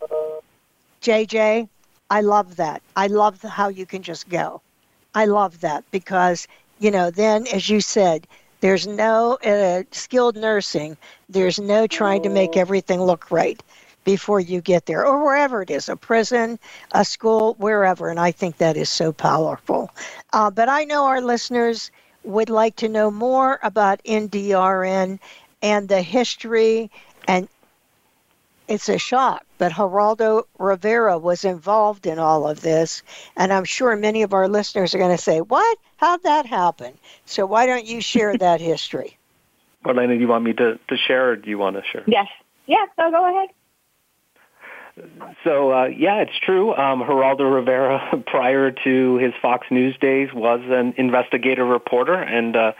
JJ. 1.01 1.67
I 2.09 2.21
love 2.21 2.55
that. 2.57 2.81
I 2.95 3.07
love 3.07 3.41
how 3.41 3.67
you 3.69 3.85
can 3.85 4.01
just 4.03 4.29
go. 4.29 4.61
I 5.15 5.25
love 5.25 5.61
that 5.61 5.83
because 5.91 6.47
you 6.79 6.91
know 6.91 7.11
then, 7.11 7.47
as 7.47 7.69
you 7.69 7.81
said, 7.81 8.27
there's 8.61 8.87
no 8.87 9.35
uh, 9.43 9.83
skilled 9.91 10.35
nursing. 10.35 10.97
There's 11.29 11.59
no 11.59 11.87
trying 11.87 12.23
to 12.23 12.29
make 12.29 12.57
everything 12.57 13.01
look 13.01 13.31
right 13.31 13.61
before 14.05 14.39
you 14.39 14.61
get 14.61 14.85
there, 14.85 15.05
or 15.05 15.23
wherever 15.23 15.61
it 15.61 15.69
is 15.69 15.89
a 15.89 15.95
prison, 15.97 16.59
a 16.93 17.03
school, 17.05 17.55
wherever. 17.59 18.09
And 18.09 18.19
I 18.19 18.31
think 18.31 18.57
that 18.57 18.77
is 18.77 18.89
so 18.89 19.11
powerful. 19.11 19.91
Uh, 20.33 20.49
but 20.51 20.69
I 20.69 20.85
know 20.85 21.05
our 21.05 21.21
listeners 21.21 21.91
would 22.23 22.49
like 22.49 22.75
to 22.77 22.89
know 22.89 23.11
more 23.11 23.59
about 23.63 24.01
NDRN 24.05 25.19
and 25.61 25.89
the 25.89 26.01
history. 26.01 26.91
And 27.27 27.49
it's 28.67 28.89
a 28.89 28.97
shock, 28.99 29.46
but 29.57 29.71
Geraldo 29.71 30.43
Rivera 30.57 31.17
was 31.17 31.45
involved 31.45 32.05
in 32.05 32.19
all 32.19 32.47
of 32.47 32.61
this. 32.61 33.03
And 33.35 33.51
I'm 33.51 33.65
sure 33.65 33.95
many 33.95 34.23
of 34.23 34.33
our 34.33 34.47
listeners 34.47 34.93
are 34.93 34.99
going 34.99 35.15
to 35.15 35.21
say, 35.21 35.41
What? 35.41 35.77
How'd 35.97 36.23
that 36.23 36.45
happen? 36.45 36.93
So 37.25 37.45
why 37.45 37.65
don't 37.65 37.85
you 37.85 38.01
share 38.01 38.37
that 38.37 38.61
history? 38.61 39.17
Marlene, 39.85 40.09
do 40.09 40.15
you 40.15 40.27
want 40.27 40.43
me 40.43 40.53
to, 40.53 40.79
to 40.87 40.97
share 40.97 41.31
or 41.31 41.35
do 41.35 41.49
you 41.49 41.57
want 41.57 41.75
to 41.77 41.83
share? 41.91 42.03
Yes. 42.07 42.27
Yes, 42.65 42.89
so 42.97 43.09
go 43.09 43.29
ahead. 43.29 43.49
So 45.43 45.71
uh, 45.71 45.85
yeah, 45.85 46.21
it's 46.21 46.37
true. 46.43 46.73
Um, 46.73 47.01
Geraldo 47.01 47.53
Rivera, 47.53 48.23
prior 48.27 48.71
to 48.71 49.17
his 49.17 49.33
Fox 49.41 49.67
News 49.69 49.95
days, 49.99 50.29
was 50.33 50.61
an 50.65 50.95
investigative 50.97 51.67
reporter 51.67 52.15
and 52.15 52.55
uh, 52.55 52.71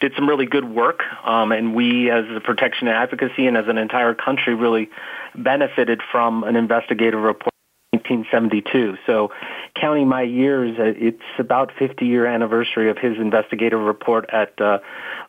did 0.00 0.12
some 0.16 0.28
really 0.28 0.46
good 0.46 0.64
work. 0.64 1.00
Um, 1.24 1.52
and 1.52 1.74
we, 1.74 2.10
as 2.10 2.24
the 2.32 2.40
protection 2.40 2.88
and 2.88 2.96
advocacy, 2.96 3.46
and 3.46 3.56
as 3.56 3.68
an 3.68 3.78
entire 3.78 4.14
country, 4.14 4.54
really 4.54 4.88
benefited 5.36 6.00
from 6.10 6.44
an 6.44 6.56
investigative 6.56 7.20
report. 7.20 7.52
in 7.92 8.00
1972. 8.00 8.98
So, 9.06 9.30
counting 9.74 10.08
my 10.08 10.22
years, 10.22 10.78
uh, 10.78 10.92
it's 10.96 11.22
about 11.38 11.72
50 11.78 12.06
year 12.06 12.26
anniversary 12.26 12.90
of 12.90 12.98
his 12.98 13.16
investigative 13.18 13.80
report 13.80 14.28
at 14.32 14.60
uh, 14.60 14.78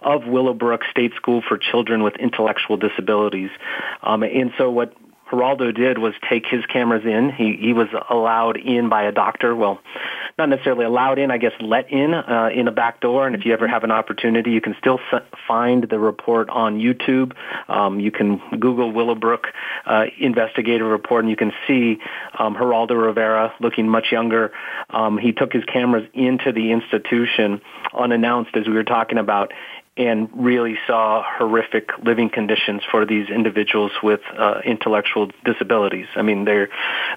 of 0.01 0.25
Willowbrook 0.25 0.81
State 0.91 1.13
School 1.15 1.41
for 1.47 1.57
Children 1.57 2.03
with 2.03 2.15
Intellectual 2.17 2.77
Disabilities. 2.77 3.49
Um, 4.03 4.23
and 4.23 4.51
so, 4.57 4.69
what 4.69 4.93
Geraldo 5.31 5.75
did 5.75 5.97
was 5.97 6.13
take 6.29 6.45
his 6.45 6.65
cameras 6.65 7.03
in. 7.05 7.31
He 7.31 7.57
he 7.59 7.73
was 7.73 7.87
allowed 8.09 8.57
in 8.57 8.89
by 8.89 9.03
a 9.03 9.11
doctor. 9.11 9.55
Well, 9.55 9.79
not 10.37 10.49
necessarily 10.49 10.85
allowed 10.85 11.19
in, 11.19 11.31
I 11.31 11.37
guess 11.37 11.53
let 11.59 11.91
in 11.91 12.13
uh, 12.13 12.49
in 12.53 12.67
a 12.67 12.71
back 12.71 13.01
door. 13.01 13.27
And 13.27 13.35
if 13.35 13.45
you 13.45 13.53
ever 13.53 13.67
have 13.67 13.83
an 13.83 13.91
opportunity, 13.91 14.51
you 14.51 14.61
can 14.61 14.75
still 14.79 14.99
find 15.47 15.83
the 15.89 15.99
report 15.99 16.49
on 16.49 16.79
YouTube. 16.79 17.33
Um, 17.67 17.99
you 17.99 18.11
can 18.11 18.41
Google 18.51 18.91
Willowbrook 18.91 19.47
uh, 19.85 20.05
investigative 20.19 20.87
report, 20.87 21.23
and 21.23 21.29
you 21.29 21.37
can 21.37 21.51
see 21.67 21.97
um, 22.37 22.55
Geraldo 22.55 22.91
Rivera 22.91 23.53
looking 23.59 23.89
much 23.89 24.07
younger. 24.11 24.51
Um, 24.89 25.17
he 25.17 25.31
took 25.31 25.53
his 25.53 25.63
cameras 25.65 26.07
into 26.13 26.51
the 26.51 26.71
institution 26.71 27.61
unannounced, 27.93 28.55
as 28.55 28.67
we 28.67 28.73
were 28.73 28.83
talking 28.83 29.17
about, 29.17 29.51
and 29.97 30.29
really 30.33 30.77
saw 30.85 31.23
horrific 31.25 31.89
living 32.03 32.29
conditions 32.29 32.81
for 32.89 33.05
these 33.05 33.29
individuals 33.29 33.91
with 34.03 34.21
uh, 34.37 34.61
intellectual 34.63 35.31
disabilities. 35.43 36.07
I 36.15 36.21
mean, 36.21 36.45
the 36.45 36.67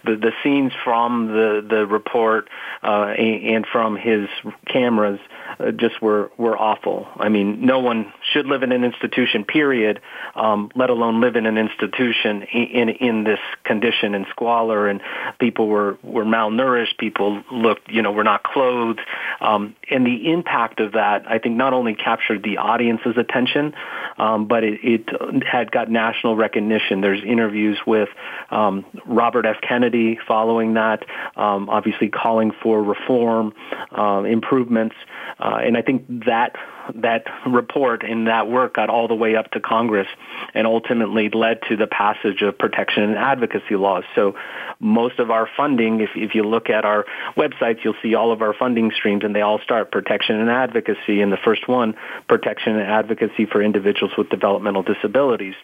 the 0.04 0.32
scenes 0.42 0.72
from 0.82 1.28
the 1.28 1.64
the 1.68 1.86
report 1.86 2.48
uh, 2.82 3.14
and 3.18 3.66
from 3.66 3.96
his 3.96 4.28
cameras 4.66 5.20
uh, 5.58 5.70
just 5.72 6.00
were 6.00 6.30
were 6.38 6.56
awful. 6.56 7.06
I 7.16 7.28
mean, 7.28 7.66
no 7.66 7.80
one 7.80 8.12
should 8.32 8.46
live 8.46 8.62
in 8.62 8.72
an 8.72 8.84
institution, 8.84 9.44
period. 9.44 10.00
Um, 10.34 10.70
let 10.74 10.90
alone 10.90 11.20
live 11.20 11.36
in 11.36 11.46
an 11.46 11.58
institution 11.58 12.42
in, 12.42 12.66
in 12.66 12.88
in 12.88 13.24
this 13.24 13.40
condition 13.64 14.14
and 14.14 14.26
squalor. 14.30 14.88
And 14.88 15.00
people 15.38 15.68
were 15.68 15.98
were 16.02 16.24
malnourished. 16.24 16.98
People 16.98 17.42
looked, 17.52 17.90
you 17.90 18.02
know, 18.02 18.12
were 18.12 18.24
not 18.24 18.42
clothed. 18.42 19.00
Um, 19.40 19.76
and 19.90 20.06
the 20.06 20.32
impact 20.32 20.80
of 20.80 20.92
that, 20.92 21.24
I 21.28 21.38
think, 21.38 21.56
not 21.56 21.72
only 21.72 21.94
captured 21.94 22.42
the 22.42 22.58
audience's 22.70 23.16
attention, 23.16 23.74
um, 24.18 24.46
but 24.46 24.62
it, 24.64 24.78
it 24.82 25.04
had 25.44 25.70
got 25.70 25.90
national 25.90 26.36
recognition. 26.36 27.00
There's 27.00 27.22
interviews 27.24 27.78
with 27.86 28.08
um, 28.50 28.84
Robert 29.06 29.46
F. 29.46 29.56
Kennedy 29.66 30.18
following 30.26 30.74
that, 30.74 31.00
um, 31.36 31.68
obviously 31.68 32.08
calling 32.08 32.50
for 32.62 32.82
reform, 32.82 33.52
uh, 33.96 34.22
improvements. 34.22 34.96
Uh, 35.38 35.58
and 35.66 35.76
I 35.76 35.82
think 35.82 36.06
that 36.26 36.50
that 36.94 37.24
report 37.46 38.02
and 38.02 38.26
that 38.26 38.48
work 38.48 38.74
got 38.74 38.88
all 38.88 39.08
the 39.08 39.14
way 39.14 39.36
up 39.36 39.50
to 39.52 39.60
Congress 39.60 40.06
and 40.54 40.66
ultimately 40.66 41.28
led 41.30 41.60
to 41.68 41.76
the 41.76 41.86
passage 41.86 42.42
of 42.42 42.58
protection 42.58 43.02
and 43.02 43.16
advocacy 43.16 43.76
laws. 43.76 44.04
So 44.14 44.34
most 44.78 45.18
of 45.18 45.30
our 45.30 45.48
funding, 45.56 46.00
if, 46.00 46.10
if 46.14 46.34
you 46.34 46.42
look 46.42 46.70
at 46.70 46.84
our 46.84 47.06
websites, 47.36 47.84
you'll 47.84 47.94
see 48.02 48.14
all 48.14 48.32
of 48.32 48.42
our 48.42 48.54
funding 48.54 48.90
streams 48.92 49.24
and 49.24 49.34
they 49.34 49.42
all 49.42 49.60
start 49.60 49.92
protection 49.92 50.40
and 50.40 50.50
advocacy. 50.50 51.20
And 51.20 51.32
the 51.32 51.38
first 51.44 51.68
one, 51.68 51.94
protection 52.28 52.76
and 52.76 52.90
advocacy 52.90 53.46
for 53.46 53.62
individuals 53.62 54.12
with 54.16 54.28
developmental 54.28 54.82
disabilities 54.82 55.54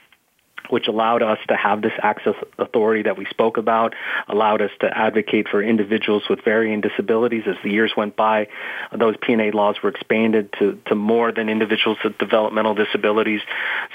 which 0.71 0.89
allowed 0.89 1.23
us 1.23 1.39
to 1.49 1.57
have 1.57 1.83
this 1.83 1.93
access 2.03 2.35
authority 2.59 3.03
that 3.03 3.17
we 3.17 3.27
spoke 3.27 3.57
about, 3.57 3.95
allowed 4.29 4.63
us 4.63 4.71
to 4.81 4.87
advocate 4.97 5.49
for 5.49 5.63
individuals 5.63 6.25
with 6.29 6.43
varying 6.45 6.81
disabilities. 6.81 7.45
As 7.47 7.57
the 7.63 7.71
years 7.71 7.93
went 7.97 8.17
by, 8.17 8.49
those 8.97 9.17
P&A 9.21 9.51
laws 9.51 9.77
were 9.83 9.91
expanded 9.91 10.53
to, 10.59 10.79
to 10.87 10.95
more 10.95 11.33
than 11.33 11.49
individuals 11.49 11.99
with 12.05 12.19
developmental 12.19 12.75
disabilities. 12.75 13.41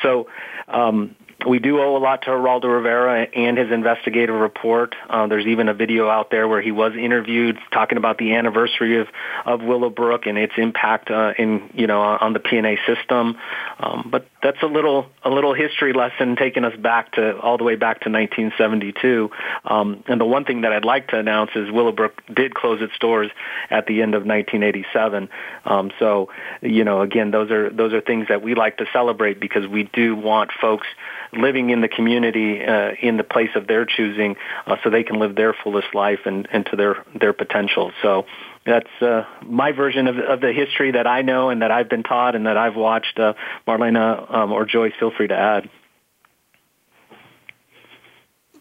So, 0.02 0.28
um, 0.68 1.16
we 1.46 1.60
do 1.60 1.80
owe 1.80 1.98
a 1.98 2.00
lot 2.00 2.24
to 2.24 2.30
Geraldo 2.30 2.66
Rivera 2.66 3.28
and 3.36 3.58
his 3.58 3.72
investigative 3.72 4.36
report. 4.36 4.96
Uh, 5.10 5.28
there's 5.28 5.46
even 5.46 5.70
a 5.70 5.74
video 5.74 6.10
out 6.10 6.30
there 6.30 6.48
where 6.48 6.62
he 6.62 6.72
was 6.72 6.94
interviewed 6.96 7.58
talking 7.72 7.98
about 7.98 8.18
the 8.18 8.36
anniversary 8.36 9.00
of, 9.00 9.08
of 9.46 9.62
Willowbrook 9.62 10.26
and 10.26 10.38
its 10.38 10.54
impact 10.58 11.10
uh, 11.10 11.34
in 11.38 11.70
you 11.74 11.88
know 11.88 12.02
on 12.02 12.34
the 12.34 12.40
P&A 12.40 12.78
system. 12.86 13.38
Um, 13.80 14.10
but 14.12 14.28
that's 14.44 14.62
a 14.62 14.68
little 14.68 15.08
a 15.24 15.30
little 15.30 15.54
history 15.54 15.94
lesson 15.94 16.36
taking 16.36 16.64
us 16.64 16.76
back 16.78 17.14
to 17.14 17.38
all 17.40 17.58
the 17.58 17.64
way 17.64 17.76
back 17.76 18.02
to 18.02 18.10
1972. 18.10 19.32
Um, 19.66 20.04
and 20.08 20.20
the 20.20 20.26
one 20.26 20.46
thing 20.46 20.62
that 20.62 20.74
I'd 20.74 20.86
like 20.86 21.10
to 21.10 21.18
announce 21.18 21.52
is 21.56 21.72
Willowbrook 21.72 22.22
did 22.34 22.54
close 22.54 22.82
its 22.82 22.98
doors 23.00 23.32
at 23.70 23.88
the 23.88 24.02
end 24.02 24.16
of 24.16 24.26
1987. 24.26 25.30
Um, 25.66 25.92
so 26.00 26.30
you 26.62 26.84
know 26.84 27.02
again 27.02 27.32
those 27.32 27.52
are 27.52 27.70
those 27.70 27.94
are 27.94 28.02
things 28.02 28.28
that 28.30 28.42
we 28.42 28.56
like 28.56 28.78
to 28.78 28.86
celebrate 28.94 29.40
because 29.40 29.68
we 29.68 29.84
do 29.84 30.16
want 30.16 30.52
folks 30.60 30.88
living 31.34 31.70
in 31.70 31.82
the 31.82 31.88
community 31.88 32.64
uh, 32.64 32.92
in 33.02 33.18
the 33.18 33.24
place 33.24 33.52
of 33.56 33.68
their 33.68 33.86
choosing, 33.86 34.36
uh, 34.68 34.78
so 34.84 34.90
they 34.90 35.04
can 35.04 35.20
live 35.20 35.36
their 35.36 35.54
fullest 35.54 35.94
life 35.94 36.22
and, 36.26 36.48
and 36.52 36.66
to 36.68 36.76
their 36.76 37.04
their 37.20 37.34
potential. 37.34 37.92
So 38.02 38.26
that's 38.66 39.02
uh, 39.02 39.26
my 39.42 39.72
version 39.72 40.08
of, 40.08 40.18
of 40.18 40.42
the 40.42 40.54
history 40.54 40.92
that 40.92 41.08
I 41.08 41.22
know 41.22 41.50
and 41.50 41.62
that 41.62 41.72
I've 41.72 41.90
been 41.90 42.04
taught 42.04 42.36
and 42.36 42.46
that 42.46 42.58
I've 42.58 42.76
watched. 42.76 43.20
Uh, 43.20 43.34
Marlene 43.68 44.34
um, 44.34 44.52
or 44.52 44.66
Joyce, 44.66 44.94
feel 45.00 45.12
free 45.12 45.28
to 45.28 45.38
add. 45.38 45.70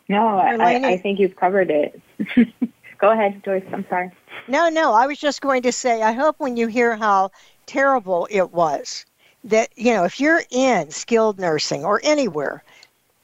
No, 0.09 0.39
I, 0.39 0.75
I 0.89 0.97
think 0.97 1.21
you've 1.21 1.37
covered 1.37 1.71
it. 1.71 2.01
Go 2.99 3.11
ahead, 3.11 3.43
Joyce. 3.45 3.63
I'm 3.73 3.87
sorry. 3.89 4.11
No, 4.49 4.69
no, 4.69 4.93
I 4.93 5.07
was 5.07 5.19
just 5.19 5.41
going 5.41 5.63
to 5.63 5.73
say, 5.73 6.03
I 6.03 6.13
hope 6.13 6.37
when 6.39 6.57
you 6.57 6.67
hear 6.67 6.97
how 6.97 7.31
terrible 7.67 8.27
it 8.31 8.51
was, 8.51 9.07
that 9.45 9.71
you 9.77 9.93
know 9.93 10.05
if 10.05 10.21
you're 10.21 10.43
in 10.51 10.91
skilled 10.91 11.39
nursing 11.39 11.85
or 11.85 12.01
anywhere 12.03 12.63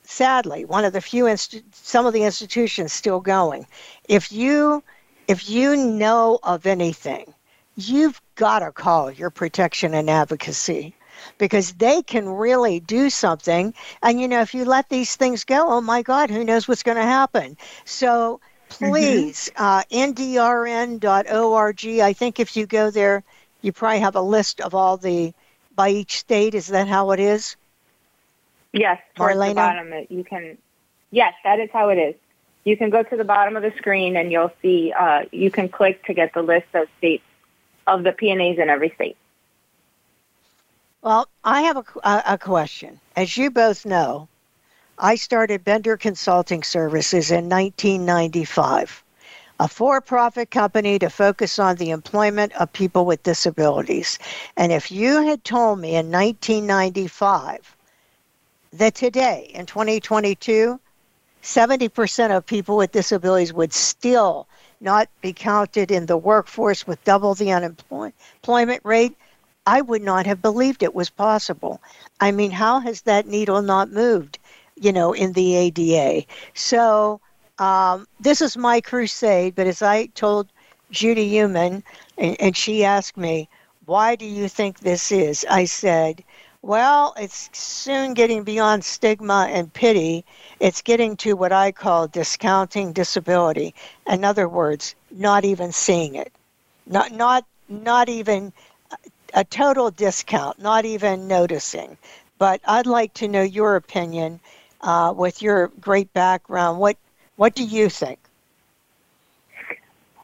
sadly 0.03 0.65
one 0.65 0.85
of 0.85 0.93
the 0.93 1.01
few 1.01 1.27
inst- 1.27 1.63
some 1.73 2.07
of 2.07 2.13
the 2.13 2.23
institutions 2.23 2.93
still 2.93 3.21
going 3.21 3.67
if 4.09 4.33
you 4.33 4.83
if 5.29 5.49
you 5.51 5.77
know 5.77 6.39
of 6.43 6.67
anything 6.67 7.33
you've 7.77 8.21
got 8.37 8.61
to 8.61 8.73
call 8.73 9.11
your 9.11 9.31
protection 9.31 9.95
and 9.95 10.09
advocacy 10.09 10.95
because 11.39 11.73
they 11.73 12.03
can 12.03 12.29
really 12.29 12.81
do 12.81 13.11
something 13.11 13.75
and 14.03 14.21
you 14.21 14.29
know 14.29 14.41
if 14.41 14.55
you 14.55 14.65
let 14.65 14.89
these 14.89 15.17
things 15.17 15.45
go 15.45 15.69
oh 15.69 15.81
my 15.81 16.03
god 16.03 16.31
who 16.31 16.45
knows 16.45 16.67
what's 16.67 16.83
going 16.83 16.97
to 16.97 17.03
happen 17.03 17.57
so 17.85 18.41
please 18.69 19.51
mm-hmm. 19.57 19.63
uh, 19.63 19.83
ndrn.org 20.15 21.87
i 22.01 22.13
think 22.13 22.41
if 22.41 22.57
you 22.57 22.67
go 22.67 22.91
there 22.91 23.23
you 23.61 23.73
probably 23.73 24.01
have 24.01 24.17
a 24.17 24.21
list 24.21 24.61
of 24.61 24.75
all 24.75 24.97
the 24.97 25.35
by 25.77 25.91
each 25.91 26.19
state? 26.19 26.55
Is 26.55 26.69
that 26.69 26.89
how 26.89 27.13
it 27.13 27.21
is? 27.21 27.57
Yes, 28.73 29.01
towards 29.15 29.37
Marlene? 29.37 29.49
the 29.51 29.55
bottom. 29.55 30.07
You 30.09 30.25
can. 30.25 30.59
Yes, 31.11 31.35
that 31.45 31.61
is 31.61 31.71
how 31.73 31.91
it 31.91 31.97
is. 31.97 32.15
You 32.65 32.77
can 32.77 32.91
go 32.91 33.03
to 33.03 33.17
the 33.17 33.25
bottom 33.25 33.57
of 33.57 33.63
the 33.63 33.73
screen 33.77 34.17
and 34.17 34.33
you'll 34.33 34.53
see. 34.61 34.93
Uh, 34.93 35.27
you 35.31 35.51
can 35.51 35.69
click 35.69 36.05
to 36.07 36.15
get 36.15 36.35
the 36.35 36.43
list 36.43 36.67
of 36.75 36.89
states 36.99 37.23
of 37.87 38.03
the 38.03 38.13
P&As 38.13 38.59
in 38.59 38.69
every 38.69 38.91
state. 38.91 39.17
Well, 41.03 41.29
I 41.45 41.63
have 41.63 41.77
a, 41.77 42.23
a 42.27 42.39
question. 42.39 42.99
As 43.15 43.37
you 43.37 43.53
both 43.53 43.87
know, 43.87 44.29
I 44.99 45.15
started 45.15 45.63
Bender 45.63 45.97
Consulting 45.97 46.65
Services 46.65 47.31
in 47.31 47.49
1995 47.49 49.05
a 49.59 49.69
for 49.69 50.01
profit 50.01 50.51
company 50.51 50.99
to 50.99 51.09
focus 51.09 51.59
on 51.59 51.77
the 51.77 51.91
employment 51.91 52.53
of 52.61 52.73
people 52.73 53.07
with 53.07 53.23
disabilities. 53.23 54.19
And 54.57 54.71
if 54.73 54.91
you 54.91 55.23
had 55.23 55.45
told 55.45 55.79
me 55.79 55.97
in 55.97 56.11
1995 56.11 57.77
that 58.75 58.95
today, 58.95 59.51
in 59.55 59.65
2022, 59.67 60.79
70% 61.43 62.37
of 62.37 62.45
people 62.45 62.77
with 62.77 62.93
disabilities 62.93 63.53
would 63.53 63.73
still 63.73 64.47
not 64.81 65.09
be 65.23 65.33
counted 65.33 65.91
in 65.91 66.05
the 66.07 66.17
workforce 66.19 66.87
with 66.87 67.03
double 67.05 67.35
the 67.35 67.53
unemployment 67.53 68.81
rate, 68.85 69.17
I 69.67 69.81
would 69.81 70.03
not 70.03 70.27
have 70.27 70.43
believed 70.43 70.83
it 70.83 70.95
was 70.95 71.09
possible. 71.09 71.81
I 72.21 72.31
mean, 72.31 72.51
how 72.51 72.81
has 72.81 73.03
that 73.03 73.27
needle 73.27 73.63
not 73.63 73.91
moved, 73.91 74.39
you 74.75 74.93
know, 74.93 75.13
in 75.13 75.33
the 75.33 75.55
ADA? 75.57 76.27
So 76.55 77.21
um, 77.59 78.07
this 78.21 78.41
is 78.41 78.57
my 78.57 78.81
crusade, 78.81 79.55
but 79.55 79.67
as 79.67 79.83
I 79.83 80.07
told 80.07 80.49
Judy 80.91 81.29
Heumann, 81.29 81.83
and, 82.19 82.37
and 82.41 82.57
she 82.57 82.85
asked 82.85 83.17
me, 83.17 83.49
why 83.87 84.17
do 84.17 84.27
you 84.27 84.49
think 84.49 84.81
this 84.81 85.13
is? 85.13 85.47
I 85.49 85.65
said, 85.65 86.23
well, 86.63 87.15
it's 87.17 87.49
soon 87.53 88.15
getting 88.15 88.43
beyond 88.43 88.85
stigma 88.85 89.47
and 89.49 89.73
pity. 89.73 90.25
It's 90.59 90.83
getting 90.83 91.17
to 91.19 91.35
what 91.35 91.53
I 91.53 91.71
call 91.71 92.09
discounting 92.09 92.93
disability. 92.93 93.75
In 94.07 94.25
other 94.25 94.49
words, 94.49 94.97
not 95.13 95.45
even 95.45 95.71
seeing 95.71 96.17
it. 96.17 96.33
Not 96.87 97.13
not 97.13 97.45
not 97.69 98.09
even 98.09 98.53
a 99.35 99.45
total 99.45 99.91
discount, 99.91 100.59
not 100.59 100.85
even 100.85 101.29
noticing. 101.29 101.97
But 102.39 102.61
I'd 102.67 102.87
like 102.87 103.15
to 103.15 103.29
know 103.29 103.43
your 103.43 103.77
opinion 103.77 104.41
uh, 104.81 105.13
with 105.17 105.43
your 105.43 105.69
great 105.81 106.13
background. 106.13 106.79
What 106.79 106.97
what 107.37 107.55
do 107.55 107.65
you 107.65 107.89
think? 107.89 108.19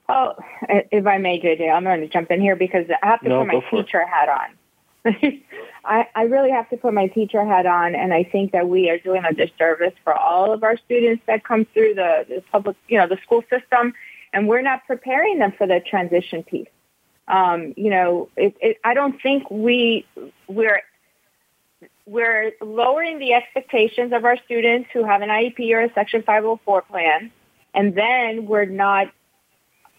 Oh, 0.09 0.35
if 0.69 1.07
I 1.07 1.19
may, 1.19 1.41
JJ, 1.41 1.73
I'm 1.73 1.85
going 1.85 2.01
to 2.01 2.09
jump 2.09 2.31
in 2.31 2.41
here 2.41 2.57
because 2.57 2.87
I 3.03 3.07
have 3.07 3.21
to 3.21 3.29
no, 3.29 3.45
put 3.45 3.55
my 3.55 3.61
teacher 3.71 4.01
it. 4.01 4.09
hat 4.09 4.29
on. 4.29 4.57
I, 5.85 6.07
I 6.15 6.23
really 6.25 6.51
have 6.51 6.69
to 6.71 6.77
put 6.77 6.93
my 6.93 7.07
teacher 7.09 7.45
hat 7.45 7.67
on, 7.67 7.95
and 7.95 8.13
I 8.13 8.25
think 8.25 8.53
that 8.53 8.69
we 8.69 8.91
are 8.91 8.99
doing 8.99 9.25
a 9.25 9.33
disservice 9.33 9.95
for 10.05 10.15
all 10.15 10.53
of 10.53 10.63
our 10.63 10.77
students 10.77 11.23
that 11.27 11.45
come 11.45 11.65
through 11.73 11.95
the, 11.95 12.27
the 12.29 12.43
public, 12.53 12.77
you 12.89 12.99
know, 12.99 13.09
the 13.09 13.19
school 13.23 13.43
system, 13.51 13.95
and 14.33 14.49
we're 14.49 14.63
not 14.63 14.87
preparing 14.87 15.39
them 15.39 15.53
for 15.53 15.67
the 15.67 15.81
transition 15.81 16.43
piece. 16.43 16.69
Um, 17.27 17.75
you 17.77 17.91
know, 17.91 18.29
it, 18.37 18.57
it, 18.61 18.79
I 18.85 18.95
don't 18.95 19.21
think 19.21 19.51
we 19.51 20.07
we're 20.47 20.83
we're 22.07 22.53
lowering 22.61 23.19
the 23.19 23.33
expectations 23.35 24.13
of 24.13 24.25
our 24.25 24.37
students 24.45 24.89
who 24.93 25.05
have 25.05 25.23
an 25.23 25.29
IEP 25.29 25.71
or 25.73 25.83
a 25.83 25.93
Section 25.95 26.23
504 26.23 26.83
plan, 26.83 27.31
and 27.75 27.95
then 27.95 28.47
we're 28.47 28.65
not 28.65 29.09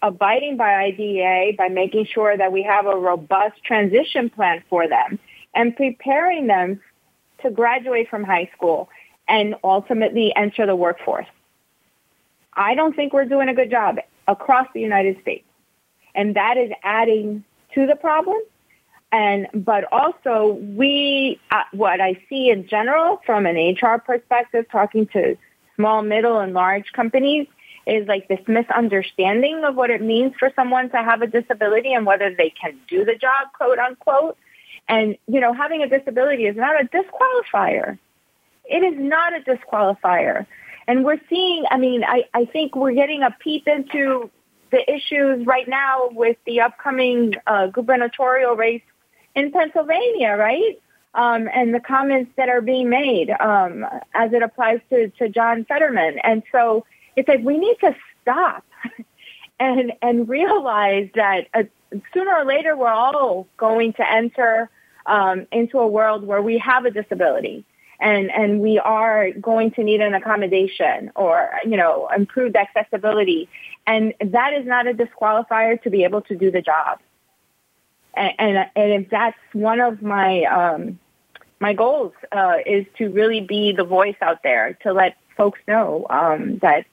abiding 0.02 0.58
by 0.58 0.74
IDEA 0.74 1.54
by 1.58 1.70
making 1.70 2.06
sure 2.06 2.36
that 2.36 2.52
we 2.52 2.62
have 2.64 2.86
a 2.86 2.96
robust 2.96 3.64
transition 3.64 4.30
plan 4.30 4.62
for 4.70 4.88
them 4.88 5.18
and 5.56 5.76
preparing 5.76 6.48
them 6.48 6.82
to 7.42 7.50
graduate 7.50 8.10
from 8.10 8.24
high 8.24 8.50
school 8.56 8.90
and 9.28 9.56
ultimately 9.64 10.36
enter 10.36 10.66
the 10.66 10.76
workforce. 10.76 11.28
I 12.54 12.76
don't 12.76 12.96
think 12.96 13.14
we're 13.14 13.26
doing 13.26 13.48
a 13.48 13.54
good 13.54 13.72
job 13.72 13.98
across 14.28 14.68
the 14.74 14.82
United 14.82 15.22
States. 15.22 15.46
And 16.14 16.36
that 16.36 16.58
is 16.58 16.72
adding 16.84 17.44
to 17.74 17.88
the 17.88 17.96
problem 17.96 18.42
and 19.14 19.48
but 19.54 19.86
also 19.94 20.60
we 20.60 21.40
uh, 21.52 21.62
what 21.72 22.02
I 22.02 22.20
see 22.28 22.50
in 22.50 22.68
general 22.68 23.22
from 23.26 23.46
an 23.46 23.56
HR 23.56 24.00
perspective, 24.00 24.66
talking 24.72 25.06
to 25.14 25.38
small, 25.76 26.02
middle, 26.02 26.40
and 26.40 26.54
large 26.54 26.92
companies, 26.94 27.48
is 27.86 28.08
like 28.08 28.28
this 28.28 28.40
misunderstanding 28.48 29.64
of 29.64 29.76
what 29.76 29.92
it 29.92 30.02
means 30.02 30.34
for 30.40 30.52
someone 30.56 30.90
to 30.90 30.98
have 30.98 31.22
a 31.22 31.28
disability 31.28 31.94
and 31.94 32.08
whether 32.08 32.34
they 32.36 32.50
can 32.50 32.76
do 32.90 33.06
the 33.06 33.16
job, 33.16 33.54
quote 33.56 33.78
unquote. 33.78 34.36
And 34.90 35.16
you 35.28 35.40
know, 35.40 35.54
having 35.54 35.84
a 35.84 35.88
disability 35.88 36.48
is 36.48 36.58
not 36.58 36.82
a 36.82 36.86
disqualifier. 36.88 38.00
It 38.66 38.84
is 38.84 38.96
not 38.98 39.34
a 39.36 39.42
disqualifier. 39.42 40.48
And 40.88 41.06
we're 41.06 41.22
seeing, 41.30 41.66
I 41.70 41.78
mean, 41.78 42.04
I, 42.04 42.24
I 42.34 42.46
think 42.46 42.76
we're 42.76 42.94
getting 42.94 43.22
a 43.22 43.30
peep 43.40 43.68
into 43.68 44.32
the 44.72 44.92
issues 44.92 45.46
right 45.46 45.68
now 45.68 46.10
with 46.12 46.38
the 46.46 46.62
upcoming 46.62 47.36
uh, 47.46 47.68
gubernatorial 47.68 48.56
race 48.56 48.82
in 49.36 49.52
Pennsylvania, 49.52 50.36
right? 50.38 50.80
Um, 51.16 51.48
and 51.54 51.74
the 51.74 51.80
comments 51.80 52.32
that 52.38 52.50
are 52.50 52.62
being 52.62 52.90
made 52.90 53.30
um, 53.40 53.86
as 54.14 54.34
it 54.34 54.42
applies 54.42 54.80
to, 54.90 55.10
to 55.10 55.30
John 55.30 55.64
Fetterman. 55.66 56.18
And 56.24 56.42
so 56.52 56.86
it's 57.16 57.28
like 57.28 57.42
we 57.44 57.58
need 57.58 57.78
to 57.82 57.96
stop 58.22 58.66
and 59.60 59.94
and 60.02 60.28
realize 60.28 61.10
that 61.16 61.48
uh, 61.54 61.64
sooner 62.14 62.36
or 62.36 62.46
later 62.46 62.76
we're 62.76 62.88
all 62.88 63.48
going 63.58 63.94
to 63.94 64.12
enter 64.12 64.70
um, 65.06 65.46
into 65.52 65.80
a 65.80 65.88
world 65.88 66.26
where 66.26 66.42
we 66.42 66.58
have 66.58 66.86
a 66.86 66.92
disability 66.92 67.66
and 68.00 68.32
and 68.32 68.60
we 68.60 68.80
are 68.80 69.32
going 69.32 69.72
to 69.72 69.84
need 69.84 70.02
an 70.02 70.14
accommodation 70.14 71.12
or 71.16 71.52
you 71.64 71.78
know 71.78 72.10
improved 72.16 72.56
accessibility 72.56 73.48
and 73.86 74.14
that 74.26 74.54
is 74.54 74.66
not 74.66 74.88
a 74.88 74.94
disqualifier 74.94 75.82
to 75.82 75.90
be 75.90 76.04
able 76.04 76.22
to 76.22 76.36
do 76.36 76.50
the 76.50 76.62
job 76.62 77.00
and, 78.16 78.70
and, 78.76 79.04
if 79.04 79.10
that's 79.10 79.38
one 79.54 79.80
of 79.80 80.02
my 80.02 80.44
um, 80.44 81.00
my 81.60 81.74
goals 81.74 82.14
uh, 82.32 82.58
is 82.66 82.86
to 82.98 83.10
really 83.10 83.42
be 83.42 83.72
the 83.72 83.84
voice 83.84 84.16
out 84.22 84.44
there 84.44 84.78
to 84.84 84.94
let 84.94 85.18
folks 85.36 85.60
know 85.68 86.06
um, 86.10 86.60
that 86.60 86.86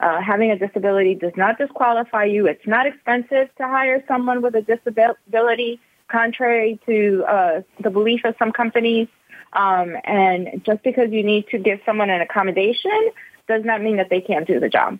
uh, 0.00 0.20
having 0.20 0.50
a 0.50 0.58
disability 0.58 1.14
does 1.14 1.32
not 1.36 1.58
disqualify 1.58 2.24
you. 2.24 2.46
It's 2.46 2.66
not 2.66 2.86
expensive 2.86 3.48
to 3.56 3.66
hire 3.66 4.02
someone 4.08 4.42
with 4.42 4.54
a 4.54 4.62
disability, 4.62 5.80
contrary 6.08 6.80
to 6.86 7.24
uh, 7.28 7.62
the 7.80 7.90
belief 7.90 8.24
of 8.24 8.34
some 8.38 8.52
companies. 8.52 9.08
Um, 9.52 9.96
and 10.04 10.62
just 10.64 10.82
because 10.82 11.10
you 11.10 11.22
need 11.22 11.46
to 11.48 11.58
give 11.58 11.80
someone 11.84 12.10
an 12.10 12.20
accommodation 12.20 13.10
does 13.46 13.64
not 13.64 13.82
mean 13.82 13.96
that 13.96 14.08
they 14.08 14.20
can't 14.20 14.46
do 14.46 14.58
the 14.58 14.68
job. 14.68 14.98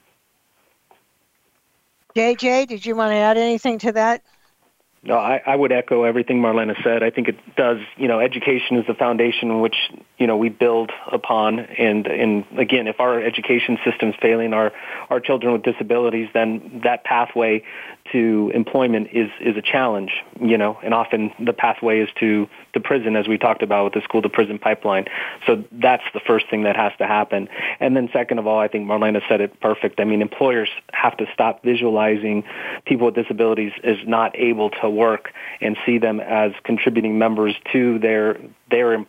JJ, 2.15 2.69
did 2.69 2.85
you 2.85 2.95
want 2.95 3.13
to 3.13 3.17
add 3.17 3.39
anything 3.39 3.79
to 3.79 3.93
that? 3.93 4.23
No, 5.05 5.17
I, 5.17 5.43
I 5.45 5.57
would 5.57 5.73
echo 5.73 6.05
everything 6.05 6.41
Marlene 6.41 6.81
said. 6.85 7.03
I 7.03 7.11
think 7.11 7.27
it 7.27 7.37
does. 7.57 7.79
You 7.97 8.07
know, 8.07 8.21
education 8.21 8.77
is 8.77 8.87
the 8.87 8.95
foundation 8.95 9.61
which 9.61 9.75
you 10.17 10.29
know 10.29 10.37
we 10.37 10.49
build 10.49 10.93
upon. 11.11 11.59
And 11.59 12.07
and 12.07 12.45
again, 12.57 12.87
if 12.87 13.01
our 13.01 13.21
education 13.21 13.79
system's 13.85 14.15
failing 14.23 14.55
our 14.55 14.73
our 15.11 15.19
children 15.19 15.55
with 15.55 15.65
disabilities, 15.65 16.29
then 16.33 16.83
that 16.85 17.03
pathway 17.03 17.65
to 18.13 18.51
employment 18.55 19.09
is 19.13 19.29
is 19.41 19.57
a 19.57 19.63
challenge, 19.63 20.13
you 20.41 20.57
know, 20.57 20.79
and 20.85 20.95
often 20.95 21.33
the 21.39 21.53
pathway 21.53 22.01
is 22.01 22.09
to 22.21 22.49
to 22.75 22.81
prison, 22.81 23.17
as 23.17 23.27
we 23.27 23.39
talked 23.39 23.63
about 23.63 23.85
with 23.85 23.95
the 23.95 24.01
school 24.03 24.23
to 24.23 24.29
prison 24.29 24.59
pipeline. 24.59 25.07
So 25.47 25.65
that's 25.73 26.05
the 26.15 26.21
first 26.21 26.49
thing 26.49 26.63
that 26.63 26.77
has 26.77 26.93
to 26.99 27.07
happen. 27.07 27.49
And 27.81 27.97
then 27.97 28.09
second 28.13 28.39
of 28.39 28.47
all, 28.47 28.59
I 28.59 28.69
think 28.69 28.87
Marlene 28.87 29.21
said 29.29 29.41
it 29.41 29.61
perfect. 29.61 30.01
I 30.01 30.05
mean, 30.05 30.23
employers 30.23 30.69
have 30.93 31.17
to 31.19 31.27
stop 31.35 31.63
visualizing 31.63 32.45
people 32.87 33.07
with 33.07 33.15
disabilities 33.15 33.73
as 33.85 33.97
not 34.07 34.39
able 34.39 34.71
to 34.71 34.92
work 34.93 35.33
and 35.61 35.77
see 35.85 35.99
them 35.99 36.21
as 36.21 36.53
contributing 36.65 37.19
members 37.19 37.55
to 37.73 37.99
their 37.99 38.39
their 38.71 39.05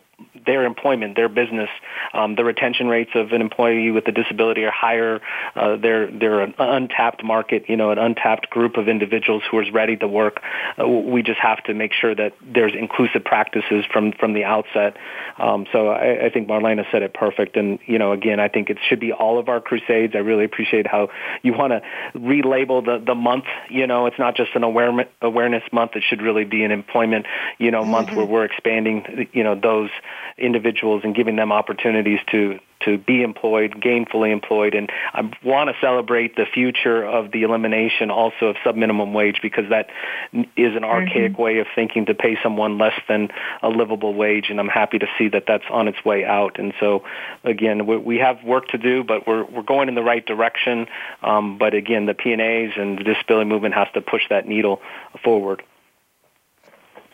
their 0.46 0.64
employment, 0.64 1.16
their 1.16 1.28
business. 1.28 1.70
Um, 2.12 2.34
the 2.34 2.44
retention 2.44 2.88
rates 2.88 3.10
of 3.14 3.32
an 3.32 3.40
employee 3.40 3.90
with 3.90 4.06
a 4.08 4.12
disability 4.12 4.64
are 4.64 4.70
higher. 4.70 5.20
Uh, 5.54 5.76
they're 5.76 6.10
they're 6.10 6.40
an 6.40 6.54
untapped 6.58 7.24
market, 7.24 7.64
you 7.68 7.76
know, 7.76 7.90
an 7.90 7.98
untapped 7.98 8.50
group 8.50 8.76
of 8.76 8.88
individuals 8.88 9.42
who 9.50 9.60
is 9.60 9.70
ready 9.72 9.96
to 9.96 10.08
work. 10.08 10.40
Uh, 10.78 10.86
we 10.86 11.22
just 11.22 11.40
have 11.40 11.62
to 11.64 11.74
make 11.74 11.92
sure 11.92 12.14
that 12.14 12.34
there's 12.42 12.72
inclusive 12.78 13.24
practices 13.24 13.84
from 13.92 14.12
from 14.12 14.34
the 14.34 14.44
outset. 14.44 14.96
Um, 15.38 15.66
so 15.72 15.88
I, 15.88 16.26
I 16.26 16.30
think 16.30 16.48
Marlene 16.48 16.84
said 16.90 17.02
it 17.02 17.14
perfect, 17.14 17.56
and 17.56 17.78
you 17.86 17.98
know, 17.98 18.12
again, 18.12 18.40
I 18.40 18.48
think 18.48 18.70
it 18.70 18.78
should 18.88 19.00
be 19.00 19.12
all 19.12 19.38
of 19.38 19.48
our 19.48 19.60
crusades. 19.60 20.14
I 20.14 20.18
really 20.18 20.44
appreciate 20.44 20.86
how 20.86 21.08
you 21.42 21.52
want 21.52 21.72
to 21.72 21.82
relabel 22.18 22.84
the 22.84 23.02
the 23.04 23.14
month. 23.14 23.44
You 23.70 23.86
know, 23.86 24.06
it's 24.06 24.18
not 24.18 24.36
just 24.36 24.54
an 24.54 24.62
awareness 24.62 25.08
awareness 25.22 25.62
month. 25.72 25.92
It 25.96 26.02
should 26.08 26.22
really 26.22 26.44
be 26.44 26.64
an 26.64 26.70
employment, 26.70 27.26
you 27.58 27.70
know, 27.70 27.84
month 27.84 28.08
mm-hmm. 28.08 28.16
where 28.16 28.26
we're 28.26 28.44
expanding, 28.44 29.28
you 29.32 29.42
know, 29.42 29.54
those 29.54 29.90
individuals 30.36 31.02
and 31.04 31.14
giving 31.14 31.36
them 31.36 31.52
opportunities 31.52 32.18
to 32.30 32.58
to 32.84 32.98
be 32.98 33.22
employed, 33.22 33.80
gainfully 33.80 34.30
employed, 34.30 34.74
and 34.74 34.90
I 35.14 35.22
want 35.42 35.70
to 35.70 35.76
celebrate 35.80 36.36
the 36.36 36.44
future 36.44 37.02
of 37.02 37.30
the 37.32 37.42
elimination 37.42 38.10
also 38.10 38.46
of 38.46 38.56
subminimum 38.56 39.14
wage 39.14 39.38
because 39.40 39.70
that 39.70 39.88
is 40.34 40.76
an 40.76 40.84
archaic 40.84 41.32
mm-hmm. 41.32 41.42
way 41.42 41.58
of 41.60 41.66
thinking 41.74 42.06
to 42.06 42.14
pay 42.14 42.36
someone 42.42 42.76
less 42.76 43.00
than 43.08 43.28
a 43.62 43.68
livable 43.68 44.12
wage, 44.12 44.46
and 44.50 44.60
I'm 44.60 44.68
happy 44.68 44.98
to 44.98 45.06
see 45.16 45.28
that 45.28 45.44
that's 45.46 45.64
on 45.70 45.88
its 45.88 46.04
way 46.04 46.24
out. 46.26 46.58
And 46.58 46.74
so, 46.78 47.04
again, 47.42 47.86
we 48.04 48.18
have 48.18 48.44
work 48.44 48.68
to 48.68 48.78
do, 48.78 49.02
but 49.02 49.26
we're 49.26 49.44
we're 49.44 49.62
going 49.62 49.88
in 49.88 49.94
the 49.94 50.02
right 50.02 50.24
direction. 50.24 50.86
Um, 51.22 51.56
but 51.58 51.74
again, 51.74 52.06
the 52.06 52.14
P&As 52.14 52.72
and 52.76 52.98
the 52.98 53.04
disability 53.04 53.48
movement 53.48 53.74
has 53.74 53.88
to 53.94 54.00
push 54.00 54.22
that 54.28 54.46
needle 54.46 54.82
forward. 55.22 55.62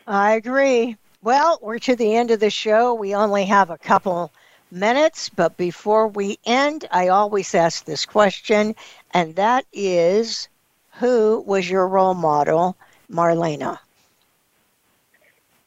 I 0.07 0.32
agree. 0.32 0.97
Well, 1.22 1.58
we're 1.60 1.78
to 1.80 1.96
the 1.96 2.14
end 2.16 2.30
of 2.30 2.40
the 2.40 2.48
show. 2.48 2.94
We 2.94 3.14
only 3.14 3.44
have 3.44 3.68
a 3.68 3.76
couple 3.76 4.32
minutes, 4.70 5.28
but 5.28 5.58
before 5.58 6.08
we 6.08 6.38
end, 6.46 6.86
I 6.90 7.08
always 7.08 7.54
ask 7.54 7.84
this 7.84 8.06
question, 8.06 8.74
and 9.12 9.36
that 9.36 9.66
is 9.70 10.48
who 10.92 11.44
was 11.46 11.68
your 11.68 11.86
role 11.88 12.14
model, 12.14 12.74
Marlene? 13.10 13.78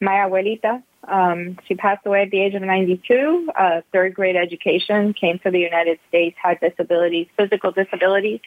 My 0.01 0.13
abuelita. 0.13 0.81
Um, 1.07 1.59
she 1.67 1.75
passed 1.75 2.03
away 2.05 2.23
at 2.23 2.31
the 2.31 2.41
age 2.41 2.55
of 2.55 2.63
92, 2.63 3.51
uh, 3.55 3.81
third 3.91 4.15
grade 4.15 4.35
education, 4.35 5.13
came 5.13 5.37
to 5.39 5.51
the 5.51 5.59
United 5.59 5.99
States, 6.07 6.35
had 6.41 6.59
disabilities, 6.61 7.27
physical 7.37 7.71
disabilities, 7.71 8.39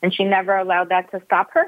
and 0.00 0.14
she 0.14 0.24
never 0.24 0.56
allowed 0.56 0.88
that 0.88 1.10
to 1.10 1.20
stop 1.26 1.50
her. 1.52 1.66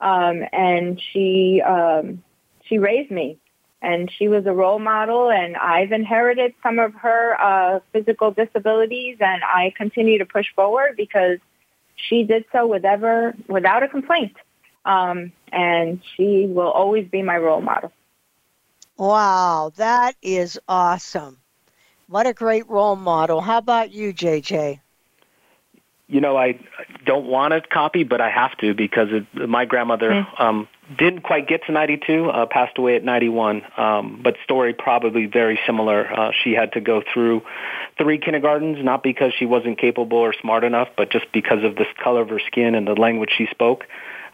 Um, 0.00 0.42
and 0.52 1.00
she 1.12 1.62
um, 1.62 2.22
she 2.64 2.78
raised 2.78 3.10
me 3.10 3.38
and 3.82 4.10
she 4.10 4.28
was 4.28 4.46
a 4.46 4.52
role 4.52 4.78
model 4.78 5.30
and 5.30 5.56
I've 5.56 5.92
inherited 5.92 6.54
some 6.62 6.78
of 6.78 6.94
her 6.94 7.40
uh, 7.40 7.80
physical 7.92 8.30
disabilities 8.30 9.18
and 9.20 9.42
I 9.44 9.72
continue 9.76 10.18
to 10.18 10.24
push 10.24 10.46
forward 10.54 10.94
because 10.96 11.38
she 11.96 12.24
did 12.24 12.44
so 12.52 12.66
with 12.66 12.84
ever, 12.84 13.34
without 13.48 13.82
a 13.82 13.88
complaint. 13.88 14.36
Um, 14.84 15.32
and 15.50 16.00
she 16.16 16.46
will 16.46 16.70
always 16.70 17.08
be 17.08 17.22
my 17.22 17.36
role 17.38 17.60
model. 17.60 17.92
Wow, 18.96 19.72
that 19.76 20.14
is 20.22 20.58
awesome. 20.68 21.38
What 22.06 22.26
a 22.26 22.34
great 22.34 22.68
role 22.68 22.96
model. 22.96 23.40
How 23.40 23.58
about 23.58 23.92
you, 23.92 24.12
JJ? 24.12 24.80
You 26.06 26.20
know, 26.20 26.36
I 26.36 26.60
don't 27.06 27.26
want 27.26 27.52
to 27.52 27.62
copy, 27.62 28.04
but 28.04 28.20
I 28.20 28.30
have 28.30 28.56
to 28.58 28.74
because 28.74 29.08
it, 29.10 29.48
my 29.48 29.64
grandmother 29.64 30.10
mm. 30.10 30.40
um, 30.40 30.68
didn't 30.98 31.20
quite 31.22 31.48
get 31.48 31.64
to 31.66 31.72
92, 31.72 32.26
uh, 32.26 32.46
passed 32.46 32.76
away 32.78 32.96
at 32.96 33.04
91. 33.04 33.62
Um, 33.76 34.20
but 34.22 34.36
story 34.44 34.74
probably 34.74 35.26
very 35.26 35.58
similar. 35.66 36.12
Uh, 36.12 36.32
she 36.42 36.52
had 36.52 36.72
to 36.72 36.80
go 36.80 37.02
through 37.12 37.42
three 37.98 38.18
kindergartens, 38.18 38.78
not 38.84 39.02
because 39.02 39.32
she 39.38 39.46
wasn't 39.46 39.78
capable 39.78 40.18
or 40.18 40.34
smart 40.40 40.64
enough, 40.64 40.88
but 40.96 41.10
just 41.10 41.26
because 41.32 41.64
of 41.64 41.76
the 41.76 41.86
color 42.02 42.22
of 42.22 42.28
her 42.28 42.40
skin 42.46 42.74
and 42.74 42.86
the 42.86 42.94
language 42.94 43.30
she 43.36 43.46
spoke. 43.50 43.84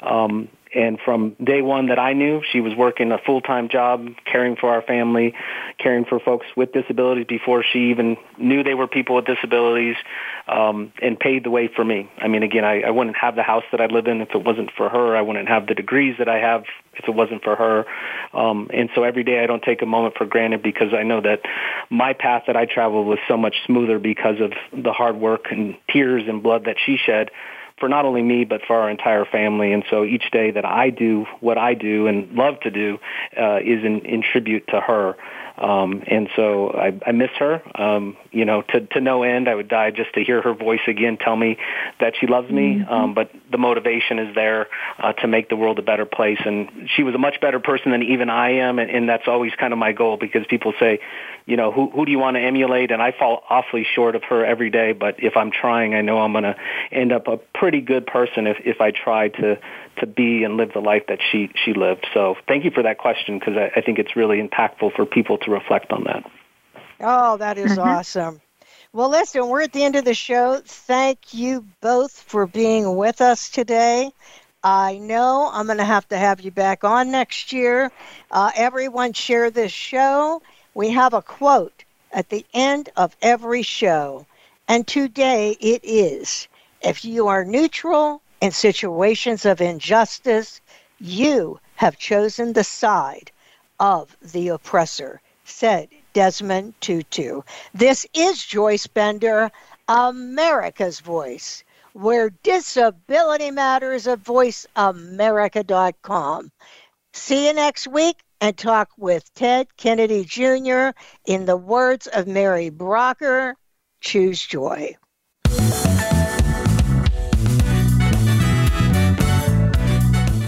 Um, 0.02 0.48
and 0.72 0.98
from 1.04 1.36
day 1.42 1.62
one 1.62 1.86
that 1.86 1.98
I 1.98 2.12
knew, 2.12 2.42
she 2.52 2.60
was 2.60 2.74
working 2.76 3.10
a 3.10 3.18
full-time 3.18 3.68
job, 3.68 4.08
caring 4.24 4.54
for 4.54 4.70
our 4.70 4.82
family, 4.82 5.34
caring 5.78 6.04
for 6.04 6.20
folks 6.20 6.46
with 6.56 6.72
disabilities 6.72 7.26
before 7.26 7.64
she 7.64 7.90
even 7.90 8.16
knew 8.38 8.62
they 8.62 8.74
were 8.74 8.86
people 8.86 9.16
with 9.16 9.24
disabilities, 9.24 9.96
um, 10.46 10.92
and 11.02 11.18
paved 11.18 11.44
the 11.44 11.50
way 11.50 11.68
for 11.74 11.84
me. 11.84 12.08
I 12.18 12.28
mean, 12.28 12.44
again, 12.44 12.64
I, 12.64 12.82
I 12.82 12.90
wouldn't 12.90 13.16
have 13.16 13.34
the 13.34 13.42
house 13.42 13.64
that 13.72 13.80
I 13.80 13.86
live 13.86 14.06
in 14.06 14.20
if 14.20 14.30
it 14.32 14.44
wasn't 14.44 14.70
for 14.76 14.88
her. 14.88 15.16
I 15.16 15.22
wouldn't 15.22 15.48
have 15.48 15.66
the 15.66 15.74
degrees 15.74 16.16
that 16.18 16.28
I 16.28 16.38
have 16.38 16.64
if 16.94 17.08
it 17.08 17.14
wasn't 17.14 17.42
for 17.42 17.56
her. 17.56 17.86
Um, 18.32 18.70
and 18.72 18.90
so 18.94 19.02
every 19.02 19.24
day 19.24 19.42
I 19.42 19.46
don't 19.46 19.62
take 19.62 19.82
a 19.82 19.86
moment 19.86 20.14
for 20.16 20.24
granted 20.24 20.62
because 20.62 20.94
I 20.94 21.02
know 21.02 21.20
that 21.20 21.40
my 21.88 22.12
path 22.12 22.44
that 22.46 22.56
I 22.56 22.66
traveled 22.66 23.06
was 23.06 23.18
so 23.26 23.36
much 23.36 23.56
smoother 23.66 23.98
because 23.98 24.40
of 24.40 24.52
the 24.72 24.92
hard 24.92 25.16
work 25.16 25.46
and 25.50 25.76
tears 25.88 26.24
and 26.28 26.42
blood 26.42 26.66
that 26.66 26.76
she 26.84 26.96
shed 26.96 27.30
for 27.80 27.88
not 27.88 28.04
only 28.04 28.22
me 28.22 28.44
but 28.44 28.60
for 28.66 28.76
our 28.76 28.90
entire 28.90 29.24
family. 29.24 29.72
And 29.72 29.82
so 29.90 30.04
each 30.04 30.30
day 30.30 30.50
that 30.52 30.64
I 30.64 30.90
do 30.90 31.26
what 31.40 31.58
I 31.58 31.74
do 31.74 32.06
and 32.06 32.30
love 32.32 32.60
to 32.60 32.70
do 32.70 32.98
uh, 33.36 33.58
is 33.58 33.82
in, 33.84 34.00
in 34.04 34.22
tribute 34.22 34.66
to 34.68 34.80
her. 34.80 35.16
Um, 35.58 36.02
and 36.06 36.28
so 36.36 36.70
I, 36.70 36.98
I 37.06 37.12
miss 37.12 37.30
her, 37.38 37.62
um, 37.74 38.16
you 38.32 38.44
know, 38.44 38.62
to, 38.62 38.80
to 38.80 39.00
no 39.00 39.22
end. 39.22 39.48
I 39.48 39.54
would 39.54 39.68
die 39.68 39.90
just 39.90 40.14
to 40.14 40.22
hear 40.22 40.40
her 40.42 40.54
voice 40.54 40.80
again 40.86 41.16
tell 41.16 41.36
me 41.36 41.58
that 41.98 42.14
she 42.18 42.26
loves 42.26 42.50
me. 42.50 42.76
Mm-hmm. 42.76 42.92
Um, 42.92 43.14
but 43.14 43.30
the 43.50 43.58
motivation 43.58 44.18
is 44.18 44.34
there 44.34 44.68
uh, 44.98 45.12
to 45.14 45.26
make 45.26 45.48
the 45.48 45.56
world 45.56 45.78
a 45.78 45.82
better 45.82 46.06
place. 46.06 46.38
And 46.44 46.88
she 46.94 47.02
was 47.02 47.14
a 47.14 47.18
much 47.18 47.40
better 47.40 47.58
person 47.58 47.92
than 47.92 48.02
even 48.02 48.30
I 48.30 48.52
am. 48.58 48.78
And, 48.78 48.90
and 48.90 49.08
that's 49.08 49.26
always 49.26 49.52
kind 49.58 49.72
of 49.72 49.78
my 49.78 49.92
goal 49.92 50.16
because 50.16 50.46
people 50.48 50.72
say, 50.78 51.00
you 51.46 51.56
know, 51.56 51.72
who, 51.72 51.90
who 51.90 52.04
do 52.04 52.12
you 52.12 52.18
want 52.18 52.36
to 52.36 52.40
emulate? 52.40 52.92
And 52.92 53.02
I 53.02 53.12
fall 53.12 53.42
awfully 53.48 53.86
short 53.94 54.14
of 54.14 54.22
her 54.24 54.44
every 54.44 54.70
day. 54.70 54.92
But 54.92 55.16
if 55.18 55.36
I'm 55.36 55.50
trying, 55.50 55.94
I 55.94 56.02
know 56.02 56.18
I'm 56.18 56.32
going 56.32 56.44
to 56.44 56.56
end 56.92 57.12
up 57.12 57.26
a 57.26 57.36
pretty 57.36 57.80
good 57.80 58.06
person 58.06 58.46
if, 58.46 58.58
if 58.64 58.80
I 58.80 58.92
try 58.92 59.28
to, 59.28 59.58
to 59.98 60.06
be 60.06 60.44
and 60.44 60.56
live 60.56 60.72
the 60.72 60.80
life 60.80 61.04
that 61.08 61.18
she, 61.32 61.50
she 61.64 61.72
lived. 61.72 62.06
So 62.14 62.36
thank 62.46 62.64
you 62.64 62.70
for 62.70 62.84
that 62.84 62.98
question 62.98 63.38
because 63.38 63.56
I, 63.56 63.80
I 63.80 63.82
think 63.82 63.98
it's 63.98 64.14
really 64.14 64.40
impactful 64.40 64.94
for 64.94 65.04
people 65.04 65.38
to 65.38 65.50
reflect 65.50 65.90
on 65.90 66.04
that. 66.04 66.24
Oh, 67.00 67.38
that 67.38 67.56
is 67.56 67.72
mm-hmm. 67.72 67.88
awesome. 67.88 68.40
Well, 68.92 69.08
listen, 69.08 69.48
we're 69.48 69.62
at 69.62 69.72
the 69.72 69.84
end 69.84 69.96
of 69.96 70.04
the 70.04 70.14
show. 70.14 70.60
Thank 70.64 71.32
you 71.32 71.64
both 71.80 72.12
for 72.12 72.46
being 72.46 72.96
with 72.96 73.20
us 73.20 73.48
today. 73.48 74.10
I 74.62 74.98
know 74.98 75.48
I'm 75.50 75.66
going 75.66 75.78
to 75.78 75.84
have 75.84 76.06
to 76.08 76.18
have 76.18 76.42
you 76.42 76.50
back 76.50 76.84
on 76.84 77.10
next 77.10 77.52
year. 77.52 77.90
Uh, 78.30 78.50
everyone, 78.54 79.14
share 79.14 79.50
this 79.50 79.72
show. 79.72 80.42
We 80.74 80.90
have 80.90 81.14
a 81.14 81.22
quote 81.22 81.84
at 82.12 82.28
the 82.28 82.44
end 82.52 82.90
of 82.96 83.16
every 83.22 83.62
show, 83.62 84.26
and 84.68 84.86
today 84.86 85.56
it 85.60 85.80
is 85.84 86.48
If 86.82 87.04
you 87.04 87.28
are 87.28 87.44
neutral 87.44 88.20
in 88.40 88.50
situations 88.50 89.46
of 89.46 89.60
injustice, 89.60 90.60
you 90.98 91.60
have 91.76 91.96
chosen 91.96 92.52
the 92.52 92.64
side 92.64 93.30
of 93.78 94.14
the 94.20 94.48
oppressor, 94.48 95.20
said 95.44 95.88
Desmond 96.12 96.74
Tutu. 96.80 97.42
This 97.74 98.06
is 98.14 98.44
Joyce 98.44 98.86
Bender, 98.86 99.50
America's 99.88 101.00
Voice, 101.00 101.64
where 101.92 102.30
disability 102.42 103.50
matters 103.50 104.06
at 104.06 104.22
voiceamerica.com. 104.22 106.52
See 107.12 107.48
you 107.48 107.54
next 107.54 107.88
week 107.88 108.22
and 108.40 108.56
talk 108.56 108.90
with 108.96 109.34
Ted 109.34 109.66
Kennedy 109.76 110.24
Jr. 110.24 110.90
in 111.26 111.46
the 111.46 111.56
words 111.56 112.06
of 112.06 112.26
Mary 112.26 112.70
Brocker, 112.70 113.54
choose 114.00 114.40
joy. 114.40 114.96